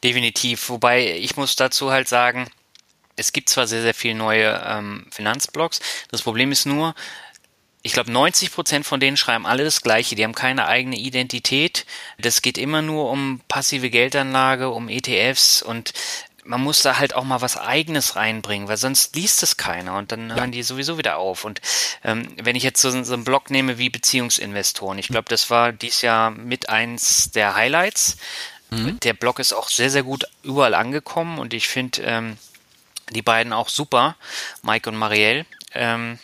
Definitiv. 0.03 0.69
Wobei 0.69 1.17
ich 1.17 1.37
muss 1.37 1.57
dazu 1.57 1.91
halt 1.91 2.09
sagen, 2.09 2.49
es 3.17 3.33
gibt 3.33 3.49
zwar 3.49 3.67
sehr, 3.67 3.83
sehr 3.83 3.95
viele 3.95 4.15
neue 4.15 4.63
ähm, 4.67 5.07
Finanzblogs. 5.11 5.81
Das 6.11 6.23
Problem 6.23 6.51
ist 6.51 6.67
nur, 6.67 6.95
ich 7.83 7.93
glaube, 7.93 8.11
90 8.11 8.53
Prozent 8.53 8.87
von 8.87 9.01
denen 9.01 9.17
schreiben 9.17 9.47
alle 9.47 9.65
das 9.65 9.83
Gleiche. 9.83 10.15
Die 10.15 10.25
haben 10.25 10.35
keine 10.35 10.67
eigene 10.67 10.97
Identität. 10.97 11.85
Das 12.19 12.43
geht 12.43 12.59
immer 12.59 12.83
nur 12.83 13.11
um 13.11 13.41
passive 13.49 13.91
Geldanlage, 13.91 14.71
um 14.71 14.89
ETFs 14.89 15.63
und 15.63 15.93
man 16.45 16.61
muss 16.61 16.83
da 16.83 16.99
halt 16.99 17.15
auch 17.15 17.25
mal 17.25 17.41
was 17.41 17.57
Eigenes 17.57 18.17
reinbringen, 18.17 18.67
weil 18.69 18.77
sonst 18.77 19.15
liest 19.15 19.43
es 19.43 19.57
keiner 19.57 19.97
und 19.97 20.11
dann 20.11 20.35
hören 20.35 20.51
die 20.51 20.63
sowieso 20.63 20.99
wieder 20.99 21.19
auf. 21.19 21.45
Und 21.45 21.61
ähm, 22.03 22.35
wenn 22.43 22.57
ich 22.57 22.65
jetzt 22.65 22.81
so, 22.81 22.91
so 23.05 23.15
einen 23.15 23.25
Blog 23.25 23.51
nehme 23.51 23.79
wie 23.79 23.91
Beziehungsinvestoren, 23.91 24.99
ich 24.99 25.09
glaube, 25.09 25.29
das 25.29 25.51
war 25.51 25.73
dies 25.73 26.03
Jahr 26.03 26.31
mit 26.31 26.69
eins 26.69 27.31
der 27.31 27.55
Highlights. 27.55 28.17
Mhm. 28.73 29.01
Der 29.01 29.15
Blog 29.15 29.39
ist 29.39 29.53
auch 29.53 29.69
sehr, 29.69 29.91
sehr 29.91 30.03
gut 30.03 30.25
überall 30.43 30.75
angekommen 30.75 31.39
und 31.39 31.55
ich 31.55 31.69
finde 31.69 32.03
ähm, 32.03 32.39
die 33.11 33.23
beiden 33.23 33.53
auch 33.53 33.69
super, 33.69 34.17
Mike 34.63 34.89
und 34.89 34.97
Marielle. 34.97 35.47
Ähm, 35.75 36.19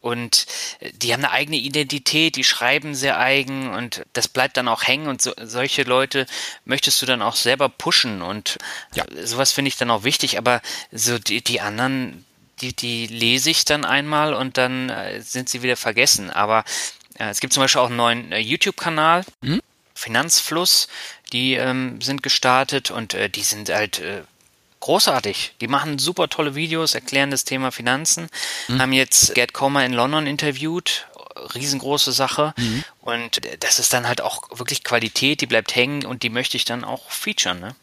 und 0.00 0.46
äh, 0.80 0.90
die 0.92 1.12
haben 1.12 1.24
eine 1.24 1.32
eigene 1.32 1.56
Identität, 1.56 2.36
die 2.36 2.44
schreiben 2.44 2.94
sehr 2.94 3.18
eigen 3.18 3.70
und 3.70 4.04
das 4.12 4.28
bleibt 4.28 4.56
dann 4.56 4.68
auch 4.68 4.82
hängen 4.82 5.08
und 5.08 5.22
so, 5.22 5.32
solche 5.42 5.82
Leute 5.82 6.26
möchtest 6.64 7.00
du 7.00 7.06
dann 7.06 7.22
auch 7.22 7.36
selber 7.36 7.68
pushen 7.68 8.20
und 8.22 8.58
ja. 8.94 9.04
sowas 9.22 9.52
finde 9.52 9.68
ich 9.68 9.76
dann 9.76 9.90
auch 9.90 10.04
wichtig, 10.04 10.38
aber 10.38 10.60
so 10.92 11.18
die, 11.18 11.42
die 11.42 11.60
anderen, 11.60 12.24
die, 12.60 12.74
die 12.74 13.06
lese 13.06 13.50
ich 13.50 13.64
dann 13.64 13.84
einmal 13.84 14.34
und 14.34 14.58
dann 14.58 14.90
äh, 14.90 15.20
sind 15.20 15.48
sie 15.48 15.62
wieder 15.62 15.76
vergessen. 15.76 16.30
Aber 16.30 16.64
äh, 17.18 17.30
es 17.30 17.40
gibt 17.40 17.52
zum 17.52 17.62
Beispiel 17.62 17.80
auch 17.80 17.88
einen 17.88 17.96
neuen 17.96 18.32
äh, 18.32 18.38
YouTube-Kanal, 18.38 19.24
mhm. 19.40 19.60
Finanzfluss, 19.94 20.88
die 21.32 21.54
ähm, 21.54 22.00
sind 22.00 22.22
gestartet 22.22 22.90
und 22.90 23.14
äh, 23.14 23.30
die 23.30 23.42
sind 23.42 23.70
halt 23.70 24.00
äh, 24.00 24.22
großartig. 24.80 25.54
Die 25.60 25.68
machen 25.68 25.98
super 25.98 26.28
tolle 26.28 26.54
Videos, 26.54 26.94
erklären 26.94 27.30
das 27.30 27.44
Thema 27.44 27.72
Finanzen, 27.72 28.28
mhm. 28.68 28.80
haben 28.80 28.92
jetzt 28.92 29.34
Gerd 29.34 29.52
Kommer 29.52 29.84
in 29.86 29.92
London 29.92 30.26
interviewt, 30.26 31.06
riesengroße 31.54 32.12
Sache. 32.12 32.54
Mhm. 32.56 32.84
Und 33.00 33.40
das 33.60 33.78
ist 33.78 33.92
dann 33.92 34.06
halt 34.06 34.20
auch 34.20 34.42
wirklich 34.50 34.84
Qualität, 34.84 35.40
die 35.40 35.46
bleibt 35.46 35.74
hängen 35.74 36.04
und 36.04 36.22
die 36.22 36.30
möchte 36.30 36.56
ich 36.56 36.64
dann 36.64 36.84
auch 36.84 37.10
featuren, 37.10 37.60
ne? 37.60 37.74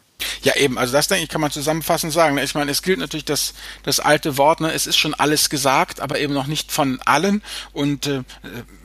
Ja, 0.42 0.54
eben, 0.56 0.78
also 0.78 0.92
das 0.92 1.08
denke 1.08 1.24
ich, 1.24 1.28
kann 1.28 1.40
man 1.40 1.50
zusammenfassend 1.50 2.12
sagen. 2.12 2.38
Ich 2.38 2.54
meine, 2.54 2.70
es 2.70 2.82
gilt 2.82 2.98
natürlich 2.98 3.24
das, 3.24 3.54
das 3.82 3.98
alte 3.98 4.36
Wort, 4.38 4.60
ne, 4.60 4.72
es 4.72 4.86
ist 4.86 4.96
schon 4.96 5.14
alles 5.14 5.50
gesagt, 5.50 6.00
aber 6.00 6.18
eben 6.20 6.32
noch 6.32 6.46
nicht 6.46 6.70
von 6.70 7.00
allen. 7.04 7.42
Und 7.72 8.06
äh, 8.06 8.22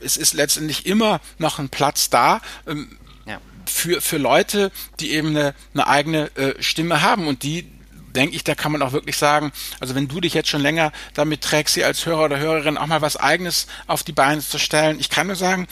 es 0.00 0.16
ist 0.16 0.34
letztendlich 0.34 0.86
immer 0.86 1.20
noch 1.38 1.58
ein 1.58 1.68
Platz 1.68 2.10
da. 2.10 2.40
Ähm. 2.66 2.98
Für, 3.68 4.00
für 4.00 4.18
Leute, 4.18 4.72
die 5.00 5.12
eben 5.12 5.28
eine, 5.28 5.54
eine 5.74 5.86
eigene 5.86 6.36
äh, 6.36 6.62
Stimme 6.62 7.02
haben 7.02 7.26
und 7.26 7.42
die 7.42 7.70
denke 8.14 8.34
ich, 8.34 8.42
da 8.42 8.54
kann 8.54 8.72
man 8.72 8.82
auch 8.82 8.92
wirklich 8.92 9.16
sagen, 9.16 9.52
also 9.80 9.94
wenn 9.94 10.08
du 10.08 10.20
dich 10.20 10.34
jetzt 10.34 10.48
schon 10.48 10.62
länger 10.62 10.92
damit 11.14 11.42
trägst, 11.42 11.74
sie 11.74 11.84
als 11.84 12.06
Hörer 12.06 12.24
oder 12.24 12.38
Hörerin 12.38 12.78
auch 12.78 12.86
mal 12.86 13.02
was 13.02 13.16
eigenes 13.16 13.66
auf 13.86 14.02
die 14.02 14.12
Beine 14.12 14.40
zu 14.40 14.58
stellen, 14.58 14.98
ich 14.98 15.10
kann 15.10 15.26
nur 15.26 15.36
sagen, 15.36 15.68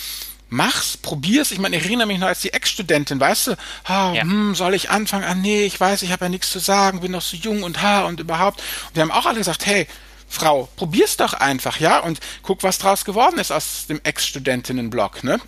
mach's, 0.48 0.96
probier's. 0.96 1.50
Ich 1.50 1.58
meine, 1.58 1.76
ich 1.76 1.84
erinnere 1.84 2.06
mich 2.06 2.18
noch 2.18 2.28
als 2.28 2.40
die 2.40 2.52
Ex-Studentin, 2.52 3.18
weißt 3.18 3.48
du, 3.48 3.52
ah, 3.84 4.12
ja. 4.12 4.22
hm, 4.22 4.54
soll 4.54 4.74
ich 4.74 4.90
anfangen? 4.90 5.24
Ah, 5.24 5.34
nee, 5.34 5.64
ich 5.64 5.78
weiß, 5.78 6.02
ich 6.02 6.12
habe 6.12 6.26
ja 6.26 6.28
nichts 6.28 6.50
zu 6.50 6.58
sagen, 6.58 7.00
bin 7.00 7.12
noch 7.12 7.22
so 7.22 7.36
jung 7.36 7.62
und 7.62 7.82
ha 7.82 8.04
und 8.04 8.20
überhaupt. 8.20 8.60
Und 8.88 8.96
wir 8.96 9.02
haben 9.02 9.10
auch 9.10 9.26
alle 9.26 9.38
gesagt, 9.38 9.66
hey, 9.66 9.86
Frau, 10.28 10.68
probier's 10.76 11.16
doch 11.16 11.34
einfach, 11.34 11.78
ja, 11.78 12.00
und 12.00 12.20
guck, 12.42 12.62
was 12.62 12.78
draus 12.78 13.04
geworden 13.04 13.38
ist 13.38 13.52
aus 13.52 13.86
dem 13.86 14.00
Ex-Studentinnen-Blog, 14.02 15.22
ne? 15.22 15.40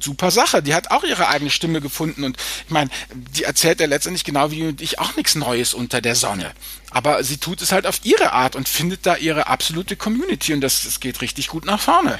Super 0.00 0.30
Sache, 0.30 0.62
die 0.62 0.74
hat 0.74 0.90
auch 0.90 1.04
ihre 1.04 1.28
eigene 1.28 1.50
Stimme 1.50 1.80
gefunden 1.80 2.24
und 2.24 2.36
ich 2.66 2.70
meine, 2.70 2.90
die 3.14 3.44
erzählt 3.44 3.80
ja 3.80 3.86
letztendlich 3.86 4.24
genau 4.24 4.50
wie 4.50 4.74
ich 4.80 4.98
auch 4.98 5.16
nichts 5.16 5.34
Neues 5.34 5.74
unter 5.74 6.00
der 6.00 6.14
Sonne. 6.14 6.52
Aber 6.90 7.22
sie 7.24 7.38
tut 7.38 7.62
es 7.62 7.72
halt 7.72 7.86
auf 7.86 8.00
ihre 8.04 8.32
Art 8.32 8.56
und 8.56 8.68
findet 8.68 9.06
da 9.06 9.16
ihre 9.16 9.46
absolute 9.46 9.96
Community 9.96 10.52
und 10.52 10.60
das, 10.60 10.84
das 10.84 11.00
geht 11.00 11.20
richtig 11.20 11.48
gut 11.48 11.64
nach 11.64 11.80
vorne. 11.80 12.18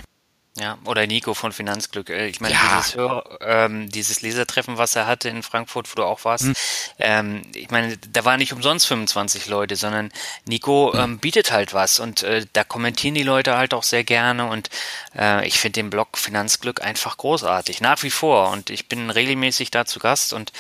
Ja, 0.58 0.78
oder 0.84 1.06
Nico 1.06 1.34
von 1.34 1.52
Finanzglück. 1.52 2.08
Äh, 2.08 2.28
ich 2.28 2.40
meine, 2.40 2.54
ja. 2.54 2.78
dieses, 2.78 2.94
Hör, 2.94 3.38
ähm, 3.42 3.90
dieses 3.90 4.22
Lesertreffen, 4.22 4.78
was 4.78 4.96
er 4.96 5.06
hatte 5.06 5.28
in 5.28 5.42
Frankfurt, 5.42 5.90
wo 5.90 5.96
du 5.96 6.04
auch 6.04 6.24
warst, 6.24 6.44
hm. 6.44 6.54
ähm, 6.98 7.42
ich 7.54 7.70
meine, 7.70 7.98
da 7.98 8.24
waren 8.24 8.38
nicht 8.38 8.54
umsonst 8.54 8.86
25 8.86 9.48
Leute, 9.48 9.76
sondern 9.76 10.10
Nico 10.46 10.92
hm. 10.94 11.00
ähm, 11.00 11.18
bietet 11.18 11.52
halt 11.52 11.74
was 11.74 12.00
und 12.00 12.22
äh, 12.22 12.46
da 12.54 12.64
kommentieren 12.64 13.14
die 13.14 13.22
Leute 13.22 13.58
halt 13.58 13.74
auch 13.74 13.82
sehr 13.82 14.02
gerne 14.02 14.46
und 14.48 14.70
äh, 15.14 15.46
ich 15.46 15.58
finde 15.58 15.82
den 15.82 15.90
Blog 15.90 16.16
Finanzglück 16.16 16.82
einfach 16.82 17.18
großartig, 17.18 17.82
nach 17.82 18.02
wie 18.02 18.10
vor 18.10 18.50
und 18.50 18.70
ich 18.70 18.88
bin 18.88 19.10
regelmäßig 19.10 19.70
da 19.70 19.84
zu 19.84 19.98
Gast 19.98 20.32
und 20.32 20.52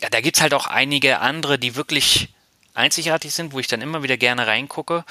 ja, 0.00 0.08
da 0.08 0.22
gibt's 0.22 0.40
halt 0.40 0.54
auch 0.54 0.66
einige 0.66 1.20
andere, 1.20 1.58
die 1.58 1.76
wirklich 1.76 2.30
einzigartig 2.76 3.34
sind, 3.34 3.52
wo 3.52 3.58
ich 3.58 3.66
dann 3.66 3.80
immer 3.80 4.02
wieder 4.02 4.16
gerne 4.16 4.46
reingucke. 4.46 5.04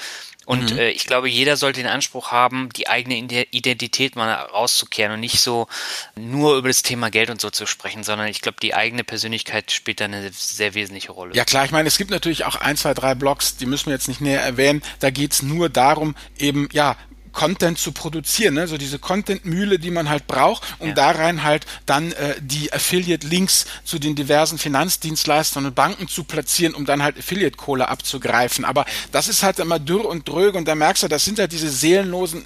Und 0.46 0.72
mhm. 0.72 0.78
äh, 0.78 0.90
ich 0.90 1.06
glaube, 1.06 1.28
jeder 1.28 1.56
sollte 1.56 1.80
den 1.80 1.90
Anspruch 1.90 2.30
haben, 2.30 2.70
die 2.74 2.88
eigene 2.88 3.16
Identität 3.16 4.14
mal 4.14 4.32
rauszukehren 4.32 5.12
und 5.12 5.20
nicht 5.20 5.40
so 5.40 5.66
nur 6.14 6.56
über 6.56 6.68
das 6.68 6.82
Thema 6.82 7.10
Geld 7.10 7.30
und 7.30 7.40
so 7.40 7.50
zu 7.50 7.66
sprechen, 7.66 8.04
sondern 8.04 8.28
ich 8.28 8.40
glaube, 8.40 8.58
die 8.62 8.72
eigene 8.72 9.02
Persönlichkeit 9.02 9.72
spielt 9.72 10.00
da 10.00 10.04
eine 10.04 10.30
sehr 10.32 10.74
wesentliche 10.74 11.10
Rolle. 11.10 11.34
Ja 11.34 11.44
klar, 11.44 11.64
ich 11.64 11.72
meine, 11.72 11.88
es 11.88 11.98
gibt 11.98 12.12
natürlich 12.12 12.44
auch 12.44 12.54
ein, 12.54 12.76
zwei, 12.76 12.94
drei 12.94 13.16
Blogs, 13.16 13.56
die 13.56 13.66
müssen 13.66 13.86
wir 13.86 13.94
jetzt 13.94 14.06
nicht 14.06 14.20
näher 14.20 14.40
erwähnen. 14.40 14.82
Da 15.00 15.10
geht's 15.10 15.42
nur 15.42 15.68
darum, 15.68 16.14
eben, 16.38 16.68
ja, 16.72 16.96
Content 17.36 17.78
zu 17.78 17.92
produzieren, 17.92 18.54
ne? 18.54 18.66
so 18.66 18.78
diese 18.78 18.98
Content-Mühle, 18.98 19.78
die 19.78 19.90
man 19.90 20.08
halt 20.08 20.26
braucht, 20.26 20.62
um 20.78 20.88
ja. 20.88 20.94
da 20.94 21.10
rein 21.10 21.42
halt 21.42 21.66
dann 21.84 22.12
äh, 22.12 22.34
die 22.40 22.72
Affiliate-Links 22.72 23.66
zu 23.84 23.98
den 23.98 24.14
diversen 24.14 24.56
Finanzdienstleistern 24.56 25.66
und 25.66 25.74
Banken 25.74 26.08
zu 26.08 26.24
platzieren, 26.24 26.74
um 26.74 26.86
dann 26.86 27.02
halt 27.02 27.18
Affiliate-Kohle 27.18 27.88
abzugreifen. 27.88 28.64
Aber 28.64 28.86
das 29.12 29.28
ist 29.28 29.42
halt 29.42 29.58
immer 29.58 29.78
dürr 29.78 30.06
und 30.06 30.26
dröge 30.26 30.56
und 30.56 30.66
da 30.66 30.74
merkst 30.74 31.02
du, 31.02 31.08
das 31.08 31.26
sind 31.26 31.38
halt 31.38 31.52
diese 31.52 31.68
seelenlosen 31.68 32.42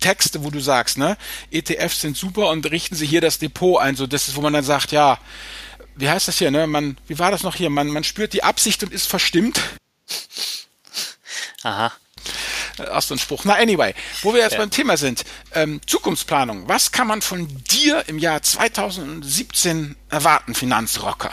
Texte, 0.00 0.42
wo 0.42 0.50
du 0.50 0.60
sagst, 0.60 0.96
ne, 0.96 1.18
ETFs 1.50 2.00
sind 2.00 2.16
super 2.16 2.48
und 2.48 2.70
richten 2.70 2.94
sie 2.94 3.06
hier 3.06 3.20
das 3.20 3.38
Depot 3.38 3.82
ein, 3.82 3.96
so 3.96 4.06
das 4.06 4.28
ist, 4.28 4.36
wo 4.36 4.40
man 4.40 4.54
dann 4.54 4.64
sagt, 4.64 4.92
ja, 4.92 5.18
wie 5.94 6.08
heißt 6.08 6.26
das 6.26 6.38
hier, 6.38 6.50
ne, 6.50 6.66
man, 6.66 6.96
wie 7.06 7.18
war 7.18 7.30
das 7.30 7.42
noch 7.42 7.54
hier, 7.54 7.68
man, 7.68 7.88
man 7.88 8.02
spürt 8.02 8.32
die 8.32 8.42
Absicht 8.42 8.82
und 8.82 8.94
ist 8.94 9.06
verstimmt. 9.06 9.60
Aha. 11.62 11.92
Ach, 12.90 13.02
so 13.02 13.14
ein 13.14 13.18
Spruch. 13.18 13.44
Na, 13.44 13.54
anyway, 13.54 13.94
wo 14.22 14.34
wir 14.34 14.40
jetzt 14.40 14.52
ja. 14.52 14.58
beim 14.58 14.70
Thema 14.70 14.96
sind. 14.96 15.24
Ähm, 15.54 15.80
Zukunftsplanung. 15.86 16.68
Was 16.68 16.92
kann 16.92 17.06
man 17.06 17.22
von 17.22 17.48
dir 17.70 18.04
im 18.06 18.18
Jahr 18.18 18.42
2017 18.42 19.96
erwarten, 20.08 20.54
Finanzrocker? 20.54 21.30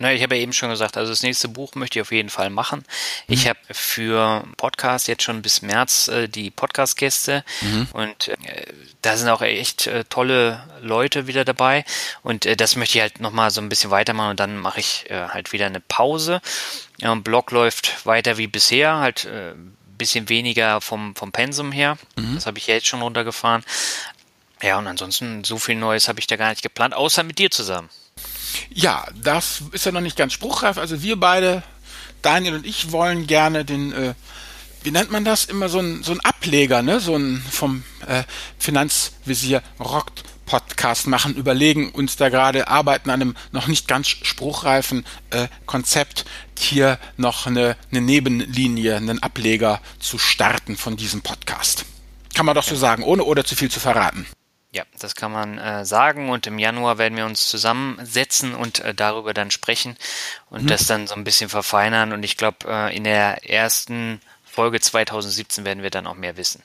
Na, 0.00 0.12
ich 0.12 0.22
habe 0.22 0.36
ja 0.36 0.42
eben 0.42 0.52
schon 0.52 0.70
gesagt, 0.70 0.96
also 0.96 1.10
das 1.10 1.24
nächste 1.24 1.48
Buch 1.48 1.74
möchte 1.74 1.98
ich 1.98 2.02
auf 2.02 2.12
jeden 2.12 2.30
Fall 2.30 2.50
machen. 2.50 2.84
Mhm. 3.26 3.34
Ich 3.34 3.48
habe 3.48 3.58
für 3.72 4.44
Podcast 4.56 5.08
jetzt 5.08 5.24
schon 5.24 5.42
bis 5.42 5.60
März 5.60 6.06
äh, 6.06 6.28
die 6.28 6.52
Podcast-Gäste 6.52 7.44
mhm. 7.62 7.88
und 7.92 8.28
äh, 8.28 8.66
da 9.02 9.16
sind 9.16 9.28
auch 9.28 9.42
echt 9.42 9.88
äh, 9.88 10.04
tolle 10.04 10.62
Leute 10.80 11.26
wieder 11.26 11.44
dabei 11.44 11.84
und 12.22 12.46
äh, 12.46 12.54
das 12.54 12.76
möchte 12.76 12.98
ich 12.98 13.02
halt 13.02 13.20
nochmal 13.20 13.50
so 13.50 13.60
ein 13.60 13.68
bisschen 13.68 13.90
weitermachen 13.90 14.30
und 14.30 14.40
dann 14.40 14.56
mache 14.56 14.78
ich 14.78 15.06
äh, 15.10 15.28
halt 15.28 15.52
wieder 15.52 15.66
eine 15.66 15.80
Pause. 15.80 16.40
Ja, 16.98 17.12
Blog 17.16 17.50
läuft 17.50 18.06
weiter 18.06 18.38
wie 18.38 18.46
bisher, 18.46 18.98
halt 18.98 19.24
äh, 19.24 19.54
bisschen 19.98 20.28
weniger 20.28 20.80
vom, 20.80 21.14
vom 21.14 21.32
Pensum 21.32 21.72
her. 21.72 21.98
Mhm. 22.16 22.36
Das 22.36 22.46
habe 22.46 22.58
ich 22.58 22.66
jetzt 22.66 22.86
schon 22.86 23.02
runtergefahren. 23.02 23.64
Ja, 24.62 24.78
und 24.78 24.86
ansonsten 24.86 25.44
so 25.44 25.58
viel 25.58 25.76
Neues 25.76 26.08
habe 26.08 26.18
ich 26.20 26.26
da 26.26 26.36
gar 26.36 26.50
nicht 26.50 26.62
geplant, 26.62 26.94
außer 26.94 27.22
mit 27.22 27.38
dir 27.38 27.50
zusammen. 27.50 27.88
Ja, 28.70 29.06
das 29.14 29.62
ist 29.72 29.86
ja 29.86 29.92
noch 29.92 30.00
nicht 30.00 30.16
ganz 30.16 30.32
spruchreif. 30.32 30.78
Also 30.78 31.02
wir 31.02 31.18
beide, 31.18 31.62
Daniel 32.22 32.54
und 32.54 32.66
ich, 32.66 32.90
wollen 32.90 33.26
gerne 33.26 33.64
den, 33.64 33.92
äh, 33.92 34.14
wie 34.82 34.90
nennt 34.90 35.10
man 35.10 35.24
das? 35.24 35.44
Immer 35.44 35.68
so 35.68 35.80
ein, 35.80 36.02
so 36.02 36.12
ein 36.12 36.20
Ableger, 36.20 36.82
ne? 36.82 37.00
So 37.00 37.16
ein 37.16 37.42
vom 37.50 37.84
äh, 38.06 38.24
Finanzvisier 38.58 39.62
rockt 39.80 40.24
Podcast 40.48 41.06
machen, 41.06 41.34
überlegen 41.34 41.90
uns 41.90 42.16
da 42.16 42.30
gerade, 42.30 42.68
arbeiten 42.68 43.10
an 43.10 43.20
einem 43.20 43.36
noch 43.52 43.66
nicht 43.66 43.86
ganz 43.86 44.08
spruchreifen 44.08 45.04
äh, 45.28 45.48
Konzept, 45.66 46.24
hier 46.58 46.98
noch 47.18 47.46
eine, 47.46 47.76
eine 47.90 48.00
Nebenlinie, 48.00 48.96
einen 48.96 49.22
Ableger 49.22 49.82
zu 49.98 50.16
starten 50.16 50.78
von 50.78 50.96
diesem 50.96 51.20
Podcast. 51.20 51.84
Kann 52.34 52.46
man 52.46 52.54
doch 52.54 52.62
so 52.62 52.76
sagen, 52.76 53.02
ohne 53.02 53.24
oder 53.24 53.44
zu 53.44 53.56
viel 53.56 53.70
zu 53.70 53.78
verraten. 53.78 54.26
Ja, 54.70 54.84
das 54.98 55.14
kann 55.14 55.32
man 55.32 55.58
äh, 55.58 55.84
sagen 55.84 56.30
und 56.30 56.46
im 56.46 56.58
Januar 56.58 56.96
werden 56.96 57.16
wir 57.16 57.26
uns 57.26 57.46
zusammensetzen 57.48 58.54
und 58.54 58.80
äh, 58.80 58.94
darüber 58.94 59.34
dann 59.34 59.50
sprechen 59.50 59.96
und 60.48 60.60
hm. 60.60 60.66
das 60.66 60.86
dann 60.86 61.06
so 61.06 61.14
ein 61.14 61.24
bisschen 61.24 61.50
verfeinern 61.50 62.12
und 62.12 62.22
ich 62.22 62.36
glaube, 62.36 62.66
äh, 62.66 62.96
in 62.96 63.04
der 63.04 63.48
ersten 63.48 64.20
Folge 64.58 64.80
2017 64.80 65.64
werden 65.64 65.84
wir 65.84 65.90
dann 65.90 66.08
auch 66.08 66.16
mehr 66.16 66.36
wissen. 66.36 66.64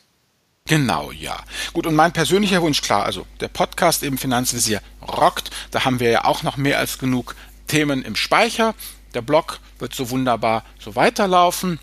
Genau, 0.65 1.11
ja. 1.11 1.37
Gut, 1.73 1.85
und 1.85 1.93
mein 1.93 2.11
persönlicher 2.11 2.63
Wunsch, 2.63 2.81
klar, 2.81 3.03
also 3.05 3.27
der 3.39 3.49
Podcast 3.49 4.01
eben 4.01 4.17
Finanzvisier 4.17 4.81
rockt. 4.99 5.51
Da 5.69 5.85
haben 5.85 5.99
wir 5.99 6.09
ja 6.09 6.25
auch 6.25 6.41
noch 6.41 6.57
mehr 6.57 6.79
als 6.79 6.97
genug 6.97 7.35
Themen 7.67 8.01
im 8.01 8.15
Speicher. 8.15 8.73
Der 9.13 9.21
Blog 9.21 9.59
wird 9.77 9.93
so 9.93 10.09
wunderbar 10.09 10.65
so 10.79 10.95
weiterlaufen. 10.95 11.79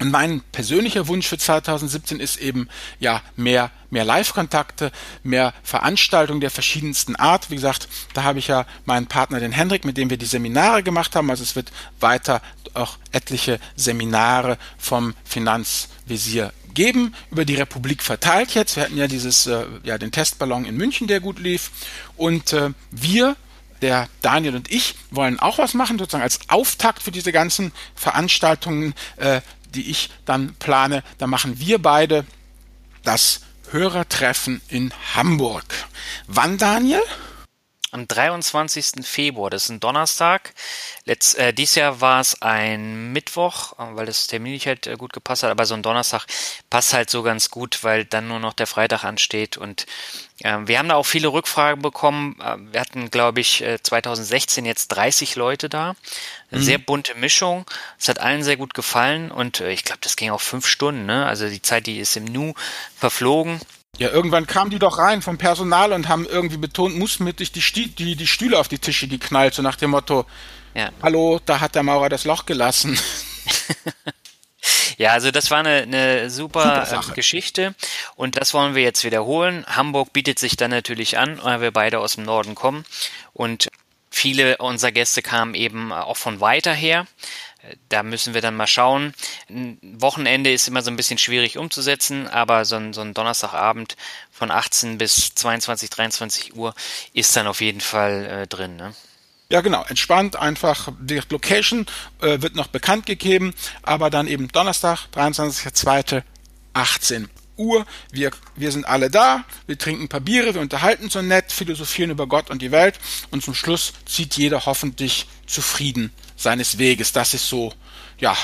Und 0.00 0.10
mein 0.10 0.42
persönlicher 0.52 1.08
Wunsch 1.08 1.26
für 1.26 1.38
2017 1.38 2.20
ist 2.20 2.36
eben 2.36 2.68
ja 3.00 3.22
mehr 3.36 3.70
mehr 3.90 4.04
Live-Kontakte, 4.04 4.92
mehr 5.22 5.54
Veranstaltungen 5.62 6.40
der 6.40 6.50
verschiedensten 6.50 7.16
Art. 7.16 7.50
Wie 7.50 7.54
gesagt, 7.54 7.88
da 8.14 8.24
habe 8.24 8.38
ich 8.38 8.48
ja 8.48 8.66
meinen 8.84 9.06
Partner 9.06 9.40
den 9.40 9.52
Hendrik, 9.52 9.84
mit 9.84 9.96
dem 9.96 10.10
wir 10.10 10.18
die 10.18 10.26
Seminare 10.26 10.82
gemacht 10.82 11.16
haben. 11.16 11.30
Also 11.30 11.42
es 11.42 11.56
wird 11.56 11.72
weiter 12.00 12.42
auch 12.74 12.98
etliche 13.12 13.58
Seminare 13.74 14.58
vom 14.78 15.14
Finanzvisier 15.24 16.52
geben, 16.74 17.14
über 17.30 17.44
die 17.44 17.54
Republik 17.54 18.02
verteilt 18.02 18.54
jetzt. 18.54 18.76
Wir 18.76 18.84
hatten 18.84 18.98
ja 18.98 19.06
dieses, 19.06 19.46
äh, 19.46 19.64
ja, 19.82 19.96
den 19.96 20.12
Testballon 20.12 20.66
in 20.66 20.76
München, 20.76 21.06
der 21.06 21.20
gut 21.20 21.38
lief. 21.38 21.70
Und 22.18 22.52
äh, 22.52 22.70
wir, 22.90 23.34
der 23.80 24.08
Daniel 24.20 24.56
und 24.56 24.70
ich, 24.70 24.94
wollen 25.10 25.40
auch 25.40 25.56
was 25.56 25.72
machen, 25.72 25.98
sozusagen 25.98 26.22
als 26.22 26.40
Auftakt 26.48 27.02
für 27.02 27.12
diese 27.12 27.32
ganzen 27.32 27.72
Veranstaltungen, 27.94 28.94
äh, 29.16 29.40
die 29.76 29.90
ich 29.90 30.10
dann 30.24 30.54
plane. 30.54 31.02
Da 31.18 31.26
machen 31.26 31.60
wir 31.60 31.80
beide 31.80 32.26
das 33.04 33.42
Hörertreffen 33.70 34.60
in 34.68 34.92
Hamburg. 35.14 35.64
Wann, 36.26 36.58
Daniel? 36.58 37.02
Am 37.92 38.08
23. 38.08 39.04
Februar, 39.06 39.50
das 39.50 39.64
ist 39.64 39.68
ein 39.70 39.80
Donnerstag. 39.80 40.52
Letzt, 41.04 41.38
äh, 41.38 41.52
dieses 41.52 41.76
Jahr 41.76 42.00
war 42.00 42.20
es 42.20 42.42
ein 42.42 43.12
Mittwoch, 43.12 43.72
äh, 43.74 43.96
weil 43.96 44.06
das 44.06 44.26
Termin 44.26 44.52
nicht 44.52 44.66
halt 44.66 44.86
äh, 44.86 44.96
gut 44.96 45.12
gepasst 45.12 45.42
hat, 45.42 45.50
aber 45.50 45.66
so 45.66 45.74
ein 45.74 45.82
Donnerstag 45.82 46.26
passt 46.68 46.92
halt 46.92 47.10
so 47.10 47.22
ganz 47.22 47.50
gut, 47.50 47.84
weil 47.84 48.04
dann 48.04 48.28
nur 48.28 48.40
noch 48.40 48.52
der 48.54 48.66
Freitag 48.66 49.04
ansteht 49.04 49.56
und 49.56 49.86
äh, 50.42 50.58
wir 50.66 50.78
haben 50.78 50.88
da 50.88 50.96
auch 50.96 51.06
viele 51.06 51.28
Rückfragen 51.28 51.82
bekommen. 51.82 52.36
Äh, 52.40 52.56
wir 52.72 52.80
hatten, 52.80 53.10
glaube 53.10 53.40
ich, 53.40 53.64
2016 53.82 54.64
äh, 54.64 54.68
jetzt 54.68 54.88
30 54.88 55.36
Leute 55.36 55.68
da. 55.68 55.94
Eine 56.50 56.60
mhm. 56.60 56.64
sehr 56.64 56.78
bunte 56.78 57.14
Mischung. 57.14 57.64
Es 57.98 58.08
hat 58.08 58.20
allen 58.20 58.42
sehr 58.42 58.56
gut 58.56 58.74
gefallen 58.74 59.30
und 59.30 59.60
ich 59.60 59.84
glaube, 59.84 60.00
das 60.02 60.16
ging 60.16 60.30
auch 60.30 60.40
fünf 60.40 60.66
Stunden. 60.66 61.06
Ne? 61.06 61.26
Also 61.26 61.48
die 61.48 61.62
Zeit, 61.62 61.86
die 61.86 61.98
ist 61.98 62.16
im 62.16 62.24
Nu 62.24 62.54
verflogen. 62.96 63.60
Ja, 63.98 64.10
irgendwann 64.10 64.46
kamen 64.46 64.70
die 64.70 64.78
doch 64.78 64.98
rein 64.98 65.22
vom 65.22 65.38
Personal 65.38 65.92
und 65.92 66.08
haben 66.08 66.26
irgendwie 66.26 66.58
betont, 66.58 66.98
musstenmittig 66.98 67.52
die, 67.52 67.88
die, 67.88 68.16
die 68.16 68.26
Stühle 68.26 68.58
auf 68.58 68.68
die 68.68 68.78
Tische 68.78 69.08
geknallt, 69.08 69.54
so 69.54 69.62
nach 69.62 69.76
dem 69.76 69.90
Motto, 69.90 70.26
ja. 70.74 70.90
hallo, 71.02 71.40
da 71.46 71.60
hat 71.60 71.74
der 71.74 71.82
Maurer 71.82 72.08
das 72.08 72.24
Loch 72.24 72.44
gelassen. 72.46 72.98
Ja, 74.98 75.12
also 75.12 75.30
das 75.30 75.50
war 75.50 75.58
eine, 75.58 75.82
eine 75.82 76.30
super, 76.30 76.86
super 76.86 77.12
Geschichte 77.14 77.74
und 78.14 78.36
das 78.36 78.54
wollen 78.54 78.74
wir 78.74 78.82
jetzt 78.82 79.04
wiederholen. 79.04 79.64
Hamburg 79.66 80.12
bietet 80.12 80.38
sich 80.38 80.56
dann 80.56 80.70
natürlich 80.70 81.18
an, 81.18 81.38
weil 81.42 81.60
wir 81.60 81.70
beide 81.70 81.98
aus 81.98 82.14
dem 82.14 82.24
Norden 82.24 82.54
kommen 82.54 82.84
und 83.34 83.68
viele 84.10 84.56
unserer 84.56 84.92
Gäste 84.92 85.20
kamen 85.20 85.54
eben 85.54 85.92
auch 85.92 86.16
von 86.16 86.40
weiter 86.40 86.72
her. 86.72 87.06
Da 87.88 88.02
müssen 88.02 88.34
wir 88.34 88.40
dann 88.40 88.56
mal 88.56 88.66
schauen. 88.66 89.14
Ein 89.48 89.78
Wochenende 89.82 90.52
ist 90.52 90.68
immer 90.68 90.82
so 90.82 90.90
ein 90.90 90.96
bisschen 90.96 91.18
schwierig 91.18 91.58
umzusetzen, 91.58 92.26
aber 92.28 92.64
so 92.64 92.76
ein, 92.76 92.92
so 92.92 93.00
ein 93.00 93.14
Donnerstagabend 93.14 93.96
von 94.30 94.50
18 94.50 94.98
bis 94.98 95.34
22, 95.34 95.90
23 95.90 96.56
Uhr 96.56 96.74
ist 97.12 97.34
dann 97.36 97.46
auf 97.46 97.60
jeden 97.60 97.80
Fall 97.80 98.26
äh, 98.26 98.46
drin. 98.46 98.76
Ne? 98.76 98.94
Ja, 99.48 99.60
genau. 99.60 99.84
Entspannt, 99.88 100.36
einfach. 100.36 100.88
Die 101.00 101.20
Location 101.30 101.86
äh, 102.20 102.42
wird 102.42 102.56
noch 102.56 102.66
bekannt 102.66 103.06
gegeben, 103.06 103.54
aber 103.82 104.10
dann 104.10 104.26
eben 104.26 104.48
Donnerstag, 104.48 105.06
23.02., 105.14 106.22
18 106.74 107.28
Uhr. 107.56 107.86
Wir, 108.10 108.30
wir 108.54 108.72
sind 108.72 108.86
alle 108.86 109.10
da, 109.10 109.44
wir 109.66 109.78
trinken 109.78 110.04
ein 110.04 110.08
paar 110.08 110.20
Biere, 110.20 110.54
wir 110.54 110.60
unterhalten 110.60 111.08
so 111.08 111.22
nett, 111.22 111.52
philosophieren 111.52 112.10
über 112.10 112.26
Gott 112.26 112.50
und 112.50 112.60
die 112.60 112.70
Welt 112.70 112.98
und 113.30 113.42
zum 113.42 113.54
Schluss 113.54 113.94
zieht 114.04 114.36
jeder 114.36 114.66
hoffentlich 114.66 115.26
zufrieden 115.46 116.12
seines 116.36 116.78
Weges. 116.78 117.12
Das 117.12 117.34
ist 117.34 117.48
so, 117.48 117.72
ja, 118.18 118.36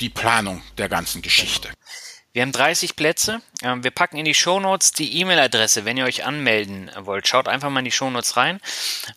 die 0.00 0.08
Planung 0.08 0.62
der 0.78 0.88
ganzen 0.88 1.22
Geschichte. 1.22 1.68
Wir 2.32 2.42
haben 2.42 2.52
30 2.52 2.96
Plätze. 2.96 3.40
Ähm, 3.62 3.84
wir 3.84 3.92
packen 3.92 4.16
in 4.16 4.24
die 4.24 4.34
Shownotes 4.34 4.92
die 4.92 5.20
E-Mail-Adresse, 5.20 5.84
wenn 5.84 5.96
ihr 5.96 6.04
euch 6.04 6.24
anmelden 6.24 6.90
wollt. 6.98 7.28
Schaut 7.28 7.46
einfach 7.46 7.70
mal 7.70 7.78
in 7.78 7.84
die 7.84 7.92
Shownotes 7.92 8.36
rein. 8.36 8.60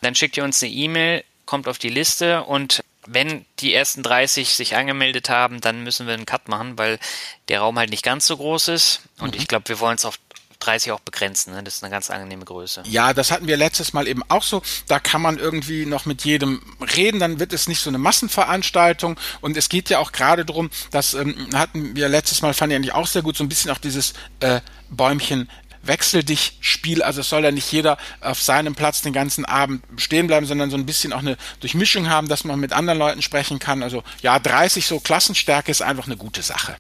Dann 0.02 0.14
schickt 0.14 0.38
ihr 0.38 0.44
uns 0.44 0.62
eine 0.62 0.72
E-Mail, 0.72 1.24
kommt 1.46 1.68
auf 1.68 1.80
die 1.80 1.90
Liste 1.90 2.44
und 2.44 2.84
wenn 3.08 3.46
die 3.60 3.74
ersten 3.74 4.04
30 4.04 4.50
sich 4.50 4.76
angemeldet 4.76 5.30
haben, 5.30 5.62
dann 5.62 5.82
müssen 5.84 6.08
wir 6.08 6.14
einen 6.14 6.26
Cut 6.26 6.50
machen, 6.50 6.78
weil 6.78 7.00
der 7.48 7.62
Raum 7.62 7.80
halt 7.80 7.90
nicht 7.90 8.04
ganz 8.04 8.28
so 8.28 8.36
groß 8.36 8.68
ist. 8.68 9.02
Und 9.20 9.34
mhm. 9.34 9.42
ich 9.42 9.48
glaube, 9.48 9.70
wir 9.70 9.80
wollen 9.80 9.96
es 9.96 10.06
auf 10.06 10.20
30 10.60 10.92
auch 10.92 11.00
begrenzen. 11.00 11.54
Ne? 11.54 11.64
Das 11.64 11.76
ist 11.76 11.84
eine 11.84 11.92
ganz 11.92 12.10
angenehme 12.10 12.46
Größe. 12.46 12.84
Ja, 12.86 13.14
das 13.14 13.32
hatten 13.32 13.48
wir 13.48 13.58
letztes 13.58 13.94
Mal 13.94 14.08
eben 14.08 14.24
auch 14.30 14.44
so. 14.44 14.62
Da 14.88 15.00
kann 15.00 15.22
man 15.22 15.38
irgendwie 15.38 15.86
noch 15.86 16.06
mit 16.06 16.26
jedem 16.26 16.62
reden, 16.96 17.20
dann 17.20 17.40
wird 17.40 17.54
es 17.54 17.68
nicht 17.68 17.82
so 17.82 17.90
eine 17.90 17.98
Massenveranstaltung. 17.98 19.18
Und 19.42 19.58
es 19.58 19.70
geht 19.70 19.90
ja 19.90 20.00
auch 20.00 20.12
gerade 20.12 20.46
darum, 20.46 20.70
das 20.92 21.14
ähm, 21.14 21.50
hatten 21.54 21.96
wir 21.96 22.10
letztes 22.10 22.42
Mal, 22.42 22.54
fand 22.54 22.72
ich 22.72 22.76
eigentlich 22.76 22.94
auch 22.94 23.08
sehr 23.08 23.22
gut, 23.22 23.38
so 23.38 23.44
ein 23.44 23.50
bisschen 23.50 23.72
auch 23.72 23.78
dieses 23.78 24.14
äh, 24.40 24.62
Bäumchen 24.90 25.50
wechsel 25.88 26.24
dich 26.24 26.58
Spiel, 26.60 27.02
also 27.02 27.22
es 27.22 27.30
soll 27.30 27.44
ja 27.44 27.52
nicht 27.52 27.72
jeder 27.72 27.98
auf 28.22 28.42
seinem 28.42 28.76
Platz 28.76 29.02
den 29.02 29.14
ganzen 29.14 29.46
Abend 29.46 29.84
stehen 29.98 30.28
bleiben, 30.28 30.46
sondern 30.46 30.70
so 30.70 30.78
ein 30.78 30.86
bisschen 30.86 31.14
auch 31.14 31.20
eine 31.20 31.38
Durchmischung 31.62 32.10
haben, 32.10 32.28
dass 32.28 32.44
man 32.44 32.60
mit 32.60 32.74
anderen 32.74 33.00
Leuten 33.00 33.22
sprechen 33.22 33.60
kann. 33.60 33.84
Also 33.84 34.04
ja, 34.22 34.38
30 34.38 34.86
so 34.86 35.00
Klassenstärke 35.00 35.72
ist 35.72 35.82
einfach 35.82 36.06
eine 36.06 36.18
gute 36.18 36.42
Sache. 36.42 36.76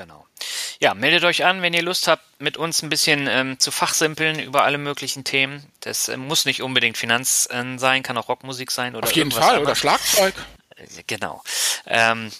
Genau. 0.00 0.26
Ja, 0.78 0.94
meldet 0.94 1.24
euch 1.24 1.44
an, 1.44 1.60
wenn 1.60 1.74
ihr 1.74 1.82
Lust 1.82 2.08
habt, 2.08 2.22
mit 2.40 2.56
uns 2.56 2.82
ein 2.82 2.88
bisschen 2.88 3.26
ähm, 3.26 3.58
zu 3.58 3.70
fachsimpeln 3.70 4.38
über 4.38 4.64
alle 4.64 4.78
möglichen 4.78 5.24
Themen. 5.24 5.62
Das 5.80 6.08
äh, 6.08 6.16
muss 6.16 6.46
nicht 6.46 6.62
unbedingt 6.62 6.96
Finanz 6.96 7.46
äh, 7.50 7.76
sein, 7.76 8.02
kann 8.02 8.16
auch 8.16 8.28
Rockmusik 8.28 8.70
sein 8.70 8.96
oder 8.96 9.06
Auf 9.06 9.12
jeden 9.12 9.30
Fall, 9.30 9.42
anderes. 9.42 9.62
oder 9.62 9.74
Schlagzeug. 9.76 10.34
Äh, 10.76 10.86
genau. 11.06 11.42
Ähm, 11.86 12.30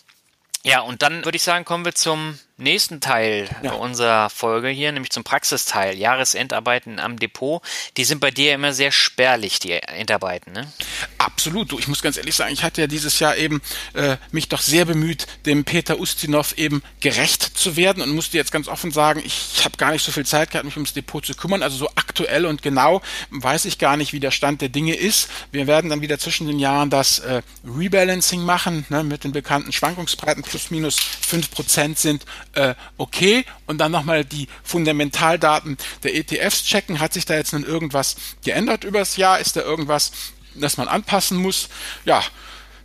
ja, 0.63 0.81
und 0.81 1.03
dann 1.03 1.25
würde 1.27 1.37
ich 1.37 1.43
sagen, 1.43 1.67
kommen 1.67 1.85
wir 1.85 1.95
zum 1.95 2.39
nächsten 2.61 3.01
Teil 3.01 3.49
ja. 3.63 3.73
unserer 3.73 4.31
Folge 4.31 4.69
hier, 4.69 4.93
nämlich 4.93 5.11
zum 5.11 5.25
Praxisteil, 5.25 5.97
Jahresendarbeiten 5.97 6.99
am 6.99 7.19
Depot. 7.19 7.63
Die 7.97 8.05
sind 8.05 8.21
bei 8.21 8.31
dir 8.31 8.55
immer 8.55 8.73
sehr 8.73 8.93
spärlich, 8.93 9.59
die 9.59 9.73
Endarbeiten, 9.73 10.53
ne? 10.53 10.73
Absolut. 11.19 11.73
Du, 11.73 11.79
ich 11.79 11.89
muss 11.89 12.03
ganz 12.03 12.17
ehrlich 12.17 12.35
sagen, 12.35 12.53
ich 12.53 12.63
hatte 12.63 12.83
ja 12.83 12.87
dieses 12.87 13.19
Jahr 13.19 13.37
eben 13.37 13.61
äh, 13.95 14.17
mich 14.31 14.49
doch 14.49 14.61
sehr 14.61 14.85
bemüht, 14.85 15.27
dem 15.47 15.65
Peter 15.65 15.99
Ustinov 15.99 16.57
eben 16.59 16.83
gerecht 17.01 17.43
zu 17.43 17.77
werden 17.77 18.03
und 18.03 18.11
musste 18.11 18.37
jetzt 18.37 18.53
ganz 18.53 18.69
offen 18.69 18.91
sagen, 18.91 19.23
ich 19.25 19.65
habe 19.65 19.77
gar 19.77 19.93
nicht 19.93 20.05
so 20.05 20.13
viel 20.13 20.27
Zeit 20.27 20.51
gehabt, 20.51 20.65
mich 20.65 20.77
ums 20.77 20.93
Depot 20.93 21.25
zu 21.25 21.35
kümmern. 21.35 21.63
Also 21.63 21.77
so 21.77 21.89
aktuell 21.95 22.47
und 22.47 22.63
genau 22.63 23.03
weiß 23.31 23.65
ich 23.65 23.79
gar 23.79 23.97
nicht, 23.97 24.13
wie 24.13 24.21
der 24.21 24.31
Stand 24.31 24.61
der 24.61 24.69
Dinge 24.69 24.95
ist. 24.95 25.29
Wir 25.53 25.67
werden 25.67 25.91
dann 25.91 26.01
wieder 26.01 26.19
zwischen 26.19 26.47
den 26.47 26.59
Jahren 26.59 26.91
das 26.91 27.21
äh, 27.21 27.43
Rebalancing 27.65 28.43
machen, 28.43 28.85
ne, 28.89 29.05
mit 29.05 29.25
den 29.25 29.33
bekannten 29.33 29.73
Schwankungsbreiten 29.73 30.43
plus 30.43 30.71
minus 30.71 30.99
fünf 30.99 31.51
Prozent 31.51 31.99
sind 31.99 32.25
äh, 32.55 32.75
okay 32.97 33.45
und 33.67 33.79
dann 33.79 33.93
nochmal 33.93 34.25
die 34.25 34.49
Fundamentaldaten 34.63 35.77
der 36.03 36.15
ETFs 36.15 36.65
checken. 36.65 37.01
Hat 37.01 37.13
sich 37.13 37.25
da 37.25 37.35
jetzt 37.35 37.53
nun 37.53 37.65
irgendwas 37.65 38.17
geändert 38.45 38.85
übers 38.85 39.17
Jahr? 39.17 39.39
Ist 39.39 39.57
da 39.57 39.61
irgendwas, 39.61 40.13
das 40.55 40.77
man 40.77 40.89
anpassen 40.89 41.39
muss? 41.39 41.69
Ja, 42.05 42.23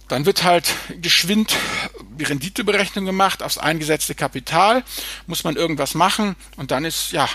dann 0.07 0.25
wird 0.25 0.43
halt 0.43 0.67
geschwind 1.01 1.55
die 2.19 2.25
Renditeberechnung 2.25 3.05
gemacht 3.05 3.41
aufs 3.41 3.57
eingesetzte 3.57 4.15
Kapital, 4.15 4.83
muss 5.27 5.43
man 5.43 5.55
irgendwas 5.55 5.95
machen 5.95 6.35
und 6.57 6.71
dann 6.71 6.85
ist, 6.85 7.11
ja, 7.11 7.27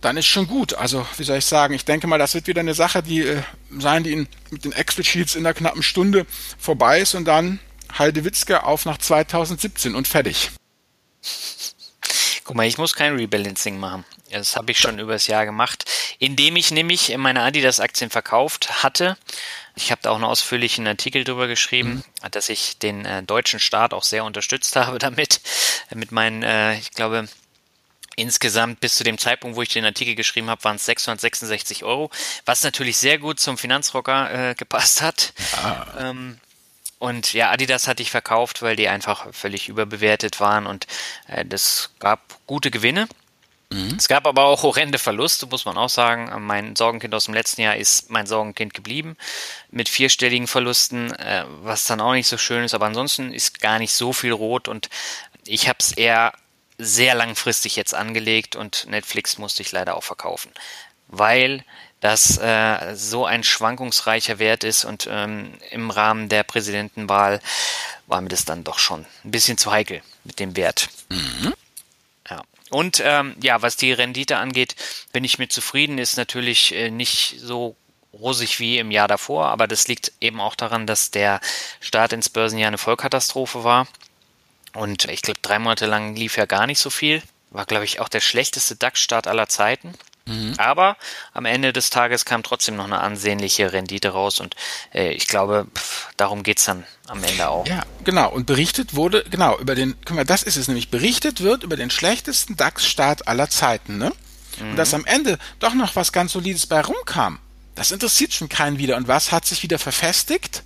dann 0.00 0.16
ist 0.16 0.26
schon 0.26 0.46
gut. 0.46 0.74
Also, 0.74 1.06
wie 1.16 1.24
soll 1.24 1.38
ich 1.38 1.46
sagen, 1.46 1.74
ich 1.74 1.84
denke 1.84 2.06
mal, 2.06 2.18
das 2.18 2.34
wird 2.34 2.46
wieder 2.46 2.60
eine 2.60 2.74
Sache, 2.74 3.02
die 3.02 3.22
äh, 3.22 3.42
sein, 3.78 4.04
die 4.04 4.12
in, 4.12 4.28
mit 4.50 4.64
den 4.64 4.72
Excel-Sheets 4.72 5.34
in 5.34 5.46
einer 5.46 5.54
knappen 5.54 5.82
Stunde 5.82 6.26
vorbei 6.58 7.00
ist 7.00 7.14
und 7.14 7.24
dann 7.24 7.60
Heidewitzke 7.98 8.64
auf 8.64 8.84
nach 8.84 8.98
2017 8.98 9.94
und 9.94 10.06
fertig. 10.06 10.50
Guck 12.44 12.56
mal, 12.56 12.66
ich 12.66 12.78
muss 12.78 12.94
kein 12.94 13.16
Rebalancing 13.16 13.78
machen. 13.78 14.04
Das 14.30 14.56
habe 14.56 14.70
ich 14.72 14.78
schon 14.78 14.98
übers 14.98 15.26
Jahr 15.26 15.46
gemacht, 15.46 15.84
indem 16.18 16.56
ich 16.56 16.70
nämlich 16.70 17.16
meine 17.16 17.42
Adidas-Aktien 17.42 18.10
verkauft 18.10 18.82
hatte. 18.82 19.16
Ich 19.74 19.90
habe 19.90 20.00
da 20.02 20.10
auch 20.10 20.14
einen 20.14 20.24
ausführlichen 20.24 20.86
Artikel 20.86 21.24
drüber 21.24 21.48
geschrieben, 21.48 22.04
mhm. 22.22 22.30
dass 22.30 22.48
ich 22.48 22.78
den 22.78 23.04
äh, 23.04 23.22
deutschen 23.22 23.60
Staat 23.60 23.92
auch 23.92 24.04
sehr 24.04 24.24
unterstützt 24.24 24.76
habe 24.76 24.98
damit. 25.00 25.40
Mit 25.94 26.12
meinen, 26.12 26.42
äh, 26.42 26.78
ich 26.78 26.92
glaube, 26.92 27.28
Insgesamt 28.18 28.80
bis 28.80 28.94
zu 28.94 29.04
dem 29.04 29.18
Zeitpunkt, 29.18 29.58
wo 29.58 29.62
ich 29.62 29.68
den 29.68 29.84
Artikel 29.84 30.14
geschrieben 30.14 30.48
habe, 30.48 30.64
waren 30.64 30.76
es 30.76 30.86
666 30.86 31.84
Euro, 31.84 32.10
was 32.46 32.62
natürlich 32.62 32.96
sehr 32.96 33.18
gut 33.18 33.38
zum 33.38 33.58
Finanzrocker 33.58 34.50
äh, 34.50 34.54
gepasst 34.54 35.02
hat. 35.02 35.34
Ja. 35.52 35.86
Ähm, 35.98 36.40
und 36.98 37.32
ja, 37.32 37.50
Adidas 37.50 37.88
hatte 37.88 38.02
ich 38.02 38.10
verkauft, 38.10 38.62
weil 38.62 38.76
die 38.76 38.88
einfach 38.88 39.32
völlig 39.32 39.68
überbewertet 39.68 40.40
waren 40.40 40.66
und 40.66 40.86
äh, 41.28 41.44
das 41.44 41.90
gab 41.98 42.20
gute 42.46 42.70
Gewinne. 42.70 43.08
Mhm. 43.70 43.96
Es 43.98 44.08
gab 44.08 44.26
aber 44.26 44.44
auch 44.44 44.62
horrende 44.62 44.98
Verluste, 44.98 45.46
muss 45.46 45.64
man 45.64 45.76
auch 45.76 45.88
sagen. 45.88 46.30
Mein 46.44 46.76
Sorgenkind 46.76 47.14
aus 47.14 47.24
dem 47.24 47.34
letzten 47.34 47.62
Jahr 47.62 47.76
ist 47.76 48.10
mein 48.10 48.26
Sorgenkind 48.26 48.74
geblieben 48.74 49.16
mit 49.70 49.88
vierstelligen 49.88 50.46
Verlusten, 50.46 51.12
äh, 51.12 51.44
was 51.62 51.84
dann 51.84 52.00
auch 52.00 52.12
nicht 52.12 52.28
so 52.28 52.38
schön 52.38 52.64
ist. 52.64 52.74
Aber 52.74 52.86
ansonsten 52.86 53.32
ist 53.32 53.60
gar 53.60 53.78
nicht 53.78 53.92
so 53.92 54.12
viel 54.12 54.32
rot 54.32 54.68
und 54.68 54.88
ich 55.46 55.68
habe 55.68 55.78
es 55.80 55.92
eher 55.92 56.32
sehr 56.78 57.14
langfristig 57.14 57.76
jetzt 57.76 57.94
angelegt 57.94 58.56
und 58.56 58.86
Netflix 58.88 59.38
musste 59.38 59.62
ich 59.62 59.72
leider 59.72 59.96
auch 59.96 60.04
verkaufen, 60.04 60.52
weil 61.08 61.64
das 62.00 62.38
äh, 62.38 62.94
so 62.94 63.24
ein 63.24 63.42
schwankungsreicher 63.42 64.38
Wert 64.38 64.64
ist 64.64 64.84
und 64.84 65.08
ähm, 65.10 65.54
im 65.70 65.90
Rahmen 65.90 66.28
der 66.28 66.42
Präsidentenwahl 66.42 67.40
war 68.06 68.20
mir 68.20 68.28
das 68.28 68.44
dann 68.44 68.64
doch 68.64 68.78
schon 68.78 69.06
ein 69.24 69.30
bisschen 69.30 69.58
zu 69.58 69.72
heikel 69.72 70.02
mit 70.24 70.38
dem 70.38 70.56
Wert. 70.56 70.88
Mhm. 71.08 71.54
Ja. 72.30 72.42
Und 72.70 73.02
ähm, 73.04 73.34
ja, 73.40 73.62
was 73.62 73.76
die 73.76 73.92
Rendite 73.92 74.36
angeht, 74.36 74.76
bin 75.12 75.24
ich 75.24 75.38
mit 75.38 75.52
zufrieden, 75.52 75.98
ist 75.98 76.16
natürlich 76.16 76.74
äh, 76.74 76.90
nicht 76.90 77.36
so 77.40 77.76
rosig 78.12 78.60
wie 78.60 78.78
im 78.78 78.90
Jahr 78.90 79.08
davor, 79.08 79.46
aber 79.46 79.66
das 79.66 79.88
liegt 79.88 80.12
eben 80.20 80.40
auch 80.40 80.54
daran, 80.54 80.86
dass 80.86 81.10
der 81.10 81.40
Start 81.80 82.12
ins 82.12 82.28
Börsenjahr 82.28 82.68
eine 82.68 82.78
Vollkatastrophe 82.78 83.64
war. 83.64 83.86
Und 84.72 85.06
ich 85.06 85.22
glaube, 85.22 85.40
drei 85.42 85.58
Monate 85.58 85.86
lang 85.86 86.14
lief 86.14 86.36
ja 86.36 86.46
gar 86.46 86.66
nicht 86.66 86.78
so 86.78 86.90
viel. 86.90 87.22
War, 87.50 87.64
glaube 87.64 87.84
ich, 87.84 88.00
auch 88.00 88.08
der 88.08 88.20
schlechteste 88.20 88.76
DAX-Start 88.76 89.26
aller 89.26 89.48
Zeiten. 89.48 89.94
Mhm. 90.26 90.54
Aber 90.58 90.96
am 91.32 91.44
Ende 91.44 91.72
des 91.72 91.90
Tages 91.90 92.24
kam 92.24 92.42
trotzdem 92.42 92.76
noch 92.76 92.84
eine 92.84 93.00
ansehnliche 93.00 93.72
Rendite 93.72 94.08
raus 94.10 94.40
und 94.40 94.56
äh, 94.92 95.12
ich 95.12 95.28
glaube, 95.28 95.66
pff, 95.74 96.08
darum 96.16 96.42
geht's 96.42 96.64
dann 96.64 96.84
am 97.06 97.22
Ende 97.22 97.48
auch. 97.48 97.66
Ja, 97.66 97.84
genau. 98.04 98.30
Und 98.30 98.46
berichtet 98.46 98.94
wurde, 98.94 99.24
genau, 99.30 99.58
über 99.58 99.74
den, 99.74 99.96
guck 100.04 100.16
mal, 100.16 100.24
das 100.24 100.42
ist 100.42 100.56
es 100.56 100.68
nämlich, 100.68 100.90
berichtet 100.90 101.40
wird 101.40 101.62
über 101.62 101.76
den 101.76 101.90
schlechtesten 101.90 102.56
DAX-Start 102.56 103.28
aller 103.28 103.48
Zeiten, 103.48 103.98
ne? 103.98 104.12
Mhm. 104.58 104.70
Und 104.70 104.76
dass 104.76 104.94
am 104.94 105.04
Ende 105.04 105.38
doch 105.60 105.74
noch 105.74 105.94
was 105.96 106.12
ganz 106.12 106.32
Solides 106.32 106.66
bei 106.66 106.80
rumkam. 106.80 107.38
Das 107.76 107.90
interessiert 107.90 108.32
schon 108.32 108.48
keinen 108.48 108.78
wieder. 108.78 108.96
Und 108.96 109.06
was 109.06 109.30
hat 109.30 109.44
sich 109.44 109.62
wieder 109.62 109.78
verfestigt? 109.78 110.62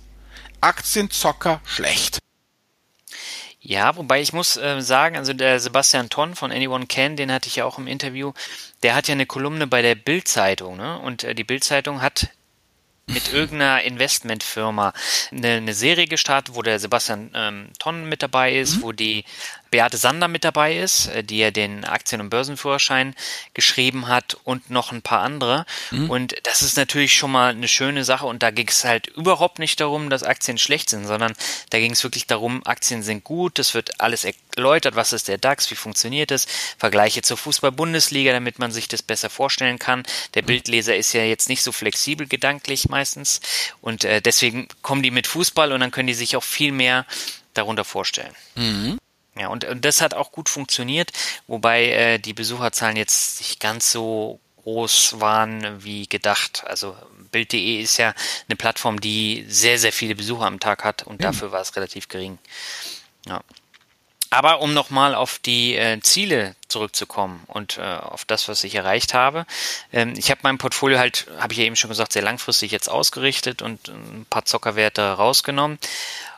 Aktienzocker 0.61 1.59
schlecht. 1.65 2.19
Ja, 3.63 3.95
wobei 3.95 4.21
ich 4.21 4.33
muss 4.33 4.57
äh, 4.57 4.81
sagen, 4.81 5.17
also 5.17 5.33
der 5.33 5.59
Sebastian 5.59 6.09
Tonn 6.09 6.33
von 6.33 6.51
Anyone 6.51 6.87
Can, 6.87 7.15
den 7.15 7.31
hatte 7.31 7.47
ich 7.47 7.57
ja 7.57 7.65
auch 7.65 7.77
im 7.77 7.85
Interview, 7.85 8.33
der 8.81 8.95
hat 8.95 9.07
ja 9.07 9.13
eine 9.13 9.27
Kolumne 9.27 9.67
bei 9.67 9.83
der 9.83 9.93
Bild-Zeitung, 9.93 10.77
ne? 10.77 10.97
Und 10.99 11.23
äh, 11.23 11.35
die 11.35 11.43
Bild-Zeitung 11.43 12.01
hat 12.01 12.29
mit 13.13 13.33
irgendeiner 13.33 13.83
Investmentfirma 13.83 14.93
eine, 15.31 15.47
eine 15.55 15.73
Serie 15.73 16.07
gestartet, 16.07 16.55
wo 16.55 16.61
der 16.61 16.79
Sebastian 16.79 17.31
ähm, 17.33 17.69
Tonn 17.79 18.07
mit 18.07 18.23
dabei 18.23 18.55
ist, 18.55 18.77
mhm. 18.77 18.81
wo 18.81 18.91
die 18.91 19.25
Beate 19.71 19.95
Sander 19.95 20.27
mit 20.27 20.43
dabei 20.43 20.77
ist, 20.77 21.07
äh, 21.07 21.23
die 21.23 21.37
ja 21.37 21.49
den 21.49 21.85
Aktien- 21.85 22.19
und 22.21 22.29
Börsenführerschein 22.29 23.15
geschrieben 23.53 24.09
hat 24.09 24.37
und 24.43 24.69
noch 24.69 24.91
ein 24.91 25.01
paar 25.01 25.21
andere. 25.21 25.65
Mhm. 25.91 26.09
Und 26.09 26.35
das 26.43 26.61
ist 26.61 26.75
natürlich 26.75 27.15
schon 27.15 27.31
mal 27.31 27.51
eine 27.51 27.69
schöne 27.69 28.03
Sache. 28.03 28.25
Und 28.25 28.43
da 28.43 28.51
ging 28.51 28.67
es 28.67 28.83
halt 28.83 29.07
überhaupt 29.07 29.59
nicht 29.59 29.79
darum, 29.79 30.09
dass 30.09 30.23
Aktien 30.23 30.57
schlecht 30.57 30.89
sind, 30.89 31.07
sondern 31.07 31.33
da 31.69 31.79
ging 31.79 31.93
es 31.93 32.03
wirklich 32.03 32.27
darum, 32.27 32.61
Aktien 32.65 33.01
sind 33.01 33.23
gut, 33.23 33.59
es 33.59 33.73
wird 33.73 34.01
alles 34.01 34.25
erläutert, 34.25 34.95
was 34.95 35.13
ist 35.13 35.29
der 35.29 35.37
DAX, 35.37 35.71
wie 35.71 35.75
funktioniert 35.75 36.31
es, 36.31 36.47
Vergleiche 36.77 37.21
zur 37.21 37.37
Fußball-Bundesliga, 37.37 38.33
damit 38.33 38.59
man 38.59 38.71
sich 38.71 38.89
das 38.89 39.01
besser 39.01 39.29
vorstellen 39.29 39.79
kann. 39.79 40.03
Der 40.33 40.43
mhm. 40.43 40.47
Bildleser 40.47 40.97
ist 40.97 41.13
ja 41.13 41.23
jetzt 41.23 41.47
nicht 41.47 41.63
so 41.63 41.71
flexibel 41.71 42.27
gedanklich 42.27 42.89
meistens 42.89 43.00
und 43.81 44.03
äh, 44.03 44.21
deswegen 44.21 44.67
kommen 44.81 45.03
die 45.03 45.11
mit 45.11 45.27
Fußball 45.27 45.71
und 45.71 45.79
dann 45.79 45.91
können 45.91 46.07
die 46.07 46.13
sich 46.13 46.35
auch 46.35 46.43
viel 46.43 46.71
mehr 46.71 47.05
darunter 47.53 47.83
vorstellen. 47.83 48.33
Mhm. 48.55 48.97
Ja, 49.37 49.47
und, 49.47 49.63
und 49.65 49.85
das 49.85 50.01
hat 50.01 50.13
auch 50.13 50.31
gut 50.31 50.49
funktioniert, 50.49 51.11
wobei 51.47 51.87
äh, 51.87 52.19
die 52.19 52.33
Besucherzahlen 52.33 52.97
jetzt 52.97 53.39
nicht 53.39 53.59
ganz 53.59 53.91
so 53.91 54.39
groß 54.63 55.19
waren 55.19 55.83
wie 55.83 56.07
gedacht. 56.07 56.63
Also 56.67 56.95
Bild.de 57.31 57.81
ist 57.81 57.97
ja 57.97 58.13
eine 58.47 58.55
Plattform, 58.55 58.99
die 58.99 59.45
sehr, 59.47 59.79
sehr 59.79 59.93
viele 59.93 60.15
Besucher 60.15 60.45
am 60.45 60.59
Tag 60.59 60.83
hat 60.83 61.03
und 61.03 61.19
mhm. 61.19 61.23
dafür 61.23 61.51
war 61.51 61.61
es 61.61 61.75
relativ 61.75 62.09
gering. 62.09 62.37
Ja. 63.25 63.41
Aber 64.31 64.61
um 64.61 64.73
nochmal 64.73 65.13
auf 65.13 65.39
die 65.39 65.75
äh, 65.75 65.99
Ziele 65.99 66.55
zurückzukommen 66.69 67.43
und 67.47 67.77
äh, 67.77 67.81
auf 67.81 68.23
das, 68.23 68.47
was 68.47 68.63
ich 68.63 68.75
erreicht 68.75 69.13
habe. 69.13 69.45
Ähm, 69.91 70.13
ich 70.17 70.31
habe 70.31 70.39
mein 70.43 70.57
Portfolio 70.57 70.99
halt, 70.99 71.27
habe 71.37 71.51
ich 71.51 71.59
ja 71.59 71.65
eben 71.65 71.75
schon 71.75 71.89
gesagt, 71.89 72.13
sehr 72.13 72.21
langfristig 72.21 72.71
jetzt 72.71 72.87
ausgerichtet 72.87 73.61
und 73.61 73.89
ein 73.89 74.25
paar 74.29 74.45
Zockerwerte 74.45 75.01
rausgenommen. 75.01 75.77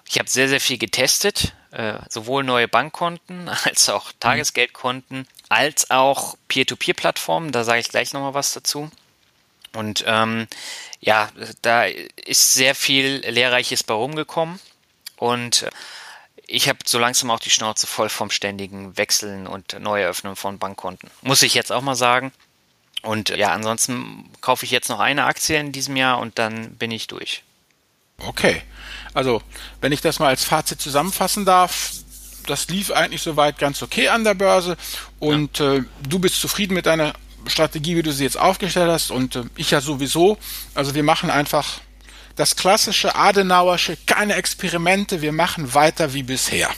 Ich 0.09 0.17
habe 0.17 0.27
sehr, 0.27 0.49
sehr 0.49 0.59
viel 0.59 0.79
getestet, 0.79 1.53
äh, 1.69 1.99
sowohl 2.09 2.43
neue 2.43 2.67
Bankkonten 2.67 3.47
als 3.63 3.87
auch 3.89 4.07
mhm. 4.07 4.19
Tagesgeldkonten, 4.19 5.27
als 5.49 5.91
auch 5.91 6.35
Peer-to-Peer-Plattformen. 6.47 7.51
Da 7.51 7.63
sage 7.63 7.79
ich 7.79 7.89
gleich 7.89 8.11
nochmal 8.11 8.33
was 8.33 8.53
dazu. 8.53 8.89
Und 9.75 10.03
ähm, 10.07 10.47
ja, 10.99 11.29
da 11.61 11.85
ist 11.85 12.53
sehr 12.55 12.73
viel 12.73 13.23
Lehrreiches 13.27 13.83
bei 13.83 13.93
rumgekommen. 13.93 14.59
Und 15.17 15.67
ich 16.47 16.69
habe 16.69 16.79
so 16.85 16.99
langsam 16.99 17.31
auch 17.31 17.39
die 17.39 17.49
Schnauze 17.49 17.87
voll 17.87 18.09
vom 18.09 18.29
ständigen 18.29 18.97
Wechseln 18.97 19.47
und 19.47 19.79
Neueröffnen 19.79 20.35
von 20.35 20.59
Bankkonten. 20.59 21.09
Muss 21.21 21.41
ich 21.41 21.53
jetzt 21.53 21.71
auch 21.71 21.81
mal 21.81 21.95
sagen. 21.95 22.31
Und 23.01 23.29
ja, 23.29 23.49
ansonsten 23.49 24.29
kaufe 24.41 24.65
ich 24.65 24.71
jetzt 24.71 24.89
noch 24.89 24.99
eine 24.99 25.25
Aktie 25.25 25.59
in 25.59 25.71
diesem 25.71 25.95
Jahr 25.95 26.19
und 26.19 26.39
dann 26.39 26.75
bin 26.75 26.91
ich 26.91 27.07
durch. 27.07 27.43
Okay. 28.19 28.61
Also, 29.13 29.41
wenn 29.81 29.91
ich 29.91 30.01
das 30.01 30.19
mal 30.19 30.27
als 30.27 30.43
Fazit 30.43 30.81
zusammenfassen 30.81 31.45
darf, 31.45 31.91
das 32.47 32.67
lief 32.69 32.91
eigentlich 32.91 33.21
soweit 33.21 33.57
ganz 33.57 33.81
okay 33.81 34.09
an 34.09 34.23
der 34.23 34.33
Börse 34.33 34.77
und 35.19 35.59
ja. 35.59 35.75
äh, 35.75 35.83
du 36.07 36.19
bist 36.19 36.39
zufrieden 36.39 36.73
mit 36.73 36.85
deiner 36.85 37.13
Strategie, 37.47 37.95
wie 37.95 38.03
du 38.03 38.11
sie 38.11 38.23
jetzt 38.23 38.37
aufgestellt 38.37 38.89
hast 38.89 39.11
und 39.11 39.35
äh, 39.35 39.43
ich 39.55 39.71
ja 39.71 39.81
sowieso. 39.81 40.37
Also 40.73 40.95
wir 40.95 41.03
machen 41.03 41.29
einfach 41.29 41.79
das 42.35 42.55
klassische 42.55 43.15
Adenauersche, 43.15 43.97
keine 44.05 44.35
Experimente, 44.35 45.21
wir 45.21 45.31
machen 45.31 45.73
weiter 45.73 46.13
wie 46.13 46.23
bisher. 46.23 46.69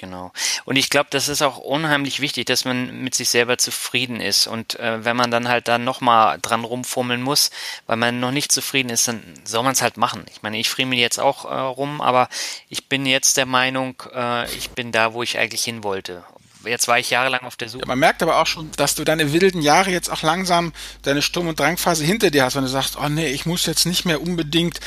Genau. 0.00 0.32
Und 0.64 0.76
ich 0.76 0.88
glaube, 0.88 1.08
das 1.10 1.28
ist 1.28 1.42
auch 1.42 1.58
unheimlich 1.58 2.20
wichtig, 2.20 2.46
dass 2.46 2.64
man 2.64 3.02
mit 3.02 3.14
sich 3.14 3.28
selber 3.28 3.58
zufrieden 3.58 4.18
ist. 4.18 4.46
Und 4.46 4.80
äh, 4.80 5.04
wenn 5.04 5.14
man 5.14 5.30
dann 5.30 5.46
halt 5.46 5.68
da 5.68 5.76
nochmal 5.76 6.38
dran 6.40 6.64
rumfummeln 6.64 7.20
muss, 7.20 7.50
weil 7.86 7.98
man 7.98 8.18
noch 8.18 8.30
nicht 8.30 8.50
zufrieden 8.50 8.88
ist, 8.88 9.08
dann 9.08 9.22
soll 9.44 9.62
man 9.62 9.72
es 9.72 9.82
halt 9.82 9.98
machen. 9.98 10.24
Ich 10.32 10.40
meine, 10.40 10.58
ich 10.58 10.70
friemel 10.70 10.98
jetzt 10.98 11.20
auch 11.20 11.44
äh, 11.44 11.54
rum, 11.54 12.00
aber 12.00 12.30
ich 12.70 12.88
bin 12.88 13.04
jetzt 13.04 13.36
der 13.36 13.44
Meinung, 13.44 14.02
äh, 14.14 14.50
ich 14.54 14.70
bin 14.70 14.90
da, 14.90 15.12
wo 15.12 15.22
ich 15.22 15.38
eigentlich 15.38 15.64
hin 15.64 15.84
wollte 15.84 16.24
jetzt 16.64 16.88
war 16.88 16.98
ich 16.98 17.10
jahrelang 17.10 17.40
auf 17.42 17.56
der 17.56 17.68
Suche. 17.68 17.82
Ja, 17.82 17.86
man 17.86 17.98
merkt 17.98 18.22
aber 18.22 18.40
auch 18.40 18.46
schon, 18.46 18.70
dass 18.76 18.94
du 18.94 19.04
deine 19.04 19.32
wilden 19.32 19.62
Jahre 19.62 19.90
jetzt 19.90 20.10
auch 20.10 20.22
langsam 20.22 20.72
deine 21.02 21.22
Sturm- 21.22 21.48
und 21.48 21.58
Drangphase 21.58 22.04
hinter 22.04 22.30
dir 22.30 22.44
hast, 22.44 22.56
wenn 22.56 22.62
du 22.62 22.68
sagst, 22.68 22.96
oh 22.96 23.08
nee, 23.08 23.28
ich 23.28 23.46
muss 23.46 23.66
jetzt 23.66 23.86
nicht 23.86 24.04
mehr 24.04 24.20
unbedingt 24.20 24.80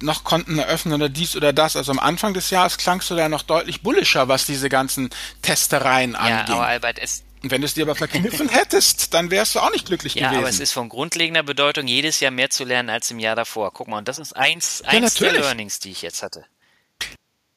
noch 0.00 0.24
Konten 0.24 0.58
eröffnen 0.58 0.94
oder 0.94 1.08
dies 1.08 1.36
oder 1.36 1.52
das. 1.52 1.76
Also 1.76 1.92
am 1.92 1.98
Anfang 1.98 2.34
des 2.34 2.50
Jahres 2.50 2.78
klangst 2.78 3.10
du 3.10 3.14
da 3.14 3.28
noch 3.28 3.42
deutlich 3.42 3.82
bullischer, 3.82 4.28
was 4.28 4.46
diese 4.46 4.68
ganzen 4.68 5.10
Testereien 5.42 6.16
angeht. 6.16 6.48
Ja, 6.48 6.54
aber 6.54 6.66
Albert, 6.66 6.98
es, 7.00 7.22
und 7.42 7.50
wenn 7.50 7.60
du 7.60 7.66
es 7.66 7.74
dir 7.74 7.82
aber 7.82 7.96
verkniffen 7.96 8.48
hättest, 8.48 9.14
dann 9.14 9.30
wärst 9.30 9.54
du 9.54 9.60
auch 9.60 9.70
nicht 9.70 9.86
glücklich 9.86 10.14
ja, 10.14 10.28
gewesen. 10.28 10.34
Ja, 10.34 10.38
aber 10.40 10.48
es 10.48 10.60
ist 10.60 10.72
von 10.72 10.88
grundlegender 10.88 11.42
Bedeutung, 11.42 11.88
jedes 11.88 12.20
Jahr 12.20 12.30
mehr 12.30 12.50
zu 12.50 12.64
lernen 12.64 12.88
als 12.88 13.10
im 13.10 13.18
Jahr 13.18 13.34
davor. 13.34 13.72
Guck 13.72 13.88
mal, 13.88 13.98
und 13.98 14.08
das 14.08 14.18
ist 14.18 14.36
eins, 14.36 14.82
eins 14.82 15.18
ja, 15.18 15.30
der 15.30 15.40
Learnings, 15.40 15.80
die 15.80 15.90
ich 15.90 16.02
jetzt 16.02 16.22
hatte. 16.22 16.44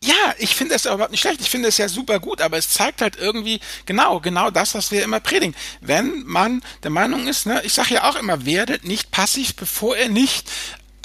Ja, 0.05 0.35
ich 0.37 0.55
finde 0.55 0.75
es 0.75 0.85
überhaupt 0.85 1.09
nicht 1.09 1.21
schlecht. 1.21 1.41
Ich 1.41 1.49
finde 1.49 1.67
es 1.67 1.79
ja 1.79 1.89
super 1.89 2.19
gut, 2.19 2.39
aber 2.39 2.57
es 2.57 2.69
zeigt 2.69 3.01
halt 3.01 3.15
irgendwie 3.15 3.59
genau, 3.87 4.19
genau 4.19 4.51
das, 4.51 4.75
was 4.75 4.91
wir 4.91 5.03
immer 5.03 5.19
predigen. 5.19 5.55
Wenn 5.81 6.23
man 6.25 6.61
der 6.83 6.91
Meinung 6.91 7.27
ist, 7.27 7.47
ne, 7.47 7.61
ich 7.63 7.73
sage 7.73 7.95
ja 7.95 8.07
auch 8.07 8.15
immer, 8.15 8.45
werdet 8.45 8.83
nicht 8.83 9.09
passiv, 9.09 9.55
bevor 9.55 9.97
ihr 9.97 10.09
nicht 10.09 10.47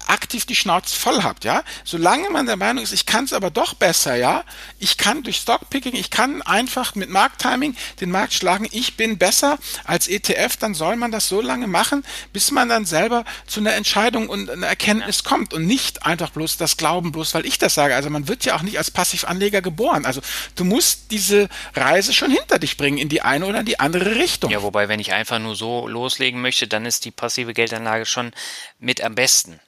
aktiv 0.07 0.47
die 0.47 0.57
Schnauze 0.57 0.97
voll 0.97 1.23
habt, 1.23 1.45
ja. 1.45 1.63
Solange 1.85 2.31
man 2.31 2.47
der 2.47 2.57
Meinung 2.57 2.83
ist, 2.83 2.93
ich 2.93 3.07
kann 3.07 3.25
es 3.25 3.33
aber 3.33 3.51
doch 3.51 3.75
besser, 3.75 4.17
ja. 4.17 4.45
Ich 4.79 4.97
kann 4.97 5.23
durch 5.23 5.37
Stockpicking, 5.37 5.95
ich 5.95 6.11
kann 6.11 6.43
einfach 6.43 6.95
mit 6.95 7.11
Markttiming 7.11 7.77
den 8.01 8.11
Markt 8.11 8.35
schlagen. 8.35 8.69
Ich 8.71 8.97
bin 8.97 9.19
besser 9.19 9.59
als 9.85 10.09
ETF, 10.09 10.57
dann 10.57 10.75
soll 10.75 10.97
man 10.97 11.11
das 11.11 11.29
so 11.29 11.41
lange 11.41 11.67
machen, 11.67 12.05
bis 12.33 12.51
man 12.51 12.69
dann 12.69 12.85
selber 12.85 13.25
zu 13.47 13.61
einer 13.61 13.75
Entscheidung 13.75 14.29
und 14.29 14.51
einer 14.51 14.67
Erkenntnis 14.67 15.25
kommt 15.25 15.55
und 15.55 15.67
nicht 15.67 16.07
einfach 16.07 16.31
bloß 16.31 16.57
das 16.57 16.77
Glauben, 16.77 17.13
bloß 17.13 17.35
weil 17.35 17.47
ich 17.47 17.59
das 17.59 17.75
sage. 17.75 17.95
Also 17.95 18.11
man 18.11 18.29
wird 18.29 18.45
ja 18.45 18.57
auch 18.57 18.63
nicht 18.63 18.79
als 18.79 18.91
Passivanleger 18.91 19.63
geboren. 19.63 20.07
Also 20.07 20.21
du 20.57 20.65
musst 20.65 21.11
diese 21.11 21.49
Reise 21.75 22.13
schon 22.13 22.31
hinter 22.31 22.59
dich 22.59 22.77
bringen 22.77 22.99
in 22.99 23.09
die 23.09 23.23
eine 23.23 23.47
oder 23.47 23.61
in 23.61 23.67
die 23.67 23.81
andere 23.81 24.17
Richtung. 24.17 24.51
Ja, 24.51 24.63
wobei, 24.63 24.89
wenn 24.89 25.01
ich 25.01 25.13
einfach 25.13 25.39
nur 25.39 25.57
so 25.57 25.89
loslegen 25.89 26.41
möchte, 26.41 26.67
dann 26.67 26.87
ist 26.87 27.05
die 27.05 27.11
passive 27.11 27.55
Geldanlage 27.55 28.07
schon 28.07 28.33
mit 28.79 29.03
am 29.03 29.15
besten. 29.15 29.61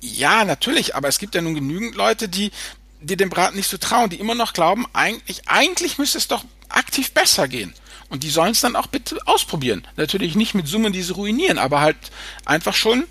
Ja, 0.00 0.44
natürlich, 0.44 0.94
aber 0.96 1.08
es 1.08 1.18
gibt 1.18 1.34
ja 1.34 1.40
nun 1.40 1.54
genügend 1.54 1.94
Leute, 1.94 2.28
die, 2.28 2.50
die 3.00 3.16
dem 3.16 3.30
Braten 3.30 3.56
nicht 3.56 3.68
so 3.68 3.78
trauen, 3.78 4.10
die 4.10 4.18
immer 4.18 4.34
noch 4.34 4.52
glauben, 4.52 4.86
eigentlich, 4.92 5.48
eigentlich 5.48 5.98
müsste 5.98 6.18
es 6.18 6.28
doch 6.28 6.44
aktiv 6.68 7.12
besser 7.12 7.48
gehen. 7.48 7.72
Und 8.08 8.22
die 8.22 8.30
sollen 8.30 8.52
es 8.52 8.60
dann 8.60 8.76
auch 8.76 8.86
bitte 8.86 9.18
ausprobieren. 9.26 9.86
Natürlich 9.96 10.34
nicht 10.34 10.54
mit 10.54 10.66
Summen, 10.66 10.92
die 10.92 11.02
sie 11.02 11.12
ruinieren, 11.12 11.58
aber 11.58 11.80
halt 11.80 11.96
einfach 12.44 12.74
schon 12.74 13.06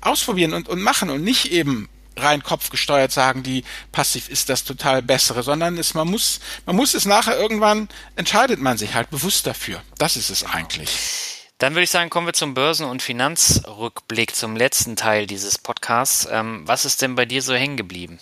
ausprobieren 0.00 0.54
und, 0.54 0.68
und 0.68 0.80
machen 0.80 1.10
und 1.10 1.24
nicht 1.24 1.50
eben 1.50 1.88
rein 2.16 2.42
kopfgesteuert 2.42 3.12
sagen, 3.12 3.42
die 3.42 3.64
passiv 3.92 4.28
ist 4.28 4.48
das 4.48 4.64
total 4.64 5.02
bessere, 5.02 5.42
sondern 5.42 5.76
es, 5.76 5.94
man 5.94 6.08
muss, 6.08 6.40
man 6.66 6.76
muss 6.76 6.94
es 6.94 7.04
nachher 7.04 7.38
irgendwann 7.38 7.88
entscheidet 8.16 8.60
man 8.60 8.78
sich 8.78 8.94
halt 8.94 9.10
bewusst 9.10 9.46
dafür. 9.46 9.82
Das 9.98 10.16
ist 10.16 10.30
es 10.30 10.44
eigentlich. 10.44 11.37
Dann 11.58 11.74
würde 11.74 11.82
ich 11.82 11.90
sagen, 11.90 12.08
kommen 12.08 12.26
wir 12.26 12.34
zum 12.34 12.54
Börsen- 12.54 12.86
und 12.86 13.02
Finanzrückblick, 13.02 14.34
zum 14.34 14.54
letzten 14.54 14.94
Teil 14.94 15.26
dieses 15.26 15.58
Podcasts. 15.58 16.28
Ähm, 16.30 16.62
was 16.66 16.84
ist 16.84 17.02
denn 17.02 17.16
bei 17.16 17.26
dir 17.26 17.42
so 17.42 17.52
hängen 17.52 17.76
geblieben? 17.76 18.20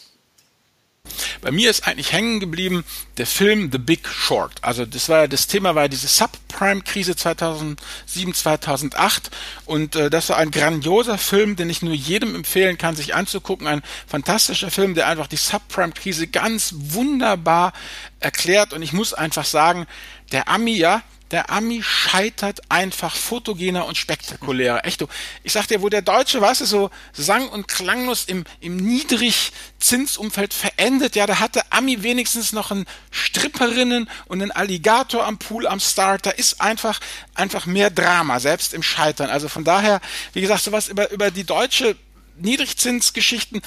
Bei 1.41 1.51
mir 1.53 1.71
ist 1.71 1.87
eigentlich 1.87 2.13
hängen 2.13 2.41
geblieben 2.41 2.85
der 3.19 3.27
Film 3.27 3.71
The 3.71 3.79
Big 3.79 4.09
Short. 4.09 4.53
Also 4.63 4.87
das 4.87 5.09
war 5.09 5.29
das 5.29 5.47
Thema 5.47 5.75
war 5.75 5.89
diese 5.89 6.09
Subprime-Krise 6.09 7.15
2007 7.15 8.35
2008 8.35 9.31
und 9.67 9.97
äh, 9.97 10.11
das 10.11 10.31
war 10.31 10.39
ein 10.39 10.51
grandioser 10.51 11.19
Film, 11.19 11.57
den 11.57 11.71
ich 11.71 11.83
nur 11.83 11.95
jedem 11.95 12.35
empfehlen 12.35 12.79
kann, 12.79 12.97
sich 12.97 13.15
anzugucken. 13.15 13.67
Ein 13.67 13.83
fantastischer 14.07 14.71
Film, 14.71 14.95
der 14.95 15.07
einfach 15.07 15.27
die 15.27 15.37
Subprime-Krise 15.37 16.27
ganz 16.27 16.75
wunderbar 16.75 17.73
erklärt. 18.19 18.73
Und 18.73 18.83
ich 18.83 18.93
muss 18.93 19.15
einfach 19.15 19.45
sagen, 19.45 19.87
der 20.33 20.49
Ami 20.49 20.77
ja, 20.77 21.03
der 21.31 21.51
Ami 21.51 21.83
scheitert 21.83 22.61
einfach 22.69 23.15
fotogener 23.15 23.87
und 23.87 23.97
spektakulärer. 23.97 24.85
Echt, 24.85 25.01
du, 25.01 25.07
ich 25.43 25.53
sag 25.53 25.67
dir, 25.67 25.83
wo 25.83 25.89
der 25.89 26.03
Deutsche, 26.03 26.41
weißt 26.41 26.61
du, 26.61 26.67
so 26.67 26.91
sang- 27.13 27.49
und 27.49 27.67
klanglos 27.69 28.25
im, 28.27 28.45
im 28.61 28.77
Niedrigzinsumfeld 28.77 30.55
verendet, 30.55 31.17
ja, 31.17 31.27
da 31.27 31.41
hatte 31.41 31.63
Ami 31.71 32.03
wenigstens 32.03 32.53
noch 32.53 32.71
einen 32.71 32.87
Stripperinnen 33.11 34.09
und 34.27 34.41
einen 34.41 34.53
Alligator 34.53 35.27
am 35.27 35.39
Pool 35.39 35.67
am 35.67 35.81
Start. 35.81 36.27
Da 36.27 36.31
ist 36.31 36.61
einfach, 36.61 37.01
einfach 37.35 37.67
mehr 37.67 37.91
Drama, 37.91 38.39
selbst 38.39 38.73
im 38.73 38.83
Scheitern. 38.83 39.29
Also 39.29 39.49
von 39.49 39.65
daher, 39.65 40.01
wie 40.33 40.41
gesagt, 40.41 40.63
sowas 40.63 40.89
über, 40.89 41.11
über 41.11 41.31
die 41.31 41.45
deutsche 41.45 41.97
Niedrigzinsgeschichten 42.39 43.63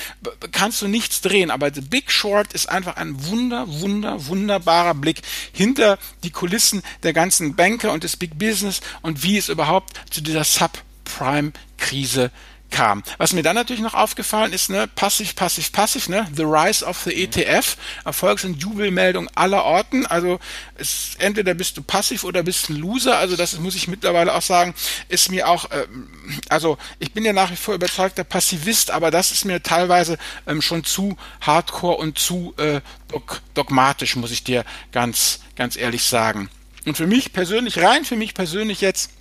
kannst 0.52 0.82
du 0.82 0.88
nichts 0.88 1.22
drehen, 1.22 1.52
aber 1.52 1.74
The 1.74 1.82
Big 1.82 2.12
Short 2.12 2.54
ist 2.54 2.70
einfach 2.70 2.98
ein 2.98 3.26
wunder, 3.26 3.66
wunder, 3.68 4.28
wunderbarer 4.28 4.94
Blick 4.94 5.22
hinter 5.52 5.98
die 6.24 6.32
Kulissen 6.32 6.82
der 7.04 7.14
ganzen 7.14 7.56
Banker 7.56 7.92
und 7.92 8.04
des 8.04 8.18
Big 8.18 8.38
Business 8.38 8.82
und 9.02 9.24
wie 9.24 9.38
es 9.38 9.50
überhaupt 9.50 10.00
zu 10.10 10.22
dieser 10.22 10.44
Sub 10.44 10.84
Subprime-Krise 11.10 12.32
kam. 12.70 13.04
Was 13.18 13.34
mir 13.34 13.44
dann 13.44 13.56
natürlich 13.56 13.82
noch 13.82 13.94
aufgefallen 13.94 14.54
ist, 14.54 14.70
ne, 14.70 14.88
passiv, 14.88 15.36
passiv, 15.36 15.72
passiv, 15.72 16.10
ne, 16.10 16.28
The 16.36 16.44
Rise 16.44 16.86
of 16.86 17.02
the 17.04 17.24
ETF, 17.24 17.78
Erfolgs- 18.06 18.46
und 18.46 18.62
Jubelmeldung 18.62 19.30
aller 19.36 19.64
Orten. 19.64 20.06
Also 20.06 20.40
es, 20.76 21.16
entweder 21.20 21.54
bist 21.54 21.78
du 21.78 21.84
passiv 21.84 22.24
oder 22.24 22.44
bist 22.44 22.70
ein 22.70 22.76
Loser. 22.76 23.18
Also 23.18 23.36
das 23.36 23.58
muss 23.60 23.76
ich 23.76 23.88
mittlerweile 23.88 24.34
auch 24.34 24.42
sagen, 24.42 24.74
ist 25.08 25.30
mir 25.30 25.48
auch, 25.48 25.70
ähm, 25.72 26.10
also 26.50 26.78
ich 27.00 27.14
bin 27.14 27.26
ja 27.26 27.34
nach 27.34 27.52
wie 27.52 27.56
vor 27.56 27.76
überzeugter 27.76 28.24
Passivist, 28.24 28.92
aber 28.92 29.12
das 29.12 29.32
ist 29.32 29.46
mir 29.46 29.62
teilweise 29.64 30.18
ähm, 30.48 30.62
schon 30.62 30.84
zu 30.84 31.18
hardcore 31.42 31.98
und 31.98 32.18
zu 32.18 32.54
äh, 32.58 32.82
dogmatisch, 33.54 34.16
muss 34.16 34.32
ich 34.32 34.44
dir 34.44 34.64
ganz, 34.92 35.40
ganz 35.56 35.76
ehrlich 35.76 36.04
sagen. 36.04 36.50
Und 36.86 36.96
für 36.96 37.08
mich 37.08 37.34
persönlich, 37.34 37.78
rein 37.78 38.06
für 38.06 38.16
mich 38.16 38.34
persönlich 38.34 38.82
jetzt, 38.82 39.12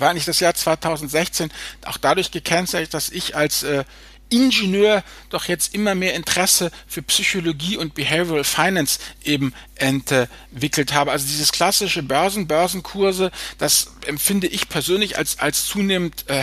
war 0.00 0.10
eigentlich 0.10 0.24
das 0.24 0.40
Jahr 0.40 0.54
2016 0.54 1.50
auch 1.86 1.98
dadurch 1.98 2.30
gekennzeichnet, 2.30 2.94
dass 2.94 3.10
ich 3.10 3.36
als 3.36 3.62
äh, 3.62 3.84
Ingenieur 4.30 5.04
doch 5.28 5.44
jetzt 5.44 5.74
immer 5.74 5.94
mehr 5.94 6.14
Interesse 6.14 6.72
für 6.86 7.02
Psychologie 7.02 7.76
und 7.76 7.94
Behavioral 7.94 8.44
Finance 8.44 8.98
eben 9.22 9.52
entwickelt 9.76 10.92
habe. 10.92 11.12
Also 11.12 11.26
dieses 11.26 11.52
klassische 11.52 12.02
Börsen, 12.02 12.48
Börsenkurse, 12.48 13.30
das 13.58 13.92
empfinde 14.06 14.46
ich 14.46 14.68
persönlich 14.68 15.18
als, 15.18 15.38
als 15.38 15.66
zunehmend 15.66 16.24
äh, 16.28 16.42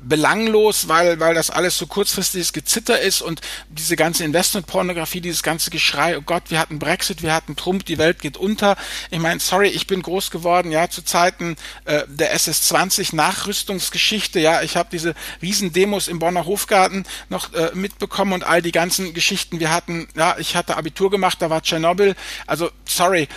belanglos, 0.00 0.88
weil, 0.88 1.18
weil 1.20 1.34
das 1.34 1.50
alles 1.50 1.76
so 1.76 1.86
kurzfristiges 1.86 2.52
Gezitter 2.52 3.00
ist 3.00 3.20
und 3.20 3.40
diese 3.68 3.96
ganze 3.96 4.24
Investmentpornografie, 4.24 5.20
dieses 5.20 5.42
ganze 5.42 5.70
Geschrei, 5.70 6.16
oh 6.16 6.22
Gott, 6.22 6.44
wir 6.48 6.58
hatten 6.58 6.78
Brexit, 6.78 7.22
wir 7.22 7.34
hatten 7.34 7.56
Trump, 7.56 7.84
die 7.84 7.98
Welt 7.98 8.20
geht 8.20 8.36
unter. 8.36 8.76
Ich 9.10 9.18
meine, 9.18 9.40
sorry, 9.40 9.68
ich 9.68 9.86
bin 9.86 10.02
groß 10.02 10.30
geworden, 10.30 10.70
ja, 10.70 10.88
zu 10.88 11.02
Zeiten 11.02 11.56
äh, 11.84 12.04
der 12.06 12.32
SS-20 12.34 13.14
Nachrüstungsgeschichte, 13.14 14.40
ja, 14.40 14.62
ich 14.62 14.76
habe 14.76 14.88
diese 14.92 15.14
Riesendemos 15.42 16.08
im 16.08 16.18
Bonner 16.18 16.46
Hofgarten 16.46 17.04
noch 17.28 17.52
äh, 17.54 17.70
mitbekommen 17.74 18.32
und 18.32 18.44
all 18.44 18.62
die 18.62 18.72
ganzen 18.72 19.14
Geschichten. 19.14 19.60
Wir 19.60 19.72
hatten, 19.72 20.08
ja, 20.14 20.36
ich 20.38 20.54
hatte 20.54 20.76
Abitur 20.76 21.10
gemacht, 21.10 21.38
da 21.40 21.50
war 21.50 21.62
Tschernobyl, 21.62 22.14
also 22.46 22.70
sorry, 22.84 23.28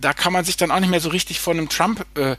da 0.00 0.12
kann 0.12 0.32
man 0.32 0.44
sich 0.44 0.56
dann 0.56 0.70
auch 0.70 0.80
nicht 0.80 0.90
mehr 0.90 1.00
so 1.00 1.08
richtig 1.08 1.40
vor 1.40 1.54
einem 1.54 1.68
Trump 1.68 2.04
äh, 2.16 2.36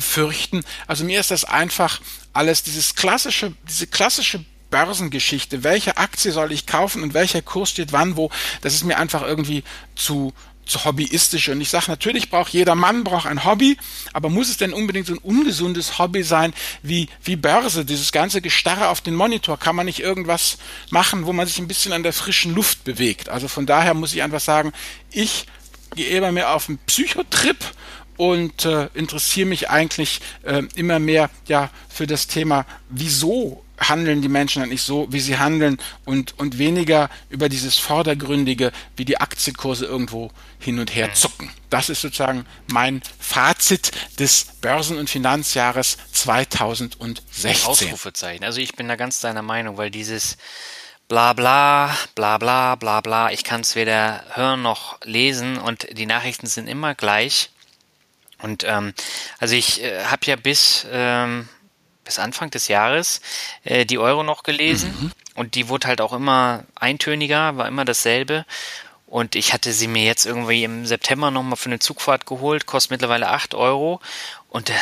fürchten. 0.00 0.64
Also 0.86 1.04
mir 1.04 1.20
ist 1.20 1.30
das 1.30 1.44
einfach 1.44 2.00
alles 2.32 2.62
dieses 2.62 2.94
klassische, 2.94 3.52
diese 3.68 3.86
klassische 3.86 4.44
Börsengeschichte, 4.70 5.64
welche 5.64 5.96
Aktie 5.96 6.30
soll 6.30 6.52
ich 6.52 6.66
kaufen 6.66 7.02
und 7.02 7.14
welcher 7.14 7.42
Kurs 7.42 7.70
steht 7.70 7.92
wann 7.92 8.16
wo, 8.16 8.30
das 8.60 8.74
ist 8.74 8.84
mir 8.84 8.98
einfach 8.98 9.22
irgendwie 9.22 9.64
zu 9.94 10.34
zu 10.68 10.84
hobbyistisch. 10.84 11.48
Und 11.48 11.60
ich 11.60 11.70
sage, 11.70 11.86
natürlich 11.88 12.30
braucht 12.30 12.52
jeder 12.52 12.74
Mann 12.74 13.02
braucht 13.02 13.26
ein 13.26 13.44
Hobby, 13.44 13.76
aber 14.12 14.28
muss 14.28 14.48
es 14.48 14.58
denn 14.58 14.72
unbedingt 14.72 15.06
so 15.06 15.14
ein 15.14 15.18
ungesundes 15.18 15.98
Hobby 15.98 16.22
sein 16.22 16.52
wie, 16.82 17.08
wie 17.24 17.36
Börse? 17.36 17.84
Dieses 17.84 18.12
ganze 18.12 18.40
Gestarre 18.40 18.88
auf 18.88 19.00
den 19.00 19.14
Monitor, 19.14 19.58
kann 19.58 19.74
man 19.74 19.86
nicht 19.86 20.00
irgendwas 20.00 20.58
machen, 20.90 21.26
wo 21.26 21.32
man 21.32 21.46
sich 21.46 21.58
ein 21.58 21.68
bisschen 21.68 21.92
an 21.92 22.02
der 22.02 22.12
frischen 22.12 22.54
Luft 22.54 22.84
bewegt? 22.84 23.28
Also 23.28 23.48
von 23.48 23.66
daher 23.66 23.94
muss 23.94 24.14
ich 24.14 24.22
einfach 24.22 24.40
sagen, 24.40 24.72
ich 25.10 25.46
gehe 25.94 26.08
immer 26.08 26.32
mehr 26.32 26.54
auf 26.54 26.68
einen 26.68 26.78
Psychotrip 26.86 27.56
und 28.18 28.66
äh, 28.66 28.88
interessiere 28.92 29.48
mich 29.48 29.70
eigentlich 29.70 30.20
äh, 30.42 30.64
immer 30.74 30.98
mehr 30.98 31.30
ja 31.46 31.70
für 31.88 32.06
das 32.06 32.26
Thema, 32.26 32.66
wieso 32.90 33.64
handeln 33.78 34.22
die 34.22 34.28
Menschen 34.28 34.62
eigentlich 34.62 34.82
so, 34.82 35.06
wie 35.10 35.20
sie 35.20 35.38
handeln 35.38 35.78
und, 36.04 36.38
und 36.38 36.58
weniger 36.58 37.08
über 37.30 37.48
dieses 37.48 37.78
Vordergründige, 37.78 38.72
wie 38.96 39.04
die 39.04 39.20
Aktienkurse 39.20 39.86
irgendwo 39.86 40.30
hin 40.58 40.80
und 40.80 40.94
her 40.94 41.14
zucken. 41.14 41.50
Das 41.70 41.88
ist 41.88 42.00
sozusagen 42.00 42.44
mein 42.66 43.02
Fazit 43.20 43.92
des 44.18 44.46
Börsen- 44.60 44.98
und 44.98 45.08
Finanzjahres 45.08 45.96
2016. 46.12 47.66
Ausrufezeichen. 47.66 48.44
Also 48.44 48.60
ich 48.60 48.74
bin 48.74 48.88
da 48.88 48.96
ganz 48.96 49.20
deiner 49.20 49.42
Meinung, 49.42 49.76
weil 49.76 49.90
dieses 49.90 50.38
bla 51.06 51.32
bla, 51.32 51.96
bla 52.14 52.38
bla, 52.38 52.74
bla 52.74 53.00
bla, 53.00 53.30
ich 53.30 53.44
kann 53.44 53.60
es 53.60 53.76
weder 53.76 54.24
hören 54.34 54.62
noch 54.62 54.98
lesen 55.04 55.58
und 55.58 55.86
die 55.96 56.06
Nachrichten 56.06 56.46
sind 56.46 56.68
immer 56.68 56.94
gleich. 56.94 57.50
Und 58.40 58.64
ähm, 58.64 58.94
also 59.38 59.54
ich 59.54 59.82
äh, 59.82 60.04
habe 60.04 60.26
ja 60.26 60.36
bis, 60.36 60.86
ähm, 60.90 61.48
bis 62.04 62.18
Anfang 62.18 62.50
des 62.50 62.68
Jahres 62.68 63.20
äh, 63.64 63.84
die 63.84 63.98
Euro 63.98 64.22
noch 64.22 64.42
gelesen 64.42 64.94
mhm. 65.00 65.12
und 65.34 65.54
die 65.54 65.68
wurde 65.68 65.88
halt 65.88 66.00
auch 66.00 66.12
immer 66.12 66.64
eintöniger, 66.74 67.56
war 67.56 67.66
immer 67.66 67.84
dasselbe. 67.84 68.44
Und 69.06 69.34
ich 69.34 69.54
hatte 69.54 69.72
sie 69.72 69.88
mir 69.88 70.04
jetzt 70.04 70.26
irgendwie 70.26 70.64
im 70.64 70.86
September 70.86 71.30
nochmal 71.30 71.56
für 71.56 71.70
eine 71.70 71.78
Zugfahrt 71.78 72.26
geholt, 72.26 72.66
kostet 72.66 72.90
mittlerweile 72.92 73.28
8 73.28 73.54
Euro. 73.54 74.00
Und 74.50 74.70
äh, 74.70 74.74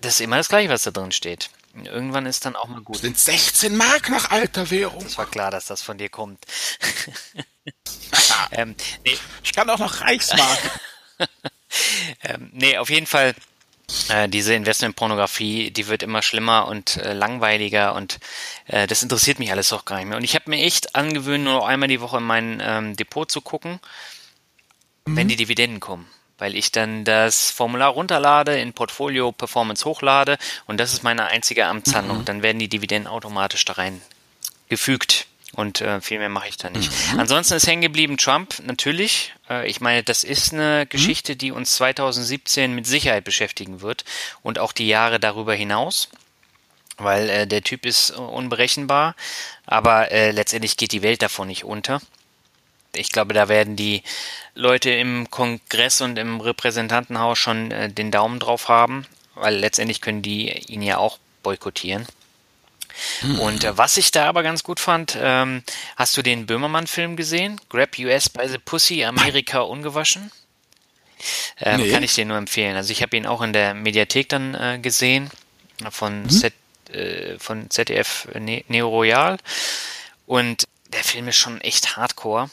das 0.00 0.14
ist 0.14 0.20
immer 0.20 0.36
das 0.36 0.48
gleiche, 0.48 0.68
was 0.68 0.82
da 0.82 0.90
drin 0.90 1.12
steht. 1.12 1.50
Irgendwann 1.84 2.26
ist 2.26 2.44
dann 2.44 2.56
auch 2.56 2.68
mal 2.68 2.80
gut. 2.80 2.96
Das 2.96 3.02
sind 3.02 3.18
16 3.18 3.76
Mark 3.76 4.08
nach 4.08 4.30
alter 4.30 4.70
Währung. 4.70 5.02
Das 5.04 5.18
war 5.18 5.26
klar, 5.26 5.50
dass 5.50 5.66
das 5.66 5.82
von 5.82 5.98
dir 5.98 6.08
kommt. 6.08 6.44
ähm, 8.50 8.74
nee. 9.04 9.18
Ich 9.42 9.52
kann 9.52 9.68
auch 9.70 9.78
noch 9.78 10.00
Reichsmark. 10.00 10.80
ähm, 12.22 12.50
nee, 12.52 12.76
auf 12.78 12.90
jeden 12.90 13.06
Fall, 13.06 13.34
äh, 14.08 14.28
diese 14.28 14.54
Investmentpornografie, 14.54 15.70
die 15.70 15.86
wird 15.86 16.02
immer 16.02 16.22
schlimmer 16.22 16.66
und 16.66 16.96
äh, 16.96 17.12
langweiliger 17.12 17.94
und 17.94 18.18
äh, 18.66 18.86
das 18.86 19.02
interessiert 19.02 19.38
mich 19.38 19.52
alles 19.52 19.72
auch 19.72 19.84
gar 19.84 19.96
nicht 19.96 20.06
mehr. 20.06 20.16
Und 20.16 20.24
ich 20.24 20.34
habe 20.34 20.50
mir 20.50 20.62
echt 20.62 20.94
angewöhnt, 20.94 21.44
nur 21.44 21.54
noch 21.54 21.66
einmal 21.66 21.88
die 21.88 22.00
Woche 22.00 22.18
in 22.18 22.24
mein 22.24 22.62
ähm, 22.64 22.96
Depot 22.96 23.30
zu 23.30 23.40
gucken, 23.40 23.78
mhm. 25.06 25.16
wenn 25.16 25.28
die 25.28 25.36
Dividenden 25.36 25.80
kommen. 25.80 26.06
Weil 26.38 26.54
ich 26.54 26.70
dann 26.70 27.04
das 27.04 27.50
Formular 27.50 27.90
runterlade, 27.90 28.58
in 28.58 28.74
Portfolio 28.74 29.32
Performance 29.32 29.86
hochlade 29.86 30.36
und 30.66 30.78
das 30.78 30.92
ist 30.92 31.02
meine 31.02 31.26
einzige 31.26 31.66
Amtshandlung. 31.66 32.18
Mhm. 32.18 32.24
Dann 32.26 32.42
werden 32.42 32.58
die 32.58 32.68
Dividenden 32.68 33.10
automatisch 33.10 33.64
da 33.64 33.74
rein 33.74 34.02
gefügt. 34.68 35.26
Und 35.52 35.80
äh, 35.80 36.02
viel 36.02 36.18
mehr 36.18 36.28
mache 36.28 36.48
ich 36.48 36.58
da 36.58 36.68
nicht. 36.68 36.90
Mhm. 37.12 37.20
Ansonsten 37.20 37.54
ist 37.54 37.66
hängen 37.66 37.80
geblieben 37.80 38.18
Trump, 38.18 38.60
natürlich. 38.64 39.32
Äh, 39.48 39.68
ich 39.68 39.80
meine, 39.80 40.02
das 40.02 40.24
ist 40.24 40.52
eine 40.52 40.84
mhm. 40.84 40.88
Geschichte, 40.88 41.36
die 41.36 41.52
uns 41.52 41.74
2017 41.76 42.74
mit 42.74 42.86
Sicherheit 42.86 43.24
beschäftigen 43.24 43.80
wird 43.80 44.04
und 44.42 44.58
auch 44.58 44.72
die 44.72 44.88
Jahre 44.88 45.20
darüber 45.20 45.54
hinaus. 45.54 46.08
Weil 46.98 47.28
äh, 47.28 47.46
der 47.46 47.62
Typ 47.62 47.84
ist 47.84 48.10
unberechenbar, 48.10 49.14
aber 49.66 50.10
äh, 50.12 50.30
letztendlich 50.30 50.78
geht 50.78 50.92
die 50.92 51.02
Welt 51.02 51.20
davon 51.20 51.48
nicht 51.48 51.64
unter. 51.64 52.00
Ich 52.94 53.10
glaube, 53.10 53.34
da 53.34 53.48
werden 53.48 53.76
die 53.76 54.02
Leute 54.54 54.90
im 54.90 55.30
Kongress 55.30 56.00
und 56.00 56.18
im 56.18 56.40
Repräsentantenhaus 56.40 57.38
schon 57.38 57.70
äh, 57.70 57.90
den 57.90 58.10
Daumen 58.10 58.38
drauf 58.38 58.68
haben, 58.70 59.06
weil 59.34 59.56
letztendlich 59.56 60.00
können 60.00 60.22
die 60.22 60.50
ihn 60.50 60.80
ja 60.80 60.96
auch 60.96 61.18
boykottieren. 61.42 62.06
Hm. 63.20 63.38
Und 63.40 63.64
äh, 63.64 63.76
was 63.76 63.96
ich 63.96 64.10
da 64.10 64.26
aber 64.26 64.42
ganz 64.42 64.62
gut 64.62 64.80
fand, 64.80 65.16
ähm, 65.20 65.62
hast 65.96 66.16
du 66.16 66.22
den 66.22 66.46
Böhmermann-Film 66.46 67.16
gesehen? 67.16 67.60
Grab 67.68 67.98
US 67.98 68.28
by 68.28 68.48
the 68.48 68.58
Pussy, 68.58 69.04
Amerika 69.04 69.60
ungewaschen? 69.60 70.30
Ähm, 71.60 71.80
nee. 71.80 71.90
Kann 71.90 72.02
ich 72.02 72.14
dir 72.14 72.24
nur 72.24 72.36
empfehlen. 72.36 72.76
Also 72.76 72.92
ich 72.92 73.02
habe 73.02 73.16
ihn 73.16 73.26
auch 73.26 73.42
in 73.42 73.52
der 73.52 73.74
Mediathek 73.74 74.28
dann 74.28 74.54
äh, 74.54 74.78
gesehen 74.80 75.30
von, 75.90 76.24
hm. 76.24 76.30
Z, 76.30 76.52
äh, 76.90 77.38
von 77.38 77.70
ZDF 77.70 78.28
ne 78.38 78.64
Neo 78.68 78.88
Royal. 78.88 79.38
Und 80.26 80.64
der 80.92 81.04
Film 81.04 81.28
ist 81.28 81.36
schon 81.36 81.60
echt 81.60 81.96
hardcore. 81.96 82.50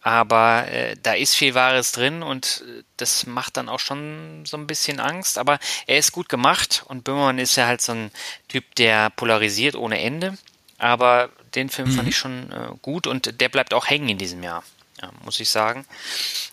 Aber 0.00 0.68
äh, 0.68 0.96
da 1.02 1.14
ist 1.14 1.34
viel 1.34 1.54
Wahres 1.54 1.92
drin 1.92 2.22
und 2.22 2.62
äh, 2.66 2.82
das 2.96 3.26
macht 3.26 3.56
dann 3.56 3.68
auch 3.68 3.80
schon 3.80 4.44
so 4.46 4.56
ein 4.56 4.66
bisschen 4.66 5.00
Angst. 5.00 5.38
Aber 5.38 5.58
er 5.86 5.98
ist 5.98 6.12
gut 6.12 6.28
gemacht 6.28 6.84
und 6.86 7.04
Böhmermann 7.04 7.38
ist 7.38 7.56
ja 7.56 7.66
halt 7.66 7.80
so 7.80 7.92
ein 7.92 8.10
Typ, 8.48 8.74
der 8.76 9.10
polarisiert 9.10 9.74
ohne 9.74 10.00
Ende. 10.00 10.38
Aber 10.78 11.30
den 11.54 11.68
Film 11.68 11.88
mhm. 11.88 11.94
fand 11.94 12.08
ich 12.08 12.16
schon 12.16 12.52
äh, 12.52 12.68
gut 12.80 13.06
und 13.06 13.40
der 13.40 13.48
bleibt 13.48 13.74
auch 13.74 13.88
hängen 13.88 14.08
in 14.08 14.18
diesem 14.18 14.42
Jahr, 14.44 14.62
ja, 15.02 15.10
muss 15.24 15.40
ich 15.40 15.48
sagen. 15.48 15.84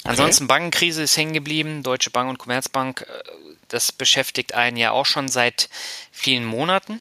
Ansonsten 0.03 0.45
okay. 0.45 0.53
Bankenkrise 0.53 1.03
ist 1.03 1.15
hängen 1.15 1.33
geblieben, 1.33 1.83
Deutsche 1.83 2.09
Bank 2.09 2.29
und 2.29 2.39
Commerzbank, 2.39 3.01
äh, 3.01 3.23
das 3.67 3.91
beschäftigt 3.91 4.55
einen 4.55 4.77
ja 4.77 4.91
auch 4.91 5.05
schon 5.05 5.27
seit 5.27 5.69
vielen 6.11 6.45
Monaten. 6.45 6.99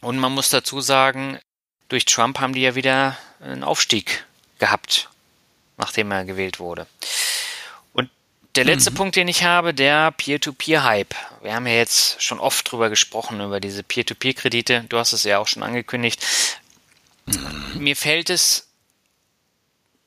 Und 0.00 0.18
man 0.18 0.32
muss 0.32 0.48
dazu 0.48 0.80
sagen, 0.80 1.38
durch 1.90 2.06
Trump 2.06 2.38
haben 2.40 2.54
die 2.54 2.62
ja 2.62 2.74
wieder 2.74 3.18
einen 3.40 3.64
Aufstieg 3.64 4.24
gehabt 4.58 5.09
nachdem 5.80 6.10
er 6.12 6.24
gewählt 6.24 6.60
wurde. 6.60 6.86
Und 7.92 8.10
der 8.54 8.64
letzte 8.64 8.90
mhm. 8.90 8.94
Punkt, 8.94 9.16
den 9.16 9.28
ich 9.28 9.44
habe, 9.44 9.74
der 9.74 10.12
Peer-to-Peer-Hype. 10.12 11.14
Wir 11.42 11.54
haben 11.54 11.66
ja 11.66 11.74
jetzt 11.74 12.22
schon 12.22 12.38
oft 12.38 12.70
drüber 12.70 12.90
gesprochen, 12.90 13.40
über 13.40 13.60
diese 13.60 13.82
Peer-to-Peer-Kredite. 13.82 14.84
Du 14.88 14.98
hast 14.98 15.12
es 15.12 15.24
ja 15.24 15.38
auch 15.38 15.48
schon 15.48 15.62
angekündigt. 15.62 16.24
Mhm. 17.26 17.82
Mir 17.82 17.96
fällt 17.96 18.30
es 18.30 18.70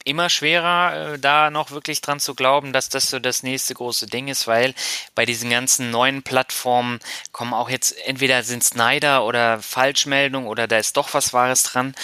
immer 0.05 0.29
schwerer, 0.29 1.13
äh, 1.13 1.19
da 1.19 1.49
noch 1.49 1.71
wirklich 1.71 2.01
dran 2.01 2.19
zu 2.19 2.35
glauben, 2.35 2.73
dass 2.73 2.89
das 2.89 3.09
so 3.09 3.19
das 3.19 3.43
nächste 3.43 3.73
große 3.73 4.07
Ding 4.07 4.27
ist, 4.27 4.47
weil 4.47 4.73
bei 5.15 5.25
diesen 5.25 5.49
ganzen 5.49 5.91
neuen 5.91 6.23
Plattformen 6.23 6.99
kommen 7.31 7.53
auch 7.53 7.69
jetzt 7.69 7.95
entweder 8.05 8.43
sind 8.43 8.63
Snyder 8.63 9.25
oder 9.25 9.61
Falschmeldungen 9.61 10.47
oder 10.47 10.67
da 10.67 10.77
ist 10.77 10.97
doch 10.97 11.13
was 11.13 11.33
Wahres 11.33 11.63
dran. 11.63 11.95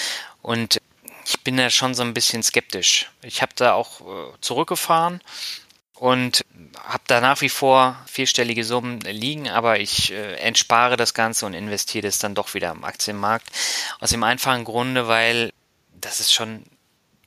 Und 0.42 0.80
ich 1.30 1.42
bin 1.42 1.58
da 1.58 1.70
schon 1.70 1.94
so 1.94 2.02
ein 2.02 2.16
bisschen 2.16 2.42
skeptisch. 2.42 3.12
Ich 3.22 3.44
habe 3.44 3.52
da 3.56 3.74
auch 3.74 4.02
äh, 4.02 4.34
zurückgefahren 4.42 5.22
und 5.94 6.44
habe 6.84 7.04
da 7.06 7.22
nach 7.22 7.42
wie 7.42 7.50
vor 7.50 8.04
vierstellige 8.08 8.64
Summen 8.64 9.00
liegen, 9.02 9.48
aber 9.48 9.80
ich 9.80 10.12
äh, 10.12 10.38
entspare 10.38 10.98
das 10.98 11.14
Ganze 11.14 11.46
und 11.46 11.54
investiere 11.54 12.08
das 12.08 12.18
dann 12.18 12.34
doch 12.34 12.56
wieder 12.56 12.72
am 12.72 12.84
Aktienmarkt. 12.84 13.48
Aus 14.00 14.10
dem 14.10 14.24
einfachen 14.24 14.64
Grunde, 14.64 15.08
weil 15.08 15.54
das 16.02 16.20
ist 16.20 16.34
schon 16.34 16.64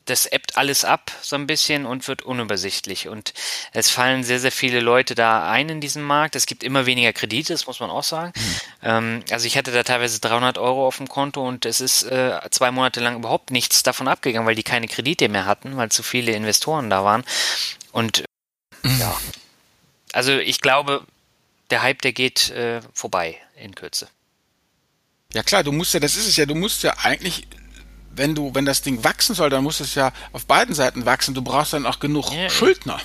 das 0.06 0.26
ebbt 0.26 0.56
alles 0.56 0.84
ab 0.84 1.12
so 1.22 1.36
ein 1.36 1.46
bisschen 1.46 1.86
und 1.86 2.08
wird 2.08 2.22
unübersichtlich. 2.22 3.08
Und 3.08 3.34
es 3.72 3.90
fallen 3.90 4.24
sehr, 4.24 4.40
sehr 4.40 4.52
viele 4.52 4.80
Leute 4.80 5.14
da 5.14 5.48
ein 5.48 5.68
in 5.68 5.80
diesen 5.80 6.02
Markt. 6.02 6.36
Es 6.36 6.46
gibt 6.46 6.64
immer 6.64 6.86
weniger 6.86 7.12
Kredite, 7.12 7.52
das 7.52 7.66
muss 7.66 7.80
man 7.80 7.90
auch 7.90 8.02
sagen. 8.02 8.32
Mhm. 8.34 8.60
Ähm, 8.82 9.24
also 9.30 9.46
ich 9.46 9.56
hatte 9.56 9.70
da 9.70 9.82
teilweise 9.82 10.20
300 10.20 10.58
Euro 10.58 10.86
auf 10.86 10.96
dem 10.96 11.08
Konto 11.08 11.46
und 11.46 11.66
es 11.66 11.80
ist 11.80 12.02
äh, 12.04 12.40
zwei 12.50 12.70
Monate 12.70 13.00
lang 13.00 13.16
überhaupt 13.16 13.50
nichts 13.50 13.82
davon 13.82 14.08
abgegangen, 14.08 14.46
weil 14.46 14.54
die 14.54 14.62
keine 14.62 14.88
Kredite 14.88 15.28
mehr 15.28 15.46
hatten, 15.46 15.76
weil 15.76 15.90
zu 15.90 16.02
viele 16.02 16.32
Investoren 16.32 16.90
da 16.90 17.04
waren. 17.04 17.24
Und 17.92 18.24
mhm. 18.82 18.98
ja, 18.98 19.16
also 20.12 20.32
ich 20.32 20.60
glaube, 20.60 21.04
der 21.70 21.82
Hype, 21.82 22.02
der 22.02 22.12
geht 22.12 22.50
äh, 22.50 22.80
vorbei 22.92 23.38
in 23.56 23.74
Kürze. 23.74 24.08
Ja 25.32 25.42
klar, 25.42 25.64
du 25.64 25.72
musst 25.72 25.94
ja, 25.94 26.00
das 26.00 26.16
ist 26.16 26.28
es 26.28 26.36
ja, 26.36 26.44
du 26.44 26.54
musst 26.54 26.82
ja 26.82 26.94
eigentlich 27.02 27.46
wenn 28.14 28.34
du, 28.34 28.54
wenn 28.54 28.64
das 28.64 28.82
Ding 28.82 29.04
wachsen 29.04 29.34
soll, 29.34 29.50
dann 29.50 29.64
muss 29.64 29.80
es 29.80 29.94
ja 29.94 30.12
auf 30.32 30.46
beiden 30.46 30.74
Seiten 30.74 31.06
wachsen. 31.06 31.34
Du 31.34 31.42
brauchst 31.42 31.72
dann 31.72 31.86
auch 31.86 32.00
genug 32.00 32.32
ja, 32.32 32.48
Schuldner. 32.50 33.00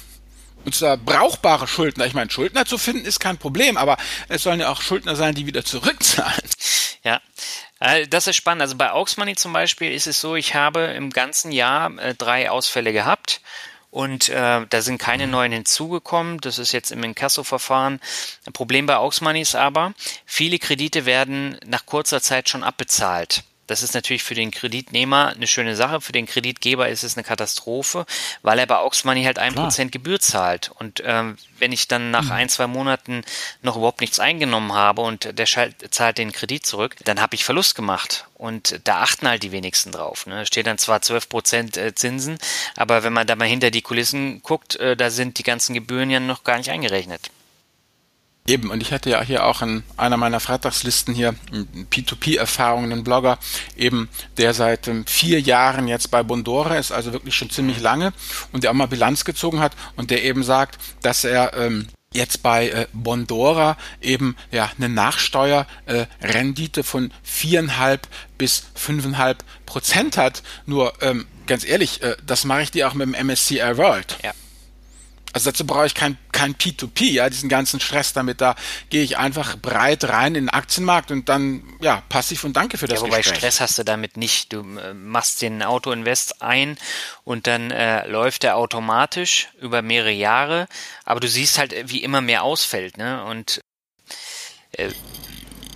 Und 0.65 0.75
zwar 0.75 0.97
brauchbare 0.97 1.67
Schuldner. 1.67 2.05
Ich 2.05 2.13
meine, 2.13 2.29
Schuldner 2.29 2.65
zu 2.65 2.77
finden 2.77 3.05
ist 3.05 3.19
kein 3.19 3.37
Problem, 3.37 3.77
aber 3.77 3.97
es 4.27 4.43
sollen 4.43 4.59
ja 4.59 4.69
auch 4.69 4.81
Schuldner 4.81 5.15
sein, 5.15 5.33
die 5.33 5.45
wieder 5.45 5.63
zurückzahlen. 5.63 6.41
Ja, 7.03 7.21
äh, 7.79 8.07
das 8.07 8.27
ist 8.27 8.35
spannend. 8.35 8.61
Also 8.61 8.75
bei 8.75 8.91
Aux 8.91 9.15
Money 9.15 9.35
zum 9.35 9.53
Beispiel 9.53 9.93
ist 9.93 10.07
es 10.07 10.19
so, 10.19 10.35
ich 10.35 10.55
habe 10.55 10.81
im 10.97 11.09
ganzen 11.09 11.53
Jahr 11.53 11.97
äh, 11.99 12.15
drei 12.15 12.49
Ausfälle 12.51 12.91
gehabt 12.91 13.39
und 13.91 14.27
äh, 14.29 14.65
da 14.69 14.81
sind 14.81 14.97
keine 14.97 15.25
mhm. 15.25 15.31
neuen 15.31 15.51
hinzugekommen. 15.53 16.39
Das 16.41 16.59
ist 16.59 16.71
jetzt 16.71 16.91
im 16.91 17.03
Inkasso-Verfahren. 17.03 18.01
Problem 18.51 18.87
bei 18.87 18.97
Aux 18.97 19.21
Money 19.21 19.41
ist 19.41 19.55
aber, 19.55 19.93
viele 20.25 20.59
Kredite 20.59 21.05
werden 21.05 21.57
nach 21.65 21.85
kurzer 21.85 22.21
Zeit 22.21 22.49
schon 22.49 22.63
abbezahlt. 22.63 23.43
Das 23.67 23.83
ist 23.83 23.93
natürlich 23.93 24.23
für 24.23 24.33
den 24.33 24.51
Kreditnehmer 24.51 25.33
eine 25.35 25.47
schöne 25.47 25.75
Sache. 25.75 26.01
Für 26.01 26.13
den 26.13 26.25
Kreditgeber 26.25 26.89
ist 26.89 27.03
es 27.03 27.15
eine 27.15 27.23
Katastrophe, 27.23 28.05
weil 28.41 28.59
er 28.59 28.65
bei 28.65 28.77
Aux 28.77 29.03
Money 29.03 29.23
halt 29.23 29.39
ein 29.39 29.53
Prozent 29.53 29.91
Gebühr 29.91 30.19
zahlt. 30.19 30.71
Und 30.79 31.03
ähm, 31.05 31.37
wenn 31.59 31.71
ich 31.71 31.87
dann 31.87 32.11
nach 32.11 32.25
mhm. 32.25 32.31
ein, 32.31 32.49
zwei 32.49 32.67
Monaten 32.67 33.23
noch 33.61 33.75
überhaupt 33.75 34.01
nichts 34.01 34.19
eingenommen 34.19 34.73
habe 34.73 35.01
und 35.01 35.37
der 35.37 35.45
zahlt 35.45 36.17
den 36.17 36.31
Kredit 36.31 36.65
zurück, 36.65 36.95
dann 37.03 37.21
habe 37.21 37.35
ich 37.35 37.43
Verlust 37.43 37.75
gemacht. 37.75 38.25
Und 38.35 38.79
da 38.83 39.01
achten 39.01 39.27
halt 39.27 39.43
die 39.43 39.51
wenigsten 39.51 39.91
drauf. 39.91 40.25
Ne? 40.27 40.45
Steht 40.45 40.67
dann 40.67 40.77
zwar 40.77 41.01
12 41.01 41.29
Prozent 41.29 41.77
äh, 41.77 41.93
Zinsen, 41.93 42.37
aber 42.75 43.03
wenn 43.03 43.13
man 43.13 43.27
da 43.27 43.35
mal 43.35 43.47
hinter 43.47 43.71
die 43.71 43.81
Kulissen 43.81 44.41
guckt, 44.43 44.75
äh, 44.77 44.95
da 44.95 45.09
sind 45.09 45.39
die 45.39 45.43
ganzen 45.43 45.73
Gebühren 45.73 46.09
ja 46.09 46.19
noch 46.19 46.43
gar 46.43 46.57
nicht 46.57 46.69
eingerechnet. 46.69 47.31
Eben, 48.47 48.71
und 48.71 48.81
ich 48.81 48.93
hatte 48.93 49.09
ja 49.09 49.21
hier 49.21 49.45
auch 49.45 49.61
in 49.61 49.83
einer 49.97 50.15
meiner 50.15 50.39
Freitagslisten 50.39 51.13
hier 51.13 51.35
P2P-Erfahrungen, 51.91 52.93
einen 52.93 53.03
Blogger, 53.03 53.37
eben 53.75 54.07
der 54.37 54.53
seit 54.53 54.87
ähm, 54.87 55.05
vier 55.05 55.41
Jahren 55.41 55.89
jetzt 55.89 56.09
bei 56.11 56.23
Bondora 56.23 56.77
ist, 56.77 56.93
also 56.93 57.11
wirklich 57.11 57.35
schon 57.35 57.49
ziemlich 57.49 57.81
lange, 57.81 58.13
und 58.53 58.63
der 58.63 58.71
auch 58.71 58.75
mal 58.75 58.87
Bilanz 58.87 59.25
gezogen 59.25 59.59
hat 59.59 59.73
und 59.97 60.11
der 60.11 60.23
eben 60.23 60.43
sagt, 60.43 60.79
dass 61.01 61.25
er 61.25 61.55
ähm, 61.55 61.87
jetzt 62.13 62.41
bei 62.41 62.69
äh, 62.69 62.87
Bondora 62.93 63.75
eben 64.01 64.37
ja 64.51 64.71
eine 64.77 64.87
Nachsteuerrendite 64.87 66.79
äh, 66.79 66.83
von 66.83 67.11
viereinhalb 67.23 68.07
bis 68.37 68.63
fünfeinhalb 68.75 69.43
Prozent 69.65 70.15
hat. 70.15 70.41
Nur 70.65 70.93
ähm, 71.01 71.27
ganz 71.47 71.65
ehrlich, 71.65 72.01
äh, 72.01 72.15
das 72.25 72.45
mache 72.45 72.61
ich 72.61 72.71
dir 72.71 72.87
auch 72.87 72.93
mit 72.93 73.07
dem 73.07 73.27
MSCI 73.27 73.77
World. 73.77 74.17
Ja. 74.23 74.31
Also 75.33 75.51
dazu 75.51 75.65
brauche 75.65 75.85
ich 75.85 75.93
kein, 75.93 76.17
kein 76.31 76.55
P2P, 76.55 77.11
ja, 77.11 77.29
diesen 77.29 77.49
ganzen 77.49 77.79
Stress 77.79 78.13
damit. 78.13 78.41
Da 78.41 78.55
gehe 78.89 79.03
ich 79.03 79.17
einfach 79.17 79.57
breit 79.57 80.05
rein 80.05 80.35
in 80.35 80.45
den 80.45 80.49
Aktienmarkt 80.49 81.11
und 81.11 81.29
dann, 81.29 81.63
ja, 81.81 82.01
passiv 82.09 82.43
und 82.43 82.53
danke 82.53 82.77
für 82.77 82.87
das 82.87 83.01
ja, 83.01 83.05
wobei 83.05 83.17
Gespräch. 83.17 83.37
Stress 83.37 83.59
hast 83.59 83.77
du 83.77 83.83
damit 83.83 84.17
nicht. 84.17 84.53
Du 84.53 84.61
äh, 84.77 84.93
machst 84.93 85.41
den 85.41 85.63
Autoinvest 85.63 86.41
ein 86.41 86.77
und 87.23 87.45
dann 87.47 87.71
äh, 87.71 88.07
läuft 88.07 88.43
der 88.43 88.57
automatisch 88.57 89.49
über 89.59 89.81
mehrere 89.81 90.11
Jahre, 90.11 90.67
aber 91.03 91.19
du 91.19 91.27
siehst 91.27 91.57
halt, 91.57 91.75
wie 91.89 92.03
immer 92.03 92.21
mehr 92.21 92.43
ausfällt, 92.43 92.97
ne? 92.97 93.23
Und 93.25 93.61
äh, 94.71 94.89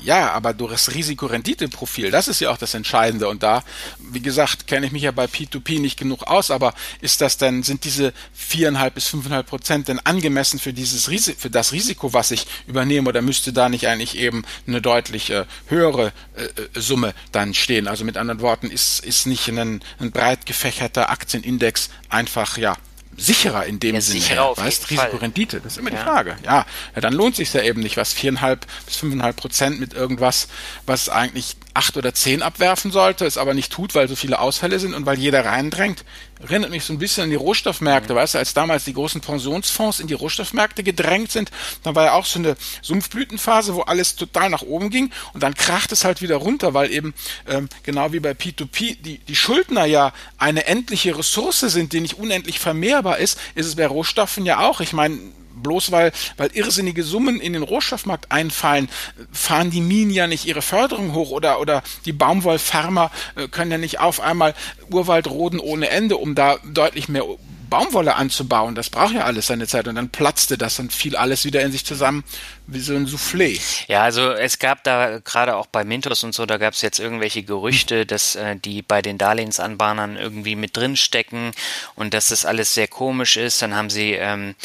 ja, 0.03 0.31
aber 0.31 0.53
durch 0.53 0.71
das 0.71 0.93
Risikorendite-Profil, 0.93 2.11
das 2.11 2.27
ist 2.27 2.41
ja 2.41 2.49
auch 2.49 2.57
das 2.57 2.73
Entscheidende. 2.73 3.27
Und 3.27 3.43
da, 3.43 3.63
wie 3.99 4.21
gesagt, 4.21 4.67
kenne 4.67 4.85
ich 4.87 4.91
mich 4.91 5.03
ja 5.03 5.11
bei 5.11 5.25
P2P 5.25 5.79
nicht 5.79 5.97
genug 5.97 6.23
aus, 6.23 6.51
aber 6.51 6.73
ist 7.01 7.21
das 7.21 7.37
denn, 7.37 7.63
sind 7.63 7.83
diese 7.83 8.13
viereinhalb 8.33 8.95
bis 8.95 9.07
fünfeinhalb 9.07 9.47
Prozent 9.47 9.87
denn 9.87 9.99
angemessen 9.99 10.59
für 10.59 10.73
dieses 10.73 11.09
Risiko, 11.09 11.39
für 11.39 11.49
das 11.49 11.71
Risiko, 11.71 12.13
was 12.13 12.31
ich 12.31 12.47
übernehme, 12.67 13.09
oder 13.09 13.21
müsste 13.21 13.53
da 13.53 13.69
nicht 13.69 13.87
eigentlich 13.87 14.17
eben 14.17 14.43
eine 14.67 14.81
deutlich 14.81 15.29
äh, 15.29 15.45
höhere 15.67 16.13
äh, 16.35 16.43
äh 16.43 16.81
Summe 16.81 17.13
dann 17.31 17.53
stehen? 17.53 17.87
Also 17.87 18.03
mit 18.03 18.17
anderen 18.17 18.41
Worten, 18.41 18.71
ist, 18.71 19.05
ist 19.05 19.27
nicht 19.27 19.47
ein, 19.47 19.81
ein 19.99 20.11
breit 20.11 20.45
gefächerter 20.45 21.09
Aktienindex 21.09 21.89
einfach, 22.09 22.57
ja, 22.57 22.75
sicherer 23.17 23.65
in 23.65 23.79
dem 23.79 23.95
ja, 23.95 24.01
Sinne. 24.01 24.21
Sicherer 24.21 24.57
weißt, 24.57 24.89
Risikorendite, 24.89 25.61
das 25.61 25.73
ist 25.73 25.77
immer 25.79 25.91
ja. 25.91 25.97
die 25.97 26.03
Frage. 26.03 26.35
Ja, 26.43 26.65
ja, 26.95 27.01
dann 27.01 27.13
lohnt 27.13 27.35
sich 27.35 27.53
ja 27.53 27.61
eben 27.61 27.81
nicht, 27.81 27.97
was 27.97 28.13
viereinhalb 28.13 28.65
bis 28.85 28.95
fünfeinhalb 28.95 29.35
Prozent 29.35 29.79
mit 29.79 29.93
irgendwas, 29.93 30.47
was 30.85 31.09
eigentlich 31.09 31.57
acht 31.73 31.95
oder 31.97 32.13
zehn 32.13 32.41
abwerfen 32.41 32.91
sollte, 32.91 33.25
es 33.25 33.37
aber 33.37 33.53
nicht 33.53 33.71
tut, 33.71 33.95
weil 33.95 34.07
so 34.07 34.15
viele 34.15 34.39
Ausfälle 34.39 34.79
sind 34.79 34.93
und 34.93 35.05
weil 35.05 35.17
jeder 35.17 35.45
reindrängt. 35.45 36.03
Erinnert 36.41 36.71
mich 36.71 36.83
so 36.83 36.93
ein 36.93 36.99
bisschen 36.99 37.25
an 37.25 37.29
die 37.29 37.35
Rohstoffmärkte, 37.35 38.13
mhm. 38.13 38.17
weißt 38.17 38.33
du, 38.33 38.37
als 38.39 38.53
damals 38.53 38.83
die 38.83 38.93
großen 38.93 39.21
Pensionsfonds 39.21 39.99
in 39.99 40.07
die 40.07 40.13
Rohstoffmärkte 40.13 40.83
gedrängt 40.83 41.31
sind, 41.31 41.51
dann 41.83 41.95
war 41.95 42.05
ja 42.05 42.13
auch 42.13 42.25
so 42.25 42.39
eine 42.39 42.55
Sumpfblütenphase, 42.81 43.75
wo 43.75 43.81
alles 43.81 44.15
total 44.15 44.49
nach 44.49 44.63
oben 44.63 44.89
ging 44.89 45.11
und 45.33 45.43
dann 45.43 45.53
kracht 45.53 45.91
es 45.91 46.03
halt 46.03 46.21
wieder 46.21 46.37
runter, 46.37 46.73
weil 46.73 46.91
eben 46.91 47.13
ähm, 47.47 47.69
genau 47.83 48.11
wie 48.11 48.19
bei 48.19 48.31
P2P 48.31 49.01
die, 49.01 49.19
die 49.19 49.35
Schuldner 49.35 49.85
ja 49.85 50.13
eine 50.37 50.65
endliche 50.65 51.17
Ressource 51.17 51.59
sind, 51.59 51.93
die 51.93 52.01
nicht 52.01 52.17
unendlich 52.17 52.59
vermehrbar 52.59 53.19
ist, 53.19 53.39
ist 53.55 53.67
es 53.67 53.75
bei 53.75 53.85
Rohstoffen 53.85 54.45
ja 54.45 54.59
auch. 54.59 54.81
Ich 54.81 54.93
meine, 54.93 55.19
bloß 55.55 55.91
weil, 55.91 56.11
weil 56.37 56.49
irrsinnige 56.53 57.03
Summen 57.03 57.39
in 57.39 57.53
den 57.53 57.63
Rohstoffmarkt 57.63 58.31
einfallen, 58.31 58.89
fahren 59.31 59.71
die 59.71 59.81
Minen 59.81 60.11
ja 60.11 60.27
nicht 60.27 60.45
ihre 60.45 60.61
Förderung 60.61 61.13
hoch 61.13 61.31
oder, 61.31 61.59
oder 61.59 61.83
die 62.05 62.13
Baumwollfarmer 62.13 63.11
äh, 63.35 63.47
können 63.47 63.71
ja 63.71 63.77
nicht 63.77 63.99
auf 63.99 64.19
einmal 64.19 64.53
Urwald 64.89 65.29
roden 65.29 65.59
ohne 65.59 65.89
Ende, 65.89 66.17
um 66.17 66.35
da 66.35 66.57
deutlich 66.63 67.09
mehr 67.09 67.23
Baumwolle 67.71 68.15
anzubauen. 68.15 68.75
Das 68.75 68.89
braucht 68.89 69.15
ja 69.15 69.23
alles 69.23 69.47
seine 69.47 69.65
Zeit 69.65 69.87
und 69.87 69.95
dann 69.95 70.09
platzte 70.09 70.57
das 70.57 70.77
und 70.77 70.91
fiel 70.91 71.15
alles 71.15 71.45
wieder 71.45 71.61
in 71.61 71.71
sich 71.71 71.85
zusammen 71.85 72.23
wie 72.67 72.81
so 72.81 72.93
ein 72.93 73.07
Soufflé. 73.07 73.59
Ja, 73.87 74.03
also 74.03 74.31
es 74.31 74.59
gab 74.59 74.83
da 74.83 75.19
gerade 75.19 75.55
auch 75.55 75.67
bei 75.67 75.85
Mintos 75.85 76.23
und 76.25 76.35
so, 76.35 76.45
da 76.45 76.57
gab 76.57 76.73
es 76.73 76.81
jetzt 76.81 76.99
irgendwelche 76.99 77.43
Gerüchte, 77.43 78.05
dass 78.05 78.35
äh, 78.35 78.57
die 78.57 78.81
bei 78.81 79.01
den 79.01 79.17
Darlehensanbahnern 79.17 80.17
irgendwie 80.17 80.57
mit 80.57 80.75
drin 80.75 80.97
stecken 80.97 81.51
und 81.95 82.13
dass 82.13 82.27
das 82.27 82.45
alles 82.45 82.73
sehr 82.73 82.89
komisch 82.89 83.37
ist. 83.37 83.61
Dann 83.61 83.73
haben 83.73 83.89
sie 83.89 84.11
ähm, 84.11 84.55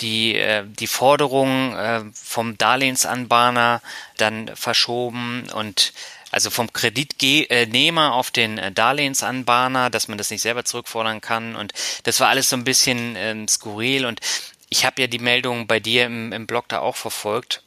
die, 0.00 0.36
äh, 0.36 0.64
die 0.66 0.86
Forderung 0.86 1.76
äh, 1.76 2.02
vom 2.12 2.58
Darlehensanbahner 2.58 3.80
dann 4.16 4.50
verschoben 4.54 5.48
und 5.54 5.92
also 6.30 6.50
vom 6.50 6.72
Kreditnehmer 6.72 8.14
auf 8.14 8.32
den 8.32 8.58
äh, 8.58 8.72
Darlehensanbahner, 8.72 9.88
dass 9.90 10.08
man 10.08 10.18
das 10.18 10.30
nicht 10.30 10.42
selber 10.42 10.64
zurückfordern 10.64 11.20
kann. 11.20 11.54
Und 11.54 11.72
das 12.02 12.18
war 12.18 12.28
alles 12.28 12.50
so 12.50 12.56
ein 12.56 12.64
bisschen 12.64 13.14
ähm, 13.16 13.46
skurril. 13.46 14.04
Und 14.04 14.20
ich 14.68 14.84
habe 14.84 15.00
ja 15.00 15.06
die 15.06 15.20
Meldung 15.20 15.68
bei 15.68 15.78
dir 15.78 16.06
im, 16.06 16.32
im 16.32 16.46
Blog 16.46 16.68
da 16.68 16.80
auch 16.80 16.96
verfolgt 16.96 17.62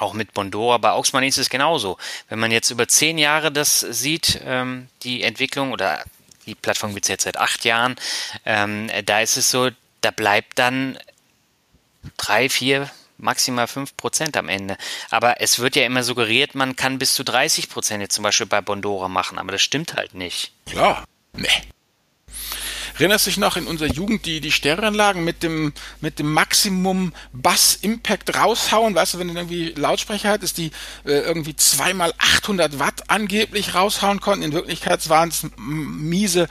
auch 0.00 0.14
mit 0.14 0.32
Bondora. 0.32 0.78
Bei 0.78 0.90
Auxmann 0.90 1.24
ist 1.24 1.38
es 1.38 1.50
genauso. 1.50 1.98
Wenn 2.28 2.38
man 2.38 2.50
jetzt 2.50 2.70
über 2.70 2.88
zehn 2.88 3.18
Jahre 3.18 3.52
das 3.52 3.80
sieht, 3.80 4.40
ähm, 4.44 4.88
die 5.02 5.22
Entwicklung 5.22 5.72
oder 5.72 6.02
die 6.46 6.54
Plattform 6.54 6.94
gibt 6.94 7.04
es 7.04 7.10
jetzt 7.10 7.24
seit 7.24 7.36
acht 7.36 7.64
Jahren, 7.64 7.96
ähm, 8.44 8.90
da 9.04 9.20
ist 9.20 9.36
es 9.36 9.50
so, 9.50 9.70
da 10.00 10.10
bleibt 10.10 10.58
dann 10.58 10.98
drei, 12.16 12.48
vier, 12.48 12.90
maximal 13.18 13.66
fünf 13.66 13.96
Prozent 13.96 14.36
am 14.36 14.48
Ende. 14.48 14.76
Aber 15.10 15.40
es 15.40 15.58
wird 15.58 15.76
ja 15.76 15.84
immer 15.84 16.02
suggeriert, 16.02 16.54
man 16.54 16.76
kann 16.76 16.98
bis 16.98 17.14
zu 17.14 17.24
30 17.24 17.68
Prozent 17.68 18.00
jetzt 18.02 18.14
zum 18.14 18.24
Beispiel 18.24 18.46
bei 18.46 18.60
Bondora 18.60 19.08
machen, 19.08 19.38
aber 19.38 19.52
das 19.52 19.62
stimmt 19.62 19.94
halt 19.94 20.14
nicht. 20.14 20.52
Klar. 20.66 21.04
Nee. 21.32 21.48
Erinnerst 23.00 23.24
du 23.24 23.30
dich 23.30 23.38
noch 23.38 23.56
in 23.56 23.66
unserer 23.66 23.88
Jugend 23.88 24.26
die, 24.26 24.42
die 24.42 24.52
Stereoanlagen 24.52 25.24
mit 25.24 25.42
dem, 25.42 25.72
mit 26.02 26.18
dem 26.18 26.30
Maximum 26.34 27.14
Bass-Impact 27.32 28.36
raushauen? 28.36 28.94
Weißt 28.94 29.14
du, 29.14 29.18
wenn 29.18 29.28
du 29.28 29.34
irgendwie 29.34 29.70
Lautsprecher 29.70 30.28
hattest, 30.28 30.58
die 30.58 30.66
äh, 31.06 31.12
irgendwie 31.12 31.56
zweimal 31.56 32.12
800 32.18 32.78
Watt 32.78 33.04
angeblich 33.08 33.74
raushauen 33.74 34.20
konnten. 34.20 34.44
In 34.44 34.52
Wirklichkeit 34.52 35.08
waren 35.08 35.30
es 35.30 35.46
miese 35.56 36.48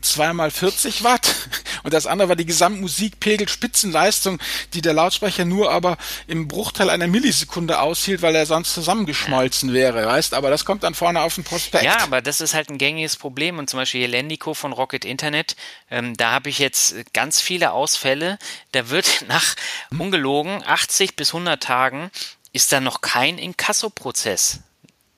zweimal 0.00 0.50
40 0.50 1.04
Watt. 1.04 1.34
Und 1.82 1.92
das 1.92 2.06
andere 2.06 2.30
war 2.30 2.36
die 2.36 2.46
Gesamtmusikpegel, 2.46 3.48
Spitzenleistung, 3.48 4.38
die 4.72 4.80
der 4.80 4.94
Lautsprecher 4.94 5.44
nur 5.44 5.70
aber 5.70 5.98
im 6.26 6.48
Bruchteil 6.48 6.88
einer 6.88 7.08
Millisekunde 7.08 7.78
aushielt, 7.78 8.22
weil 8.22 8.34
er 8.34 8.46
sonst 8.46 8.72
zusammengeschmolzen 8.72 9.74
wäre, 9.74 10.06
weißt? 10.06 10.32
Aber 10.32 10.48
das 10.48 10.64
kommt 10.64 10.82
dann 10.82 10.94
vorne 10.94 11.20
auf 11.20 11.34
den 11.34 11.44
Prospekt. 11.44 11.84
Ja, 11.84 12.00
aber 12.00 12.22
das 12.22 12.40
ist 12.40 12.54
halt 12.54 12.70
ein 12.70 12.78
gängiges 12.78 13.16
Problem. 13.16 13.58
Und 13.58 13.68
zum 13.68 13.78
Beispiel 13.78 14.06
Lendico 14.06 14.54
von 14.54 14.72
Rocket 14.72 15.04
Internet 15.04 15.56
ähm, 15.90 16.16
da 16.16 16.32
habe 16.32 16.48
ich 16.48 16.58
jetzt 16.58 16.94
ganz 17.12 17.40
viele 17.40 17.72
Ausfälle. 17.72 18.38
Da 18.72 18.88
wird 18.90 19.24
nach 19.28 19.56
ungelogen 19.98 20.62
80 20.64 21.16
bis 21.16 21.30
100 21.30 21.62
Tagen 21.62 22.10
ist 22.52 22.72
da 22.72 22.80
noch 22.80 23.00
kein 23.00 23.38
Inkasso-Prozess. 23.38 24.60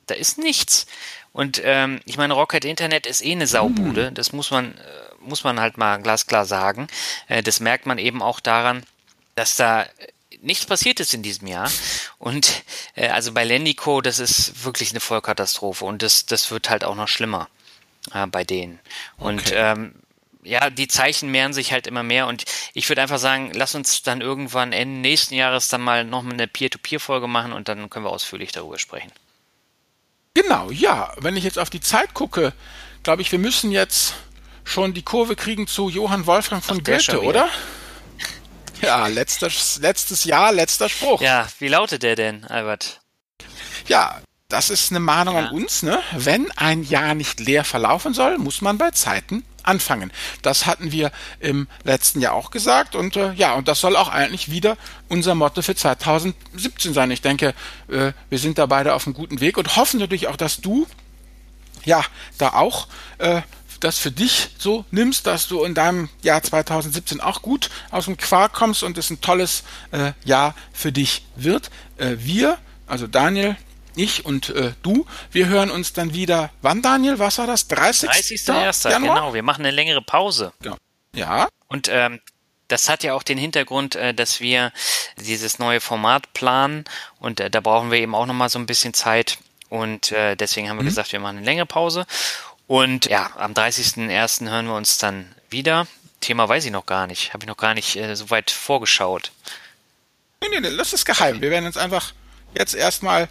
Da 0.06 0.14
ist 0.14 0.38
nichts. 0.38 0.86
Und 1.32 1.62
ähm, 1.64 2.00
ich 2.04 2.18
meine, 2.18 2.34
Rocket 2.34 2.64
Internet 2.64 3.06
ist 3.06 3.24
eh 3.24 3.32
eine 3.32 3.46
Saubude. 3.46 4.08
Hm. 4.08 4.14
Das 4.14 4.32
muss 4.32 4.50
man, 4.50 4.76
äh, 4.76 4.80
muss 5.20 5.44
man 5.44 5.60
halt 5.60 5.78
mal 5.78 6.00
glasklar 6.02 6.44
sagen. 6.44 6.88
Äh, 7.28 7.42
das 7.42 7.60
merkt 7.60 7.86
man 7.86 7.98
eben 7.98 8.22
auch 8.22 8.40
daran, 8.40 8.84
dass 9.34 9.56
da 9.56 9.86
nichts 10.42 10.66
passiert 10.66 11.00
ist 11.00 11.14
in 11.14 11.22
diesem 11.22 11.48
Jahr. 11.48 11.70
Und 12.18 12.64
äh, 12.94 13.08
also 13.08 13.32
bei 13.32 13.44
Lendico, 13.44 14.00
das 14.00 14.18
ist 14.18 14.64
wirklich 14.64 14.90
eine 14.90 15.00
Vollkatastrophe 15.00 15.84
und 15.84 16.02
das, 16.02 16.26
das 16.26 16.50
wird 16.50 16.68
halt 16.68 16.84
auch 16.84 16.96
noch 16.96 17.08
schlimmer 17.08 17.48
äh, 18.12 18.26
bei 18.26 18.44
denen. 18.44 18.78
Und 19.16 19.40
okay. 19.40 19.54
ähm, 19.56 19.94
ja, 20.42 20.70
die 20.70 20.88
Zeichen 20.88 21.30
mehren 21.30 21.52
sich 21.52 21.72
halt 21.72 21.86
immer 21.86 22.02
mehr 22.02 22.26
und 22.26 22.44
ich 22.74 22.88
würde 22.88 23.02
einfach 23.02 23.18
sagen, 23.18 23.52
lass 23.54 23.74
uns 23.74 24.02
dann 24.02 24.20
irgendwann 24.20 24.72
Ende 24.72 25.00
nächsten 25.00 25.34
Jahres 25.34 25.68
dann 25.68 25.80
mal 25.80 26.04
noch 26.04 26.24
eine 26.24 26.48
Peer-to-Peer-Folge 26.48 27.28
machen 27.28 27.52
und 27.52 27.68
dann 27.68 27.88
können 27.90 28.04
wir 28.04 28.10
ausführlich 28.10 28.52
darüber 28.52 28.78
sprechen. 28.78 29.12
Genau, 30.34 30.70
ja. 30.70 31.12
Wenn 31.18 31.36
ich 31.36 31.44
jetzt 31.44 31.58
auf 31.58 31.70
die 31.70 31.80
Zeit 31.80 32.14
gucke, 32.14 32.52
glaube 33.02 33.22
ich, 33.22 33.30
wir 33.30 33.38
müssen 33.38 33.70
jetzt 33.70 34.14
schon 34.64 34.94
die 34.94 35.02
Kurve 35.02 35.36
kriegen 35.36 35.66
zu 35.66 35.88
Johann 35.88 36.26
Wolfgang 36.26 36.62
von 36.64 36.78
Ach, 36.80 36.84
Goethe, 36.84 37.22
oder? 37.22 37.48
Ja, 38.80 39.06
letztes, 39.06 39.78
letztes 39.78 40.24
Jahr, 40.24 40.50
letzter 40.50 40.88
Spruch. 40.88 41.20
Ja, 41.20 41.46
wie 41.60 41.68
lautet 41.68 42.02
der 42.02 42.16
denn, 42.16 42.44
Albert? 42.46 43.00
Ja, 43.86 44.20
das 44.52 44.68
ist 44.68 44.90
eine 44.92 45.00
Mahnung 45.00 45.36
ja. 45.36 45.46
an 45.46 45.54
uns, 45.54 45.82
ne? 45.82 45.98
Wenn 46.14 46.50
ein 46.52 46.82
Jahr 46.82 47.14
nicht 47.14 47.40
leer 47.40 47.64
verlaufen 47.64 48.12
soll, 48.12 48.36
muss 48.36 48.60
man 48.60 48.76
bei 48.76 48.90
Zeiten 48.90 49.44
anfangen. 49.62 50.12
Das 50.42 50.66
hatten 50.66 50.92
wir 50.92 51.10
im 51.40 51.68
letzten 51.84 52.20
Jahr 52.20 52.34
auch 52.34 52.50
gesagt 52.50 52.94
und 52.94 53.16
äh, 53.16 53.32
ja, 53.32 53.54
und 53.54 53.68
das 53.68 53.80
soll 53.80 53.96
auch 53.96 54.08
eigentlich 54.08 54.50
wieder 54.50 54.76
unser 55.08 55.34
Motto 55.34 55.62
für 55.62 55.74
2017 55.74 56.92
sein. 56.92 57.10
Ich 57.10 57.22
denke, 57.22 57.54
äh, 57.88 58.12
wir 58.28 58.38
sind 58.38 58.58
da 58.58 58.66
beide 58.66 58.94
auf 58.94 59.06
einem 59.06 59.14
guten 59.14 59.40
Weg 59.40 59.56
und 59.56 59.76
hoffen 59.76 60.00
natürlich 60.00 60.28
auch, 60.28 60.36
dass 60.36 60.60
du 60.60 60.86
ja 61.84 62.04
da 62.36 62.50
auch 62.50 62.88
äh, 63.18 63.40
das 63.80 63.98
für 63.98 64.10
dich 64.10 64.50
so 64.58 64.84
nimmst, 64.90 65.26
dass 65.26 65.48
du 65.48 65.64
in 65.64 65.74
deinem 65.74 66.08
Jahr 66.22 66.42
2017 66.42 67.20
auch 67.20 67.42
gut 67.42 67.70
aus 67.90 68.04
dem 68.04 68.16
Quark 68.16 68.52
kommst 68.52 68.82
und 68.82 68.98
es 68.98 69.10
ein 69.10 69.20
tolles 69.20 69.64
äh, 69.92 70.12
Jahr 70.24 70.54
für 70.72 70.92
dich 70.92 71.24
wird. 71.36 71.70
Äh, 71.96 72.16
wir, 72.18 72.58
also 72.86 73.06
Daniel, 73.06 73.56
ich 73.96 74.24
und 74.24 74.50
äh, 74.50 74.72
du, 74.82 75.06
wir 75.30 75.48
hören 75.48 75.70
uns 75.70 75.92
dann 75.92 76.14
wieder. 76.14 76.50
Wann, 76.62 76.82
Daniel? 76.82 77.18
Was 77.18 77.38
war 77.38 77.46
das? 77.46 77.68
30. 77.68 78.44
30. 78.44 78.90
Januar? 78.90 79.16
Genau, 79.16 79.34
wir 79.34 79.42
machen 79.42 79.64
eine 79.64 79.74
längere 79.74 80.02
Pause. 80.02 80.52
Ja. 80.64 80.76
ja. 81.14 81.48
Und 81.68 81.88
ähm, 81.90 82.20
das 82.68 82.88
hat 82.88 83.02
ja 83.04 83.14
auch 83.14 83.22
den 83.22 83.38
Hintergrund, 83.38 83.96
äh, 83.96 84.14
dass 84.14 84.40
wir 84.40 84.72
dieses 85.16 85.58
neue 85.58 85.80
Format 85.80 86.32
planen 86.32 86.84
und 87.18 87.40
äh, 87.40 87.50
da 87.50 87.60
brauchen 87.60 87.90
wir 87.90 87.98
eben 87.98 88.14
auch 88.14 88.26
nochmal 88.26 88.48
so 88.48 88.58
ein 88.58 88.66
bisschen 88.66 88.94
Zeit 88.94 89.38
und 89.68 90.10
äh, 90.12 90.36
deswegen 90.36 90.68
haben 90.68 90.78
wir 90.78 90.82
mhm. 90.82 90.88
gesagt, 90.88 91.12
wir 91.12 91.20
machen 91.20 91.36
eine 91.38 91.44
längere 91.44 91.66
Pause 91.66 92.06
und 92.66 93.06
ja, 93.06 93.30
am 93.36 93.52
30.01. 93.52 94.48
hören 94.48 94.66
wir 94.66 94.74
uns 94.74 94.98
dann 94.98 95.34
wieder. 95.50 95.86
Thema 96.20 96.48
weiß 96.48 96.64
ich 96.64 96.70
noch 96.70 96.86
gar 96.86 97.06
nicht. 97.06 97.34
Habe 97.34 97.44
ich 97.44 97.48
noch 97.48 97.56
gar 97.56 97.74
nicht 97.74 97.96
äh, 97.96 98.14
so 98.16 98.30
weit 98.30 98.50
vorgeschaut. 98.50 99.32
Nee, 100.40 100.48
nee, 100.50 100.60
nee, 100.60 100.76
das 100.76 100.92
ist 100.92 101.04
geheim. 101.04 101.40
Wir 101.42 101.50
werden 101.50 101.66
uns 101.66 101.76
einfach 101.76 102.12
jetzt 102.54 102.74
erstmal 102.74 103.28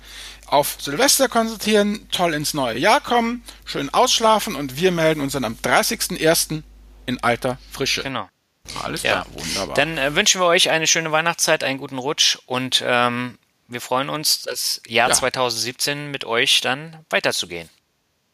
auf 0.52 0.78
Silvester 0.80 1.30
konzentrieren, 1.30 2.08
toll 2.12 2.34
ins 2.34 2.54
neue 2.54 2.78
Jahr 2.78 3.00
kommen, 3.02 3.44
schön 3.66 3.92
ausschlafen 3.94 4.56
und 4.56 4.78
wir 4.78 4.92
melden 4.92 5.22
uns 5.22 5.34
dann 5.34 5.46
am 5.46 5.56
30.01. 5.56 6.64
in 7.06 7.24
alter 7.24 7.58
Frische. 7.72 8.04
Genau. 8.04 8.30
Alles 8.84 9.04
ja. 9.04 9.24
klar, 9.24 9.28
wunderbar. 9.34 9.76
Dann 9.76 9.98
äh, 9.98 10.16
wünschen 10.16 10.40
wir 10.40 10.46
euch 10.46 10.70
eine 10.70 10.88
schöne 10.88 11.12
Weihnachtszeit, 11.12 11.64
einen 11.64 11.80
guten 11.80 11.98
Rutsch 11.98 12.38
und 12.46 12.84
ähm, 12.86 13.38
wir 13.68 13.82
freuen 13.82 14.10
uns, 14.10 14.44
das 14.44 14.82
Jahr 14.88 15.10
ja. 15.10 15.16
2017 15.16 16.12
mit 16.12 16.26
euch 16.26 16.62
dann 16.62 17.06
weiterzugehen. 17.10 17.70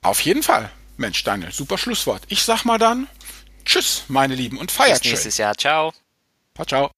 Auf 0.01 0.19
jeden 0.21 0.43
Fall. 0.43 0.71
Mensch, 0.97 1.23
Daniel, 1.23 1.51
super 1.51 1.77
Schlusswort. 1.77 2.23
Ich 2.27 2.43
sag 2.43 2.65
mal 2.65 2.79
dann 2.79 3.07
Tschüss, 3.63 4.03
meine 4.07 4.33
Lieben, 4.33 4.57
und 4.57 4.71
feiert 4.71 5.03
Bis 5.03 5.11
nächstes 5.11 5.35
schön. 5.35 5.43
Jahr. 5.43 5.57
Ciao. 5.57 5.93
Ciao, 6.55 6.65
ciao. 6.65 6.96